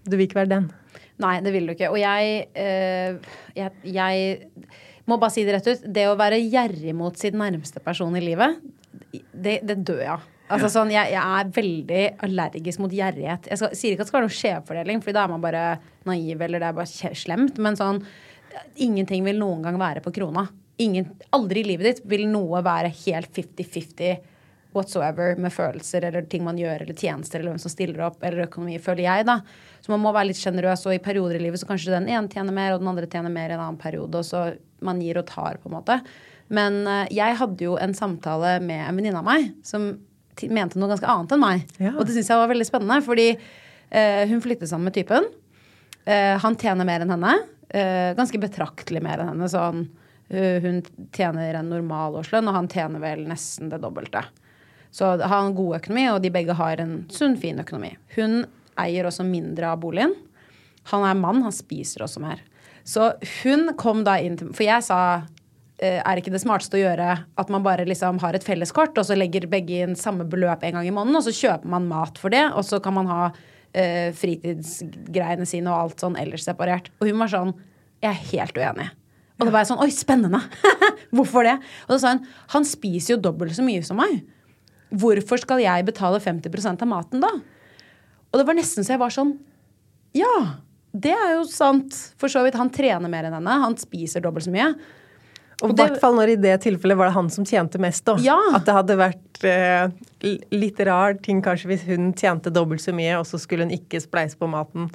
Du 0.08 0.16
vil 0.16 0.28
ikke 0.30 0.40
være 0.44 0.54
den. 0.56 0.70
Nei, 1.22 1.36
det 1.46 1.52
vil 1.54 1.68
du 1.68 1.76
ikke. 1.76 1.92
Og 1.94 2.00
jeg, 2.02 2.48
øh, 2.58 3.36
jeg, 3.60 3.72
jeg 3.94 4.40
må 5.10 5.18
bare 5.22 5.34
si 5.34 5.46
det 5.48 5.56
rett 5.58 5.72
ut. 5.72 5.88
Det 5.96 6.06
å 6.10 6.18
være 6.20 6.42
gjerrig 6.42 6.94
mot 6.98 7.18
sin 7.18 7.38
nærmeste 7.40 7.82
person 7.84 8.16
i 8.18 8.24
livet, 8.24 8.60
det, 9.12 9.60
det 9.66 9.80
dør 9.82 10.04
jeg 10.04 10.14
av. 10.18 10.28
Altså 10.52 10.68
sånn, 10.74 10.90
jeg, 10.92 11.14
jeg 11.14 11.22
er 11.40 11.52
veldig 11.56 12.02
allergisk 12.28 12.82
mot 12.84 12.92
gjerrighet. 12.92 13.48
Jeg 13.48 13.60
skal, 13.62 13.76
sier 13.78 13.94
ikke 13.94 14.04
at 14.04 14.10
det 14.10 14.12
skal 14.12 14.20
være 14.20 14.28
noe 14.28 14.40
skjevfordeling, 14.40 15.04
for 15.04 15.16
da 15.16 15.24
er 15.24 15.32
man 15.32 15.44
bare 15.44 15.64
naiv 16.10 16.44
eller 16.44 16.60
det 16.60 16.68
er 16.68 16.76
bare 16.82 17.16
slemt. 17.24 17.62
Men 17.62 17.80
sånn 17.80 18.04
Ingenting 18.84 19.24
vil 19.24 19.38
noen 19.40 19.62
gang 19.64 19.78
være 19.80 20.02
på 20.04 20.12
krona. 20.12 20.42
Ingen, 20.84 21.06
aldri 21.32 21.62
i 21.62 21.70
livet 21.70 21.88
ditt 21.88 22.02
vil 22.12 22.26
noe 22.28 22.60
være 22.66 22.90
helt 23.06 23.32
50-50 23.32 24.18
whatsoever 24.76 25.36
med 25.42 25.54
følelser 25.54 26.06
eller 26.08 26.26
ting 26.32 26.44
man 26.48 26.60
gjør, 26.60 26.86
eller 26.86 26.98
tjenester, 26.98 27.40
eller 27.42 27.54
hvem 27.54 27.64
som 27.64 27.74
stiller 27.74 28.04
opp, 28.08 28.22
eller 28.24 28.46
økonomi, 28.48 28.78
føler 28.82 29.04
jeg, 29.06 29.28
da. 29.28 29.40
Så 29.84 29.92
man 29.94 30.04
må 30.04 30.14
være 30.16 30.30
litt 30.30 30.40
sjenerøs, 30.40 30.86
og 30.88 30.96
i 30.96 31.02
perioder 31.04 31.40
i 31.40 31.44
livet 31.44 31.62
så 31.62 31.68
kanskje 31.70 31.96
den 31.96 32.10
ene 32.12 32.32
tjener 32.32 32.56
mer, 32.56 32.76
og 32.76 32.84
den 32.84 32.92
andre 32.92 33.10
tjener 33.12 33.34
mer 33.34 33.52
i 33.52 33.58
en 33.58 33.64
annen 33.66 33.82
periode, 33.82 34.22
og 34.22 34.28
så 34.28 34.46
man 34.86 35.02
gir 35.04 35.20
og 35.22 35.28
tar, 35.30 35.60
på 35.62 35.70
en 35.70 35.78
måte. 35.80 36.00
Men 36.52 36.82
eh, 36.88 37.12
jeg 37.16 37.38
hadde 37.40 37.68
jo 37.68 37.78
en 37.80 37.94
samtale 37.96 38.58
med 38.64 38.84
en 38.86 38.98
venninne 38.98 39.22
av 39.22 39.28
meg 39.28 39.52
som 39.68 39.92
mente 40.52 40.80
noe 40.80 40.90
ganske 40.90 41.08
annet 41.12 41.36
enn 41.36 41.44
meg. 41.44 41.66
Ja. 41.80 41.94
Og 41.96 42.06
det 42.08 42.16
syns 42.16 42.32
jeg 42.32 42.40
var 42.40 42.50
veldig 42.52 42.68
spennende, 42.68 43.00
fordi 43.06 43.28
eh, 43.32 44.24
hun 44.32 44.44
flyttet 44.44 44.72
sammen 44.72 44.90
med 44.90 44.96
typen. 44.98 45.28
Eh, 46.06 46.36
han 46.42 46.58
tjener 46.60 46.88
mer 46.88 47.04
enn 47.04 47.14
henne. 47.14 47.36
eh, 47.72 48.12
ganske 48.18 48.40
betraktelig 48.42 49.02
mer 49.04 49.22
enn 49.22 49.34
henne. 49.34 49.50
Sånn, 49.52 49.86
eh, 50.30 50.60
hun 50.64 50.82
tjener 51.16 51.56
en 51.60 51.70
normal 51.72 52.20
årslønn, 52.20 52.48
og 52.50 52.58
han 52.58 52.68
tjener 52.72 53.00
vel 53.04 53.26
nesten 53.30 53.70
det 53.72 53.82
dobbelte. 53.84 54.26
Så 54.92 55.14
har 55.22 55.32
han 55.32 55.56
god 55.56 55.80
økonomi, 55.80 56.08
og 56.12 56.22
de 56.24 56.32
begge 56.34 56.56
har 56.58 56.82
en 56.84 56.98
sunn, 57.14 57.38
fin 57.40 57.60
økonomi. 57.64 57.94
Hun 58.18 58.44
eier 58.80 59.08
også 59.08 59.24
mindre 59.28 59.72
av 59.72 59.80
boligen. 59.84 60.16
Han 60.92 61.06
er 61.08 61.20
mann, 61.20 61.44
han 61.46 61.56
spiser 61.56 62.04
også 62.04 62.24
mer. 62.24 62.42
Så 62.84 63.12
hun 63.44 63.72
kom 63.78 64.02
da 64.08 64.16
inn 64.18 64.40
til 64.40 64.50
For 64.58 64.66
jeg 64.66 64.82
sa 64.82 65.00
eh, 65.78 66.00
er 66.02 66.18
ikke 66.18 66.34
det 66.34 66.42
smarteste 66.42 66.80
å 66.80 66.82
gjøre 66.82 67.12
at 67.40 67.52
man 67.54 67.64
bare 67.66 67.86
liksom 67.86 68.20
har 68.24 68.36
et 68.36 68.46
felleskort, 68.46 68.98
og 68.98 69.08
så 69.08 69.18
legger 69.18 69.50
begge 69.52 69.84
inn 69.86 69.98
samme 70.00 70.26
beløp 70.28 70.66
en 70.66 70.80
gang 70.80 70.90
i 70.90 70.94
måneden, 70.96 71.20
og 71.20 71.28
så 71.28 71.36
kjøper 71.36 71.72
man 71.72 71.90
mat 71.92 72.20
for 72.22 72.34
det, 72.34 72.48
og 72.52 72.66
så 72.68 72.82
kan 72.84 72.98
man 72.98 73.12
ha 73.12 73.22
eh, 73.78 74.10
fritidsgreiene 74.18 75.48
sine 75.48 75.72
og 75.72 75.86
alt 75.86 76.04
sånn 76.04 76.18
ellers 76.20 76.48
separert. 76.48 76.92
Og 77.00 77.12
hun 77.12 77.22
var 77.22 77.32
sånn 77.32 77.56
Jeg 78.02 78.12
er 78.12 78.28
helt 78.34 78.58
uenig. 78.58 78.90
Og 79.38 79.48
da 79.48 79.54
var 79.54 79.64
jeg 79.64 79.72
sånn 79.72 79.82
Oi, 79.86 79.92
spennende! 79.94 80.42
Hvorfor 81.16 81.46
det? 81.46 81.58
Og 81.88 81.96
da 81.96 82.00
sa 82.02 82.16
hun 82.16 82.26
Han 82.54 82.68
spiser 82.68 83.16
jo 83.16 83.24
dobbelt 83.30 83.56
så 83.58 83.66
mye 83.66 83.84
som 83.86 84.00
meg. 84.02 84.22
Hvorfor 84.92 85.40
skal 85.40 85.62
jeg 85.64 85.88
betale 85.88 86.20
50% 86.20 86.84
av 86.84 86.90
maten 86.92 87.24
da? 87.24 87.32
Og 88.32 88.40
det 88.40 88.48
var 88.48 88.58
nesten 88.58 88.84
så 88.84 88.96
jeg 88.96 89.02
var 89.02 89.14
sånn 89.14 89.36
Ja, 90.16 90.36
det 90.92 91.14
er 91.16 91.38
jo 91.38 91.46
sant. 91.48 91.96
For 92.20 92.32
så 92.32 92.44
vidt. 92.44 92.58
Han 92.60 92.72
trener 92.74 93.12
mer 93.12 93.28
enn 93.28 93.38
henne. 93.38 93.62
Han 93.64 93.78
spiser 93.80 94.24
dobbelt 94.24 94.48
så 94.48 94.52
mye. 94.52 94.74
Og 95.62 95.72
i 95.72 95.78
hvert 95.78 96.00
fall 96.02 96.16
når 96.18 96.34
i 96.34 96.40
det 96.42 96.56
tilfellet 96.64 96.98
var 96.98 97.12
det 97.12 97.16
han 97.16 97.30
som 97.32 97.46
tjente 97.46 97.80
mest, 97.82 98.04
da. 98.08 98.16
Ja. 98.24 98.38
At 98.58 98.66
det 98.66 98.76
hadde 98.76 98.98
vært 98.98 99.44
eh, 99.46 99.94
litt 100.56 100.80
rar 100.88 101.20
ting 101.22 101.42
kanskje 101.46 101.70
hvis 101.70 101.86
hun 101.86 102.12
tjente 102.18 102.54
dobbelt 102.54 102.82
så 102.82 102.96
mye, 102.98 103.20
og 103.20 103.28
så 103.30 103.40
skulle 103.42 103.68
hun 103.68 103.76
ikke 103.76 104.02
spleise 104.02 104.40
på 104.40 104.50
maten. 104.50 104.90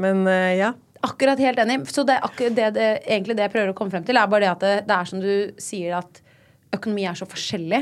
Men 0.00 0.26
eh, 0.28 0.58
ja. 0.60 0.74
Akkurat 1.06 1.40
helt 1.40 1.62
enig. 1.62 1.80
Så 1.88 2.04
det, 2.04 2.18
det, 2.52 2.68
det, 2.76 2.88
egentlig 3.06 3.38
det 3.38 3.48
jeg 3.48 3.54
prøver 3.54 3.72
å 3.72 3.78
komme 3.78 3.94
frem 3.94 4.04
til, 4.04 4.20
er 4.20 4.28
bare 4.28 4.44
det 4.44 4.52
at 4.52 4.66
det, 4.66 4.74
det 4.90 4.98
er 4.98 5.08
som 5.08 5.24
du 5.24 5.32
sier, 5.60 5.96
at 6.02 6.20
økonomi 6.76 7.08
er 7.08 7.16
så 7.18 7.28
forskjellig. 7.28 7.80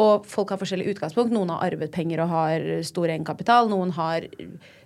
Og 0.00 0.26
folk 0.26 0.50
har 0.50 0.58
forskjellig 0.58 0.94
utgangspunkt. 0.94 1.34
Noen 1.34 1.52
har 1.54 1.68
arvet 1.68 1.92
penger 1.94 2.24
og 2.24 2.32
har 2.32 2.64
stor 2.86 3.06
egenkapital. 3.06 3.70
Noen 3.70 3.92
har 3.94 4.26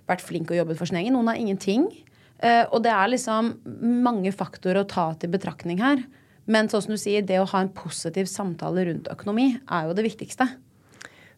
vært 0.09 0.25
flink 0.25 0.51
og 0.53 0.59
jobbet 0.59 0.77
for 0.77 0.89
sin 0.89 0.99
egen. 1.01 1.15
Noen 1.17 1.31
har 1.31 1.39
ingenting. 1.39 1.87
Eh, 2.39 2.63
og 2.69 2.83
det 2.85 2.93
er 2.93 3.11
liksom 3.11 3.55
mange 4.05 4.31
faktorer 4.35 4.83
å 4.83 4.89
ta 4.89 5.09
til 5.19 5.33
betraktning 5.33 5.81
her. 5.81 6.03
Men 6.49 6.69
sånn 6.69 6.85
som 6.85 6.95
du 6.95 7.01
sier, 7.01 7.25
det 7.25 7.41
å 7.41 7.47
ha 7.51 7.61
en 7.61 7.73
positiv 7.73 8.29
samtale 8.29 8.87
rundt 8.87 9.09
økonomi 9.11 9.51
er 9.59 9.89
jo 9.89 9.95
det 9.97 10.05
viktigste. 10.07 10.47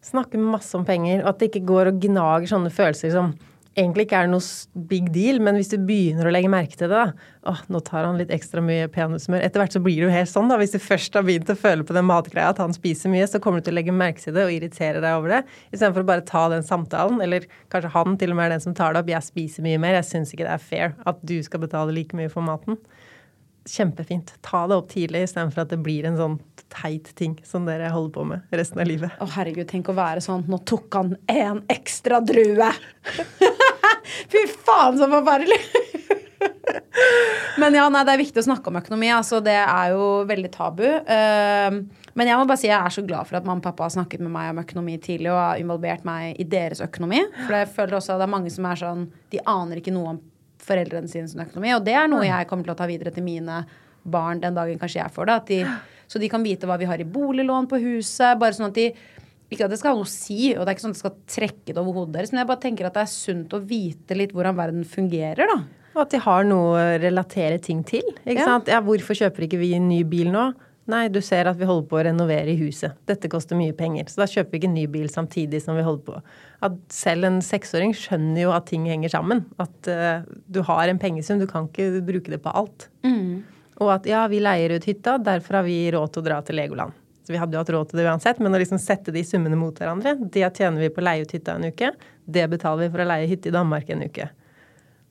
Snakke 0.02 0.40
masse 0.40 0.74
om 0.78 0.86
penger, 0.88 1.22
og 1.22 1.32
at 1.32 1.40
det 1.40 1.50
ikke 1.50 1.66
går 1.68 1.90
og 1.90 1.98
gnager 2.02 2.48
sånne 2.50 2.72
følelser 2.74 3.12
som 3.14 3.34
egentlig 3.78 4.06
ikke 4.06 4.20
er 4.24 4.30
noe 4.30 4.86
big 4.88 5.08
deal, 5.14 5.38
men 5.42 5.56
hvis 5.58 5.70
du 5.72 5.78
begynner 5.80 6.28
å 6.28 6.32
legge 6.34 6.50
merke 6.52 6.76
til 6.76 6.90
det, 6.92 6.98
da 6.98 7.30
Åh, 7.50 7.58
nå 7.74 7.80
tar 7.82 8.04
han 8.06 8.20
litt 8.20 8.30
ekstra 8.30 8.62
mye 8.62 8.86
peanøttsmør. 8.94 9.40
Etter 9.42 9.58
hvert 9.58 9.74
så 9.74 9.80
blir 9.82 9.96
det 9.98 10.04
jo 10.04 10.12
helt 10.14 10.30
sånn, 10.30 10.46
da. 10.46 10.54
Hvis 10.60 10.76
du 10.76 10.78
først 10.78 11.16
har 11.18 11.24
begynt 11.26 11.48
å 11.50 11.56
føle 11.58 11.82
på 11.82 11.96
den 11.96 12.06
matgreia 12.06 12.52
at 12.52 12.60
han 12.62 12.70
spiser 12.76 13.10
mye, 13.10 13.26
så 13.26 13.40
kommer 13.42 13.58
du 13.58 13.66
til 13.66 13.74
å 13.74 13.78
legge 13.80 13.94
merke 13.96 14.22
til 14.22 14.36
det 14.36 14.44
og 14.46 14.52
irritere 14.54 15.02
deg 15.02 15.18
over 15.18 15.34
det. 15.34 15.40
Istedenfor 15.72 16.04
å 16.04 16.10
bare 16.12 16.26
ta 16.28 16.44
den 16.52 16.62
samtalen, 16.62 17.18
eller 17.24 17.48
kanskje 17.74 17.90
han 17.96 18.14
til 18.20 18.30
og 18.30 18.38
med 18.38 18.46
er 18.46 18.54
den 18.54 18.62
som 18.62 18.76
tar 18.78 18.94
det 18.94 19.02
opp. 19.02 19.10
Jeg 19.10 19.26
spiser 19.26 19.66
mye 19.66 19.80
mer, 19.82 19.98
jeg 19.98 20.10
syns 20.12 20.30
ikke 20.36 20.46
det 20.46 20.54
er 20.54 20.68
fair 20.70 20.94
at 21.02 21.18
du 21.26 21.34
skal 21.42 21.64
betale 21.64 21.96
like 21.96 22.14
mye 22.14 22.30
for 22.30 22.46
maten. 22.46 22.78
Kjempefint. 23.68 24.34
Ta 24.42 24.64
det 24.66 24.78
opp 24.78 24.88
tidlig 24.90 25.24
istedenfor 25.28 25.64
at 25.64 25.72
det 25.72 25.78
blir 25.84 26.06
en 26.08 26.18
sånn 26.18 26.38
teit 26.72 27.12
ting 27.18 27.36
som 27.46 27.66
dere 27.68 27.90
holder 27.92 28.14
på 28.14 28.24
med 28.32 28.56
resten 28.58 28.80
av 28.82 28.88
livet. 28.88 29.14
Å 29.20 29.28
herregud, 29.36 29.68
tenk 29.70 29.90
å 29.92 29.96
være 29.96 30.22
sånn 30.24 30.46
Nå 30.50 30.62
tok 30.68 30.98
han 30.98 31.14
en 31.30 31.62
ekstra 31.72 32.22
drue! 32.24 32.70
Fy 34.32 34.46
faen, 34.64 34.98
så 34.98 35.08
forferdelig! 35.10 35.60
Men 37.60 37.74
ja, 37.76 37.84
nei, 37.92 38.02
det 38.06 38.14
er 38.14 38.20
viktig 38.20 38.40
å 38.42 38.46
snakke 38.46 38.70
om 38.70 38.78
økonomi. 38.80 39.10
Altså, 39.12 39.40
det 39.44 39.54
er 39.60 39.92
jo 39.92 40.06
veldig 40.28 40.50
tabu. 40.54 40.84
Ehm, 40.88 41.78
men 42.18 42.28
jeg 42.28 42.38
må 42.38 42.46
bare 42.48 42.60
si 42.60 42.68
jeg 42.68 42.78
er 42.78 42.94
så 42.94 43.04
glad 43.06 43.28
for 43.28 43.38
at 43.38 43.46
mamma 43.46 43.62
og 43.62 43.66
pappa 43.66 43.86
har 43.86 43.94
snakket 43.94 44.24
med 44.24 44.32
meg 44.34 44.50
om 44.52 44.62
økonomi 44.64 44.96
tidlig 45.02 45.30
og 45.32 45.40
har 45.40 45.62
involvert 45.62 46.06
meg 46.08 46.40
i 46.40 46.48
deres 46.48 46.82
økonomi. 46.84 47.22
For 47.44 47.56
jeg 47.60 47.70
føler 47.76 47.98
også 47.98 48.14
at 48.14 48.22
det 48.22 48.28
er 48.28 48.34
mange 48.34 48.52
som 48.52 48.68
er 48.68 48.80
sånn 48.80 49.08
De 49.32 49.40
aner 49.48 49.80
ikke 49.80 49.94
noe 49.94 50.14
om 50.14 50.20
foreldrene 50.62 51.10
sine 51.10 51.28
sin 51.30 51.42
økonomi. 51.44 51.72
Og 51.76 51.84
det 51.86 51.94
er 51.98 52.10
noe 52.10 52.26
jeg 52.28 52.48
kommer 52.50 52.68
til 52.68 52.74
å 52.74 52.78
ta 52.78 52.86
videre 52.90 53.12
til 53.14 53.26
mine 53.26 53.62
barn 54.02 54.40
den 54.42 54.54
dagen 54.56 54.78
kanskje 54.80 55.02
jeg 55.02 55.14
får 55.14 55.28
det. 55.30 55.34
At 55.42 55.50
de, 55.52 55.58
så 56.10 56.18
de 56.22 56.28
kan 56.32 56.42
vite 56.44 56.68
hva 56.70 56.78
vi 56.80 56.88
har 56.90 57.02
i 57.02 57.08
boliglån 57.08 57.68
på 57.70 57.80
huset. 57.82 58.38
Bare 58.40 58.56
sånn 58.56 58.70
at 58.70 58.78
de 58.78 58.88
ikke 59.52 59.66
at 59.66 59.70
det 59.74 59.78
skal 59.82 59.92
ha 59.92 59.98
noe 60.00 60.08
å 60.08 60.08
si, 60.08 60.54
og 60.56 60.64
det 60.64 60.70
er 60.70 60.76
ikke 60.78 60.84
sånn 60.86 60.94
at 60.94 60.98
det 60.98 61.04
skal 61.04 61.16
trekke 61.28 61.74
det 61.74 61.76
over 61.82 61.92
hodet 61.98 62.14
deres, 62.16 62.30
men 62.32 62.40
jeg 62.40 62.48
bare 62.48 62.62
tenker 62.62 62.86
at 62.88 62.94
det 62.96 63.02
er 63.04 63.10
sunt 63.12 63.52
å 63.52 63.60
vite 63.60 64.16
litt 64.16 64.32
hvordan 64.32 64.56
verden 64.56 64.86
fungerer, 64.88 65.44
da. 65.50 65.58
Og 65.92 65.98
at 66.06 66.14
de 66.14 66.20
har 66.24 66.46
noe 66.48 66.70
å 66.72 66.84
relatere 67.02 67.58
ting 67.60 67.82
til. 67.84 68.06
Ikke 68.24 68.38
Ja. 68.40 68.46
sant? 68.48 68.70
Ja, 68.72 68.80
hvorfor 68.80 69.12
kjøper 69.12 69.44
ikke 69.44 69.58
vi 69.60 69.74
en 69.76 69.90
ny 69.90 70.02
bil 70.08 70.30
nå? 70.32 70.54
Nei, 70.88 71.08
du 71.12 71.20
ser 71.20 71.46
at 71.46 71.58
vi 71.60 71.68
holder 71.68 71.86
på 71.86 71.98
å 72.00 72.04
renovere 72.08 72.48
i 72.48 72.56
huset. 72.56 72.96
Dette 73.06 73.28
koster 73.28 73.54
mye 73.54 73.76
penger. 73.76 74.08
Så 74.08 74.16
da 74.16 74.24
kjøper 74.24 74.50
vi 74.50 74.58
ikke 74.58 74.70
en 74.70 74.74
ny 74.80 74.86
bil 74.86 75.06
samtidig 75.12 75.60
som 75.62 75.76
vi 75.76 75.82
holder 75.82 76.02
på. 76.08 76.22
At 76.62 76.76
selv 76.94 77.26
en 77.26 77.40
seksåring 77.42 77.90
skjønner 77.98 78.44
jo 78.44 78.52
at 78.54 78.68
ting 78.70 78.84
henger 78.86 79.10
sammen. 79.10 79.44
At 79.62 79.88
uh, 79.90 80.22
du 80.46 80.60
har 80.68 80.88
en 80.88 81.00
pengesum, 81.02 81.40
du 81.42 81.48
kan 81.50 81.66
ikke 81.66 82.02
bruke 82.06 82.30
det 82.30 82.38
på 82.44 82.52
alt. 82.54 82.88
Og 83.82 83.88
at 83.96 84.06
ja, 84.06 84.24
vi 84.30 84.38
leier 84.38 84.76
ut 84.76 84.84
hytta, 84.86 85.16
derfor 85.18 85.58
har 85.58 85.64
vi 85.66 85.78
råd 85.90 86.12
til 86.14 86.22
å 86.22 86.26
dra 86.28 86.36
til 86.46 86.60
Legoland. 86.60 86.94
Så 87.26 87.34
vi 87.34 87.38
hadde 87.38 87.54
jo 87.54 87.62
hatt 87.62 87.70
råd 87.70 87.90
til 87.90 88.00
det 88.00 88.06
uansett, 88.10 88.38
men 88.42 88.54
å 88.54 88.58
liksom 88.58 88.78
sette 88.82 89.12
de 89.14 89.22
summene 89.26 89.58
mot 89.58 89.74
hverandre, 89.78 90.16
det 90.34 90.42
tjener 90.58 90.82
vi 90.82 90.90
på 90.90 91.02
å 91.02 91.04
leie 91.06 91.22
ut 91.22 91.34
hytta 91.34 91.54
en 91.54 91.66
uke, 91.70 91.92
det 92.26 92.46
betaler 92.50 92.86
vi 92.86 92.92
for 92.94 93.02
å 93.04 93.06
leie 93.10 93.28
hytte 93.30 93.50
i 93.50 93.54
Danmark 93.54 93.90
en 93.94 94.02
uke. 94.06 94.28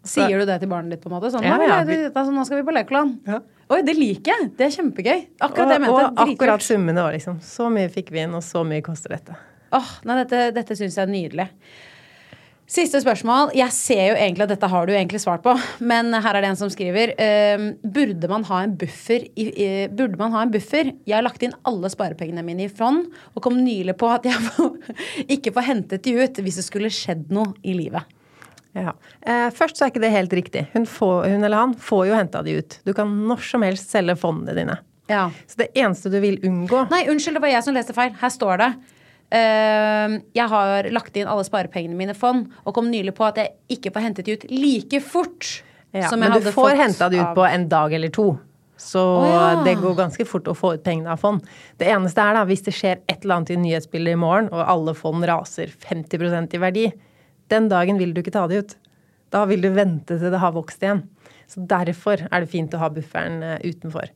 Sier 0.08 0.40
du 0.42 0.48
det 0.50 0.58
til 0.64 0.70
barnet 0.72 0.96
ditt, 0.96 1.04
på 1.04 1.12
en 1.12 1.16
måte? 1.18 1.30
Sånn, 1.32 1.44
Ja, 1.46 1.60
«Nå, 1.62 1.68
ja, 1.68 1.84
vi, 1.86 1.98
altså, 2.10 2.32
nå 2.34 2.44
skal 2.48 2.62
vi 2.62 2.66
på 2.68 2.74
Legoland'. 2.74 3.20
Ja. 3.28 3.40
Oi, 3.72 3.82
det 3.88 3.94
liker 3.96 4.34
jeg! 4.34 4.50
Det 4.58 4.66
er 4.66 4.74
kjempegøy. 4.76 5.20
Akkurat 5.40 5.70
det 5.70 5.78
jeg 5.78 5.84
mente. 5.86 6.08
og 6.08 6.22
akkurat 6.26 6.66
summene 6.66 7.04
òg, 7.06 7.14
liksom. 7.16 7.38
Så 7.46 7.70
mye 7.72 7.92
fikk 7.94 8.10
vi 8.12 8.24
inn, 8.26 8.34
og 8.36 8.44
så 8.44 8.64
mye 8.68 8.84
koster 8.84 9.14
dette. 9.16 9.38
Åh, 9.72 9.96
nei, 10.08 10.20
dette, 10.24 10.52
dette 10.56 10.78
syns 10.78 10.98
jeg 10.98 11.06
er 11.06 11.12
nydelig. 11.12 11.48
Siste 12.72 13.02
spørsmål. 13.04 13.50
Jeg 13.58 13.74
ser 13.76 14.02
jo 14.06 14.14
egentlig 14.16 14.46
at 14.46 14.52
dette 14.54 14.68
har 14.72 14.86
du 14.88 14.94
egentlig 14.94 15.20
svart 15.20 15.42
på, 15.44 15.52
men 15.84 16.14
her 16.14 16.38
er 16.38 16.46
det 16.46 16.52
en 16.54 16.60
som 16.60 16.70
skriver. 16.72 17.12
Uh, 17.20 17.66
burde 17.84 18.30
man 18.32 18.46
ha 18.48 18.62
en 18.64 18.78
buffer 18.80 19.26
i, 19.36 19.48
uh, 19.52 19.92
Burde 19.92 20.16
man 20.20 20.32
ha 20.32 20.46
en 20.46 20.54
buffer? 20.54 20.94
Jeg 21.04 21.18
har 21.18 21.26
lagt 21.26 21.44
inn 21.44 21.56
alle 21.68 21.92
sparepengene 21.92 22.46
mine 22.48 22.70
i 22.70 22.72
fond, 22.72 23.10
og 23.36 23.44
kom 23.44 23.60
nylig 23.60 23.98
på 24.00 24.08
at 24.14 24.30
jeg 24.30 24.40
ikke 25.36 25.52
får 25.58 25.68
hentet 25.68 26.08
de 26.08 26.16
ut 26.22 26.40
hvis 26.40 26.62
det 26.62 26.66
skulle 26.70 26.94
skjedd 26.96 27.28
noe 27.36 27.52
i 27.60 27.76
livet. 27.76 28.08
Ja. 28.72 28.96
Uh, 29.20 29.50
først 29.52 29.76
så 29.76 29.90
er 29.90 29.92
ikke 29.92 30.06
det 30.06 30.14
helt 30.16 30.38
riktig. 30.40 30.64
Hun, 30.72 30.88
får, 30.88 31.28
hun 31.28 31.44
eller 31.44 31.60
han 31.60 31.76
får 31.76 32.06
jo 32.08 32.16
henta 32.22 32.40
de 32.48 32.56
ut. 32.62 32.80
Du 32.88 32.96
kan 32.96 33.12
når 33.28 33.44
som 33.52 33.68
helst 33.68 33.92
selge 33.92 34.16
fondene 34.22 34.56
dine. 34.56 34.80
Ja. 35.12 35.28
Så 35.44 35.60
det 35.60 35.74
eneste 35.76 36.08
du 36.08 36.22
vil 36.24 36.40
unngå 36.48 36.86
Nei, 36.88 37.04
unnskyld, 37.12 37.36
det 37.36 37.44
var 37.44 37.52
jeg 37.52 37.68
som 37.68 37.76
leste 37.76 37.96
feil. 37.98 38.16
Her 38.22 38.32
står 38.32 38.64
det 38.64 38.72
jeg 39.32 40.48
har 40.52 40.88
lagt 40.92 41.16
inn 41.16 41.30
alle 41.32 41.46
sparepengene 41.48 41.96
mine 41.96 42.12
i 42.12 42.18
fond, 42.20 42.50
og 42.66 42.76
kom 42.76 42.90
nylig 42.92 43.14
på 43.16 43.24
at 43.30 43.38
jeg 43.40 43.78
ikke 43.78 43.94
får 43.96 44.04
hentet 44.04 44.28
de 44.28 44.36
ut 44.36 44.48
like 44.52 45.00
fort 45.06 45.62
Ja, 45.96 46.10
som 46.12 46.20
jeg 46.20 46.34
men 46.34 46.44
du 46.44 46.52
får 46.52 46.76
henta 46.80 47.08
det 47.12 47.22
ut 47.22 47.36
på 47.38 47.46
en 47.48 47.70
dag 47.72 47.94
eller 47.96 48.12
to. 48.12 48.34
Så 48.82 49.02
oh, 49.22 49.28
ja. 49.30 49.64
det 49.64 49.76
går 49.78 49.94
ganske 49.98 50.26
fort 50.26 50.48
å 50.50 50.56
få 50.58 50.74
ut 50.76 50.84
pengene 50.84 51.14
av 51.14 51.22
fond. 51.22 51.44
Det 51.78 51.90
eneste 51.92 52.24
er 52.24 52.38
da, 52.38 52.46
hvis 52.50 52.64
det 52.66 52.74
skjer 52.74 53.02
et 53.06 53.20
eller 53.22 53.38
annet 53.38 53.54
i 53.54 53.60
nyhetsbildet 53.62 54.18
i 54.18 54.20
morgen, 54.20 54.50
og 54.50 54.64
alle 54.74 54.96
fond 54.98 55.26
raser 55.28 55.74
50% 55.86 56.58
i 56.58 56.62
verdi, 56.64 56.86
den 57.54 57.68
dagen 57.70 58.02
vil 58.02 58.16
du 58.16 58.24
ikke 58.24 58.34
ta 58.34 58.48
det 58.50 58.64
ut. 58.64 58.74
Da 59.32 59.46
vil 59.48 59.62
du 59.64 59.70
vente 59.76 60.18
til 60.18 60.34
det 60.34 60.42
har 60.42 60.56
vokst 60.56 60.82
igjen. 60.84 61.06
Så 61.52 61.62
derfor 61.68 62.26
er 62.26 62.44
det 62.44 62.50
fint 62.52 62.74
å 62.74 62.82
ha 62.82 62.90
bufferen 62.92 63.42
eh, 63.44 63.62
utenfor. 63.68 64.10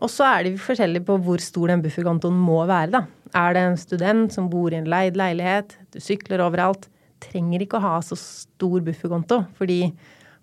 Og 0.00 0.10
så 0.10 0.24
er 0.26 0.46
det 0.46 0.54
forskjellige 0.62 1.06
på 1.06 1.18
hvor 1.24 1.42
stor 1.42 1.72
den 1.72 1.82
bufferkontoen 1.84 2.38
må 2.38 2.62
være, 2.68 2.90
da. 2.94 3.02
Er 3.38 3.54
det 3.56 3.66
en 3.66 3.78
student 3.80 4.32
som 4.34 4.48
bor 4.52 4.72
i 4.72 4.78
en 4.80 4.88
leid 4.90 5.16
leilighet, 5.16 5.76
du 5.92 6.00
sykler 6.02 6.42
overalt, 6.44 6.88
trenger 7.22 7.62
ikke 7.62 7.78
å 7.78 7.84
ha 7.84 7.92
så 8.04 8.18
stor 8.18 8.82
bufferkonto, 8.84 9.44
fordi 9.58 9.84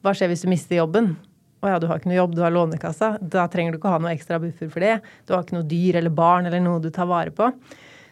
hva 0.06 0.14
skjer 0.16 0.32
hvis 0.32 0.46
du 0.46 0.52
mister 0.52 0.80
jobben? 0.80 1.12
Å 1.60 1.74
ja, 1.74 1.80
du 1.82 1.90
har 1.90 2.00
ikke 2.00 2.08
noe 2.08 2.22
jobb, 2.22 2.38
du 2.38 2.44
har 2.46 2.54
Lånekassa. 2.56 3.18
Da 3.20 3.50
trenger 3.52 3.76
du 3.76 3.80
ikke 3.82 3.92
ha 3.92 4.00
noe 4.00 4.14
ekstra 4.16 4.38
buffer 4.40 4.70
for 4.72 4.84
det. 4.84 4.94
Du 5.28 5.34
har 5.36 5.44
ikke 5.44 5.58
noe 5.58 5.68
dyr 5.68 5.98
eller 6.00 6.14
barn 6.16 6.48
eller 6.48 6.64
noe 6.64 6.80
du 6.80 6.88
tar 6.96 7.10
vare 7.10 7.34
på. 7.36 7.50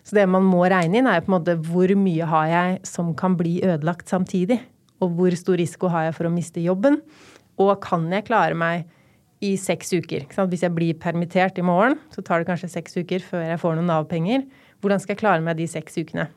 Så 0.04 0.18
det 0.18 0.26
man 0.28 0.44
må 0.48 0.66
regne 0.68 1.00
inn, 1.00 1.08
er 1.08 1.24
på 1.24 1.32
en 1.32 1.38
måte 1.38 1.56
hvor 1.68 1.92
mye 2.00 2.28
har 2.28 2.50
jeg 2.52 2.76
som 2.88 3.14
kan 3.16 3.38
bli 3.40 3.62
ødelagt 3.64 4.12
samtidig? 4.12 4.60
Og 5.00 5.16
hvor 5.16 5.36
stor 5.40 5.60
risiko 5.62 5.92
har 5.94 6.10
jeg 6.10 6.18
for 6.18 6.28
å 6.28 6.34
miste 6.34 6.64
jobben? 6.64 7.00
Og 7.60 7.72
kan 7.84 8.04
jeg 8.12 8.28
klare 8.28 8.58
meg 8.58 8.88
i 9.44 9.54
seks 9.60 9.94
uker? 9.94 10.26
Hvis 10.50 10.66
jeg 10.66 10.74
blir 10.76 10.98
permittert 10.98 11.60
i 11.60 11.66
morgen, 11.66 11.98
så 12.14 12.24
tar 12.26 12.42
det 12.42 12.50
kanskje 12.50 12.72
seks 12.74 12.98
uker 12.98 13.24
før 13.24 13.46
jeg 13.46 13.62
får 13.62 13.78
noen 13.78 13.90
Nav-penger. 13.92 14.44
Hvordan 14.82 15.02
skal 15.02 15.16
jeg 15.16 15.22
klare 15.22 15.46
meg 15.46 15.58
de 15.60 15.68
seks 15.70 15.98
ukene? 16.00 16.28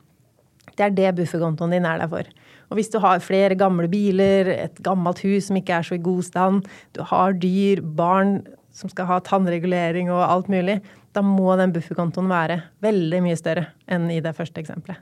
Det 0.77 0.85
er 0.85 0.95
det 0.95 1.11
bufferkontoen 1.17 1.73
din 1.73 1.85
er 1.89 1.99
der 2.01 2.09
for. 2.11 2.27
Og 2.71 2.77
hvis 2.79 2.89
du 2.93 2.99
har 3.03 3.19
flere 3.19 3.57
gamle 3.59 3.89
biler, 3.91 4.47
et 4.53 4.77
gammelt 4.85 5.19
hus 5.25 5.49
som 5.49 5.57
ikke 5.59 5.75
er 5.75 5.87
så 5.87 5.97
i 5.97 6.03
god 6.03 6.23
stand, 6.23 6.67
du 6.95 7.01
har 7.09 7.35
dyr, 7.35 7.81
barn 7.81 8.39
som 8.71 8.89
skal 8.89 9.09
ha 9.09 9.19
tannregulering 9.25 10.11
og 10.13 10.23
alt 10.23 10.51
mulig, 10.53 10.79
da 11.11 11.23
må 11.25 11.51
den 11.59 11.73
bufferkontoen 11.75 12.29
være 12.31 12.61
veldig 12.85 13.23
mye 13.25 13.39
større 13.39 13.67
enn 13.91 14.07
i 14.13 14.21
det 14.23 14.31
første 14.37 14.63
eksempelet. 14.63 15.01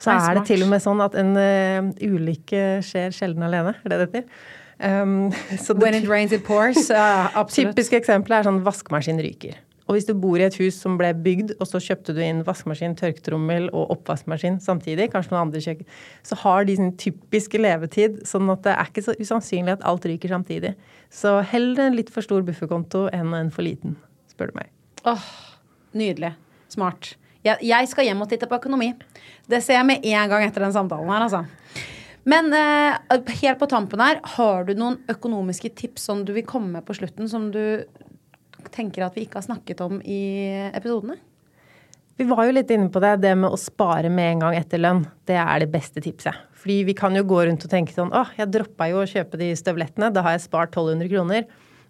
Så 0.00 0.12
Nei, 0.12 0.20
er 0.30 0.38
det 0.38 0.46
til 0.50 0.62
og 0.66 0.70
med 0.70 0.82
sånn 0.84 1.00
at 1.00 1.14
en 1.16 1.32
uh, 1.40 1.90
ulykke 2.04 2.64
skjer 2.84 3.14
sjelden 3.16 3.46
alene. 3.46 3.72
Er 3.84 3.92
det 3.92 4.00
det 4.00 4.08
heter? 4.10 4.26
Um, 4.76 5.30
så 5.64 5.72
det- 5.72 5.82
When 5.82 5.94
it 5.94 6.08
rains, 6.08 6.32
it 6.36 6.44
pours. 6.44 6.90
Uh, 6.90 7.30
absolutt. 7.38 7.72
Typiske 7.72 7.96
eksempler 8.02 8.40
er 8.40 8.50
sånn 8.50 8.60
vaskemaskin 8.66 9.22
ryker. 9.24 9.56
Og 9.86 9.94
hvis 9.94 10.06
du 10.08 10.14
bor 10.18 10.34
i 10.40 10.42
et 10.42 10.56
hus 10.58 10.74
som 10.82 10.96
ble 10.98 11.12
bygd, 11.14 11.52
og 11.62 11.68
så 11.70 11.78
kjøpte 11.78 12.10
du 12.16 12.18
inn 12.24 12.40
vaskemaskin, 12.46 12.96
tørketrommel 12.98 13.68
og 13.70 13.92
oppvaskmaskin 13.94 14.58
samtidig, 14.62 15.12
kanskje 15.12 15.30
noen 15.30 15.44
andre 15.44 15.62
kjøkken, 15.62 15.86
så 16.26 16.38
har 16.42 16.66
de 16.66 16.74
sin 16.74 16.90
typiske 16.98 17.60
levetid, 17.60 18.18
sånn 18.26 18.50
at 18.50 18.64
det 18.66 18.74
er 18.74 18.90
ikke 18.90 19.04
så 19.06 19.14
usannsynlig 19.20 19.76
at 19.76 19.84
alt 19.86 20.08
ryker 20.10 20.34
samtidig. 20.34 20.72
Så 21.14 21.36
heller 21.52 21.84
en 21.86 21.94
litt 21.94 22.10
for 22.10 22.26
stor 22.26 22.42
bufferkonto 22.48 23.04
enn 23.14 23.30
en 23.38 23.52
for 23.54 23.62
liten, 23.62 23.94
spør 24.32 24.50
du 24.50 24.58
meg. 24.58 24.72
Åh, 25.06 25.30
nydelig. 25.94 26.32
Smart. 26.74 27.14
Jeg, 27.46 27.62
jeg 27.62 27.90
skal 27.90 28.08
hjem 28.08 28.24
og 28.24 28.30
titte 28.30 28.48
på 28.50 28.58
økonomi. 28.58 28.90
Det 29.46 29.62
ser 29.62 29.78
jeg 29.78 29.86
med 29.86 30.06
en 30.06 30.32
gang 30.32 30.46
etter 30.46 30.66
den 30.66 30.74
samtalen 30.74 31.12
her, 31.12 31.26
altså. 31.28 31.44
Men 32.26 32.50
eh, 32.58 33.20
helt 33.42 33.60
på 33.60 33.68
tampen 33.70 34.02
her, 34.02 34.18
har 34.34 34.66
du 34.66 34.74
noen 34.74 34.98
økonomiske 35.12 35.70
tips 35.78 36.08
som 36.08 36.24
du 36.26 36.34
vil 36.34 36.46
komme 36.48 36.72
med 36.74 36.86
på 36.86 36.96
slutten, 36.98 37.30
som 37.30 37.52
du 37.54 37.86
tenker 38.74 39.06
at 39.06 39.14
vi 39.14 39.26
ikke 39.26 39.38
har 39.38 39.46
snakket 39.46 39.82
om 39.84 40.00
i 40.02 40.50
episodene? 40.74 41.20
Vi 42.16 42.24
var 42.24 42.46
jo 42.48 42.54
litt 42.56 42.70
inne 42.72 42.88
på 42.90 43.00
det, 43.04 43.18
det 43.22 43.34
med 43.36 43.52
å 43.52 43.60
spare 43.60 44.08
med 44.10 44.30
en 44.32 44.42
gang 44.46 44.56
etter 44.56 44.80
lønn. 44.80 45.04
Det 45.28 45.36
er 45.36 45.60
det 45.62 45.68
beste 45.70 46.00
tipset. 46.02 46.34
Fordi 46.56 46.80
vi 46.88 46.96
kan 46.96 47.14
jo 47.14 47.22
gå 47.28 47.42
rundt 47.44 47.66
og 47.66 47.70
tenke 47.70 47.94
sånn 47.94 48.10
åh, 48.16 48.32
jeg 48.40 48.50
droppa 48.54 48.88
jo 48.90 49.02
å 49.02 49.08
kjøpe 49.10 49.38
de 49.38 49.52
støvlettene, 49.60 50.08
da 50.10 50.24
har 50.24 50.34
jeg 50.34 50.46
spart 50.48 50.72
1200 50.72 51.12
kroner. 51.12 51.44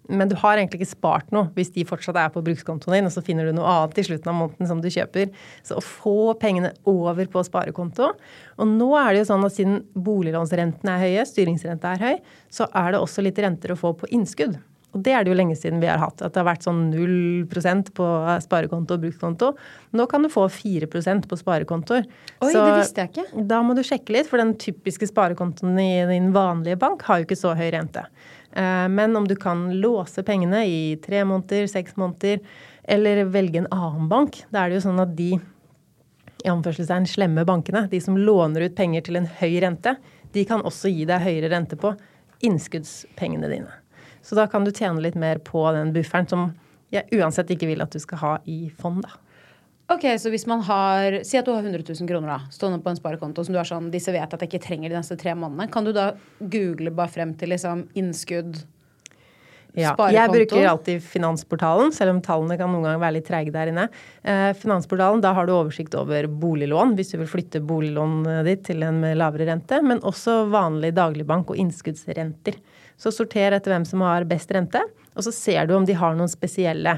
Men 0.07 0.29
du 0.31 0.35
har 0.39 0.57
egentlig 0.57 0.81
ikke 0.81 0.95
spart 0.95 1.33
noe 1.35 1.49
hvis 1.57 1.73
de 1.75 1.85
fortsatt 1.87 2.19
er 2.19 2.31
på 2.33 2.43
brukskontoen 2.45 2.97
din, 2.97 3.09
og 3.09 3.13
så 3.13 3.23
finner 3.25 3.47
du 3.47 3.55
noe 3.57 3.67
annet 3.71 3.99
i 4.01 4.07
slutten 4.07 4.31
av 4.31 4.37
måneden 4.39 4.69
som 4.69 4.81
du 4.83 4.89
kjøper. 4.93 5.33
Så 5.67 5.79
å 5.79 5.83
få 5.83 6.33
pengene 6.39 6.73
over 6.87 7.27
på 7.31 7.43
sparekonto 7.45 8.13
Og 8.57 8.65
nå 8.69 8.89
er 8.99 9.11
det 9.13 9.23
jo 9.23 9.29
sånn 9.33 9.45
at 9.47 9.57
siden 9.57 9.83
boliglånsrenten 9.93 10.93
er 10.93 11.03
høye, 11.03 11.27
styringsrenta 11.27 11.93
er 11.95 12.03
høy, 12.03 12.15
så 12.53 12.69
er 12.73 12.93
det 12.93 13.03
også 13.03 13.25
litt 13.25 13.39
renter 13.43 13.73
å 13.73 13.79
få 13.79 13.93
på 13.99 14.09
innskudd. 14.15 14.57
Og 14.95 15.03
det 15.03 15.13
er 15.13 15.25
det 15.25 15.29
jo 15.29 15.37
lenge 15.37 15.55
siden 15.59 15.81
vi 15.81 15.89
har 15.89 15.99
hatt. 16.01 16.21
At 16.23 16.33
det 16.33 16.41
har 16.41 16.47
vært 16.47 16.65
sånn 16.65 16.87
0% 16.93 17.91
på 17.97 18.07
sparekonto 18.43 18.95
og 18.95 19.03
brukskonto. 19.03 19.51
Nå 19.97 20.07
kan 20.09 20.23
du 20.25 20.31
få 20.31 20.47
4% 20.49 21.27
på 21.29 21.39
sparekontoer. 21.41 22.07
Oi, 22.07 22.49
Så 22.49 22.63
det 22.63 22.79
visste 22.79 23.03
jeg 23.03 23.11
ikke. 23.13 23.43
Da 23.51 23.61
må 23.65 23.75
du 23.77 23.83
sjekke 23.85 24.15
litt, 24.15 24.29
for 24.31 24.41
den 24.41 24.55
typiske 24.57 25.09
sparekontoen 25.11 25.77
i 25.83 25.91
din 26.09 26.31
vanlige 26.35 26.79
bank 26.81 27.05
har 27.07 27.21
jo 27.21 27.27
ikke 27.27 27.39
så 27.39 27.53
høy 27.57 27.67
rente. 27.75 28.07
Eh, 28.57 28.87
Men 28.89 29.15
om 29.15 29.27
du 29.27 29.35
kan 29.35 29.69
låse 29.79 30.23
pengene 30.23 30.65
i 30.65 30.97
tre 31.03 31.23
måneder, 31.25 31.67
seks 31.69 31.95
måneder, 31.95 32.41
eller 32.83 33.23
velge 33.29 33.61
en 33.61 33.71
annen 33.71 34.09
bank, 34.09 34.43
da 34.49 34.63
er 34.63 34.69
det 34.69 34.79
jo 34.79 34.87
sånn 34.89 35.03
at 35.03 35.15
de 35.17 35.35
i 36.45 36.49
anførselstegn 36.49 37.07
slemme 37.09 37.43
bankene, 37.45 37.87
de 37.91 37.99
som 38.01 38.17
låner 38.17 38.67
ut 38.67 38.75
penger 38.77 39.03
til 39.05 39.19
en 39.19 39.29
høy 39.39 39.59
rente, 39.61 39.95
de 40.33 40.45
kan 40.45 40.63
også 40.65 40.89
gi 40.93 41.05
deg 41.09 41.21
høyere 41.23 41.51
rente 41.51 41.77
på 41.79 41.91
innskuddspengene 42.45 43.49
dine. 43.51 43.73
Så 44.21 44.37
da 44.37 44.45
kan 44.47 44.65
du 44.65 44.71
tjene 44.71 45.01
litt 45.01 45.17
mer 45.17 45.41
på 45.43 45.63
den 45.73 45.93
bufferen 45.95 46.29
som 46.29 46.51
jeg 46.93 47.09
uansett 47.17 47.49
ikke 47.53 47.69
vil 47.69 47.83
at 47.83 47.93
du 47.93 47.99
skal 47.99 48.21
ha 48.21 48.33
i 48.45 48.69
fond, 48.79 49.03
da. 49.03 49.17
Ok, 49.87 50.03
så 50.19 50.31
hvis 50.33 50.43
man 50.49 50.63
har 50.67 51.21
Si 51.23 51.37
at 51.39 51.47
du 51.47 51.53
har 51.55 51.63
100 51.63 51.79
000 51.87 52.07
kroner 52.09 52.33
da, 52.33 52.39
stående 52.51 52.81
på 52.83 52.91
en 52.91 52.97
sparekonto 52.99 53.45
som 53.47 53.55
du 53.55 53.59
er 53.61 53.67
sånn 53.69 53.91
Disse 53.93 54.11
vet 54.11 54.33
at 54.35 54.41
jeg 54.43 54.51
ikke 54.51 54.65
trenger 54.65 54.91
de 54.91 54.97
neste 54.99 55.15
tre 55.19 55.31
månedene. 55.37 55.69
Kan 55.71 55.87
du 55.87 55.93
da 55.95 56.09
google 56.41 56.91
bare 56.91 57.13
frem 57.13 57.31
til 57.39 57.53
liksom 57.55 57.85
innskudd 57.95 58.65
Ja, 59.77 59.93
sparekonto. 59.93 60.15
jeg 60.17 60.33
bruker 60.33 60.67
alltid 60.71 61.03
Finansportalen, 61.05 61.91
selv 61.93 62.15
om 62.15 62.21
tallene 62.25 62.57
kan 62.59 62.71
noen 62.73 62.87
ganger 62.87 63.03
være 63.03 63.15
litt 63.19 63.27
treige 63.29 63.53
der 63.53 63.69
inne. 63.71 63.85
Eh, 64.25 64.49
Finansportalen, 64.57 65.21
da 65.21 65.35
har 65.37 65.45
du 65.45 65.53
oversikt 65.53 65.93
over 65.99 66.25
boliglån, 66.27 66.95
hvis 66.97 67.13
du 67.13 67.19
vil 67.21 67.29
flytte 67.29 67.61
boliglånet 67.61 68.47
ditt 68.47 68.65
til 68.65 68.81
en 68.87 68.99
med 69.03 69.19
lavere 69.21 69.45
rente, 69.51 69.79
men 69.85 70.01
også 70.01 70.47
vanlig 70.49 70.95
dagligbank 70.97 71.53
og 71.53 71.61
innskuddsrenter. 71.61 72.57
Så 72.97 73.13
sorter 73.13 73.53
etter 73.53 73.75
hvem 73.75 73.85
som 73.85 74.01
har 74.01 74.25
best 74.25 74.51
rente, 74.51 74.81
og 75.13 75.23
så 75.23 75.31
ser 75.35 75.69
du 75.69 75.75
om 75.77 75.85
de 75.85 75.93
har 75.93 76.17
noen 76.17 76.31
spesielle. 76.31 76.97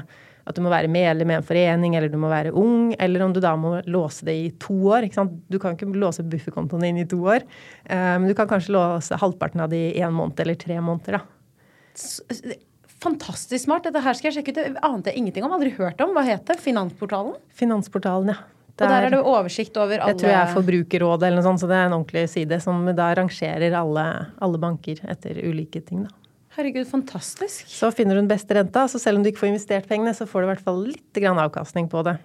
At 0.50 0.58
du 0.58 0.64
må 0.64 0.72
være 0.72 0.90
medlem 0.90 1.30
i 1.32 1.36
en 1.38 1.46
forening, 1.46 1.96
eller 1.98 2.12
du 2.12 2.18
må 2.20 2.30
være 2.32 2.54
ung, 2.56 2.90
eller 2.98 3.26
om 3.26 3.34
du 3.34 3.40
da 3.42 3.54
må 3.58 3.76
låse 3.90 4.26
det 4.26 4.36
i 4.36 4.48
to 4.60 4.76
år. 4.90 5.06
ikke 5.06 5.20
sant? 5.20 5.36
Du 5.50 5.58
kan 5.62 5.76
ikke 5.76 5.90
låse 5.94 6.26
bufferkontoen 6.26 6.88
din 6.88 7.02
i 7.04 7.08
to 7.08 7.20
år, 7.22 7.46
eh, 7.86 8.16
men 8.18 8.28
du 8.28 8.34
kan 8.34 8.50
kanskje 8.50 8.74
låse 8.74 9.18
halvparten 9.20 9.62
av 9.62 9.70
det 9.70 9.84
i 9.92 10.00
én 10.02 10.14
måned 10.14 10.40
eller 10.40 10.58
tre 10.58 10.80
måneder, 10.82 11.20
da. 11.20 12.56
Fantastisk 13.00 13.64
smart. 13.64 13.86
Dette 13.88 14.02
her 14.04 14.16
skal 14.16 14.28
jeg 14.28 14.40
sjekke 14.40 14.52
ut. 14.52 14.58
Det 14.58 14.84
ante 14.84 15.08
jeg 15.08 15.22
ingenting 15.22 15.44
om. 15.46 15.54
Aldri 15.56 15.70
hørt 15.72 16.00
om. 16.04 16.12
Hva 16.12 16.24
het 16.26 16.44
det? 16.50 16.58
Finansportalen? 16.60 17.38
Finansportalen, 17.56 18.34
ja. 18.34 18.42
Og 18.80 18.88
der 18.88 19.06
er 19.06 19.12
det 19.12 19.20
oversikt 19.20 19.76
over 19.76 20.00
alle 20.00 20.14
Jeg 20.14 20.20
tror 20.22 20.30
jeg 20.30 20.40
er 20.40 20.54
Forbrukerrådet 20.54 21.26
eller 21.28 21.40
noe 21.40 21.48
sånt, 21.50 21.60
så 21.60 21.68
det 21.68 21.76
er 21.76 21.88
en 21.90 21.96
ordentlig 21.98 22.22
side 22.32 22.60
som 22.64 22.86
da 22.96 23.10
rangerer 23.18 23.76
alle, 23.76 24.06
alle 24.40 24.60
banker 24.62 25.02
etter 25.12 25.40
ulike 25.44 25.82
ting, 25.84 26.06
da. 26.06 26.19
Herregud, 26.56 26.88
fantastisk. 26.90 27.68
Så 27.70 27.92
finner 27.94 28.16
du 28.16 28.24
den 28.24 28.30
beste 28.30 28.56
renta, 28.56 28.86
så 28.90 28.98
selv 28.98 29.20
om 29.20 29.24
du 29.24 29.30
ikke 29.30 29.44
får 29.44 29.52
investert 29.52 29.86
pengene, 29.90 30.14
så 30.16 30.26
får 30.26 30.42
du 30.42 30.48
i 30.48 30.50
hvert 30.50 30.64
fall 30.66 30.82
litt 30.88 31.20
avkastning 31.30 31.86
på 31.90 32.02
det. 32.06 32.16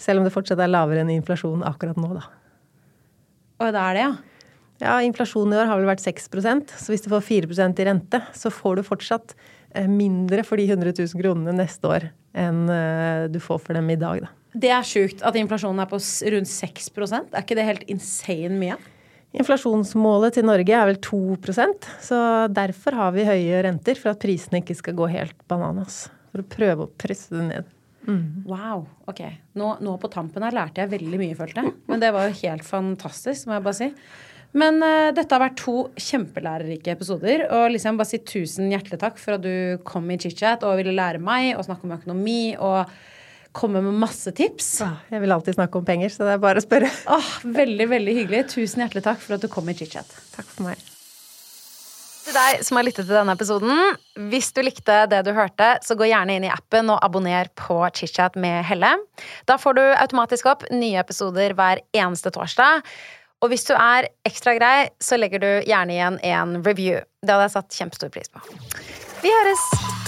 Selv 0.00 0.20
om 0.20 0.26
det 0.26 0.34
fortsatt 0.34 0.58
er 0.58 0.72
lavere 0.72 1.04
enn 1.04 1.12
inflasjonen 1.14 1.62
akkurat 1.68 2.00
nå, 2.00 2.10
da. 2.16 2.24
Og 3.60 3.70
det 3.70 3.84
er 3.84 3.96
det, 3.96 4.04
ja? 4.08 4.12
Ja, 4.80 4.96
inflasjonen 5.04 5.54
i 5.54 5.60
år 5.60 5.68
har 5.68 5.80
vel 5.80 5.90
vært 5.90 6.02
6% 6.02 6.72
så 6.80 6.92
hvis 6.92 7.02
du 7.04 7.10
får 7.12 7.26
4% 7.26 7.82
i 7.82 7.86
rente, 7.86 8.22
så 8.32 8.52
får 8.52 8.78
du 8.80 8.86
fortsatt 8.86 9.34
eh, 9.76 9.84
mindre 9.84 10.42
for 10.48 10.56
de 10.56 10.64
100 10.70 10.94
000 10.96 11.20
kronene 11.20 11.52
neste 11.58 11.90
år 11.90 12.06
enn 12.40 12.62
eh, 12.72 13.26
du 13.28 13.36
får 13.44 13.60
for 13.66 13.76
dem 13.76 13.90
i 13.92 13.98
dag, 14.00 14.24
da. 14.24 14.32
Det 14.50 14.70
er 14.74 14.86
sjukt 14.86 15.20
at 15.22 15.36
inflasjonen 15.38 15.84
er 15.84 15.86
på 15.86 16.00
rundt 16.00 16.50
6% 16.50 17.36
Er 17.36 17.44
ikke 17.44 17.54
det 17.54 17.68
helt 17.68 17.84
insane 17.92 18.56
mye? 18.58 18.78
Inflasjonsmålet 19.36 20.34
til 20.34 20.46
Norge 20.48 20.74
er 20.74 20.88
vel 20.88 20.98
2% 21.06 21.90
så 22.02 22.22
derfor 22.50 22.96
har 22.98 23.12
vi 23.14 23.26
høye 23.28 23.60
renter, 23.66 23.98
for 23.98 24.12
at 24.14 24.22
prisene 24.22 24.62
ikke 24.62 24.78
skal 24.78 24.96
gå 24.98 25.10
helt 25.12 25.36
bananas. 25.50 26.08
For 26.32 26.42
å 26.42 26.50
prøve 26.50 26.86
å 26.86 26.90
presse 26.98 27.34
det 27.34 27.44
ned. 27.46 27.76
Wow. 28.48 28.86
Ok. 29.10 29.22
Nå, 29.58 29.76
nå 29.84 29.94
på 30.00 30.10
tampen 30.10 30.42
her 30.42 30.56
lærte 30.56 30.82
jeg 30.82 30.92
veldig 30.94 31.20
mye, 31.20 31.36
følte 31.38 31.62
jeg. 31.62 31.76
Men 31.90 32.02
det 32.02 32.10
var 32.16 32.26
jo 32.26 32.40
helt 32.40 32.66
fantastisk, 32.66 33.46
må 33.46 33.58
jeg 33.58 33.66
bare 33.66 33.78
si. 33.78 33.88
Men 34.56 34.82
uh, 34.82 35.12
dette 35.14 35.30
har 35.30 35.44
vært 35.44 35.60
to 35.60 35.76
kjempelærerike 36.00 36.96
episoder. 36.96 37.46
Og 37.54 37.68
liksom 37.76 38.00
bare 38.00 38.10
si 38.10 38.22
tusen 38.26 38.72
hjertelig 38.72 38.98
takk 39.02 39.20
for 39.20 39.36
at 39.36 39.46
du 39.46 39.78
kom 39.86 40.10
i 40.10 40.18
chit-chat 40.20 40.66
og 40.66 40.80
ville 40.80 40.96
lære 40.96 41.22
meg 41.22 41.54
å 41.54 41.66
snakke 41.66 41.86
om 41.86 41.96
økonomi 42.00 42.42
og 42.58 42.90
komme 43.56 43.82
med 43.84 43.98
masse 44.02 44.32
tips. 44.36 44.70
Jeg 45.10 45.22
vil 45.22 45.34
alltid 45.34 45.58
snakke 45.58 45.80
om 45.80 45.86
penger, 45.86 46.12
så 46.12 46.26
det 46.26 46.36
er 46.36 46.42
bare 46.42 46.62
å 46.62 46.64
spørre. 46.64 46.90
Åh, 47.10 47.34
veldig, 47.60 47.90
veldig 47.90 48.16
hyggelig. 48.22 48.46
Tusen 48.54 48.84
hjertelig 48.84 49.04
takk 49.06 49.20
for 49.24 49.36
at 49.36 49.44
du 49.44 49.50
kom 49.52 49.68
i 49.70 49.76
chit-chat. 49.76 50.16
Takk 50.36 50.48
for 50.48 50.70
meg. 50.70 50.88
Til 52.20 52.36
deg 52.36 52.60
som 52.66 52.76
har 52.76 52.84
lyttet 52.86 53.06
til 53.08 53.16
denne 53.16 53.34
episoden, 53.34 53.78
hvis 54.30 54.50
du 54.54 54.60
likte 54.62 54.98
det 55.10 55.22
du 55.26 55.32
hørte, 55.34 55.70
så 55.82 55.96
gå 55.98 56.10
gjerne 56.10 56.36
inn 56.36 56.46
i 56.46 56.52
appen 56.52 56.92
og 56.92 57.00
abonner 57.02 57.48
på 57.58 57.80
ChitChat 57.96 58.36
med 58.38 58.60
Helle. 58.68 58.92
Da 59.48 59.56
får 59.58 59.78
du 59.78 59.82
automatisk 59.88 60.50
opp 60.52 60.66
nye 60.70 61.00
episoder 61.00 61.56
hver 61.58 61.82
eneste 61.96 62.30
torsdag. 62.34 62.84
Og 63.40 63.50
hvis 63.50 63.64
du 63.66 63.72
er 63.72 64.10
ekstra 64.28 64.54
grei, 64.58 64.90
så 65.00 65.16
legger 65.16 65.40
du 65.42 65.50
gjerne 65.64 65.96
igjen 65.96 66.20
en 66.28 66.60
review. 66.60 67.00
Det 67.24 67.32
hadde 67.32 67.48
jeg 67.48 67.56
satt 67.56 67.80
kjempestor 67.80 68.12
pris 68.12 68.30
på. 68.30 68.44
Vi 69.24 69.32
høres! 69.32 69.99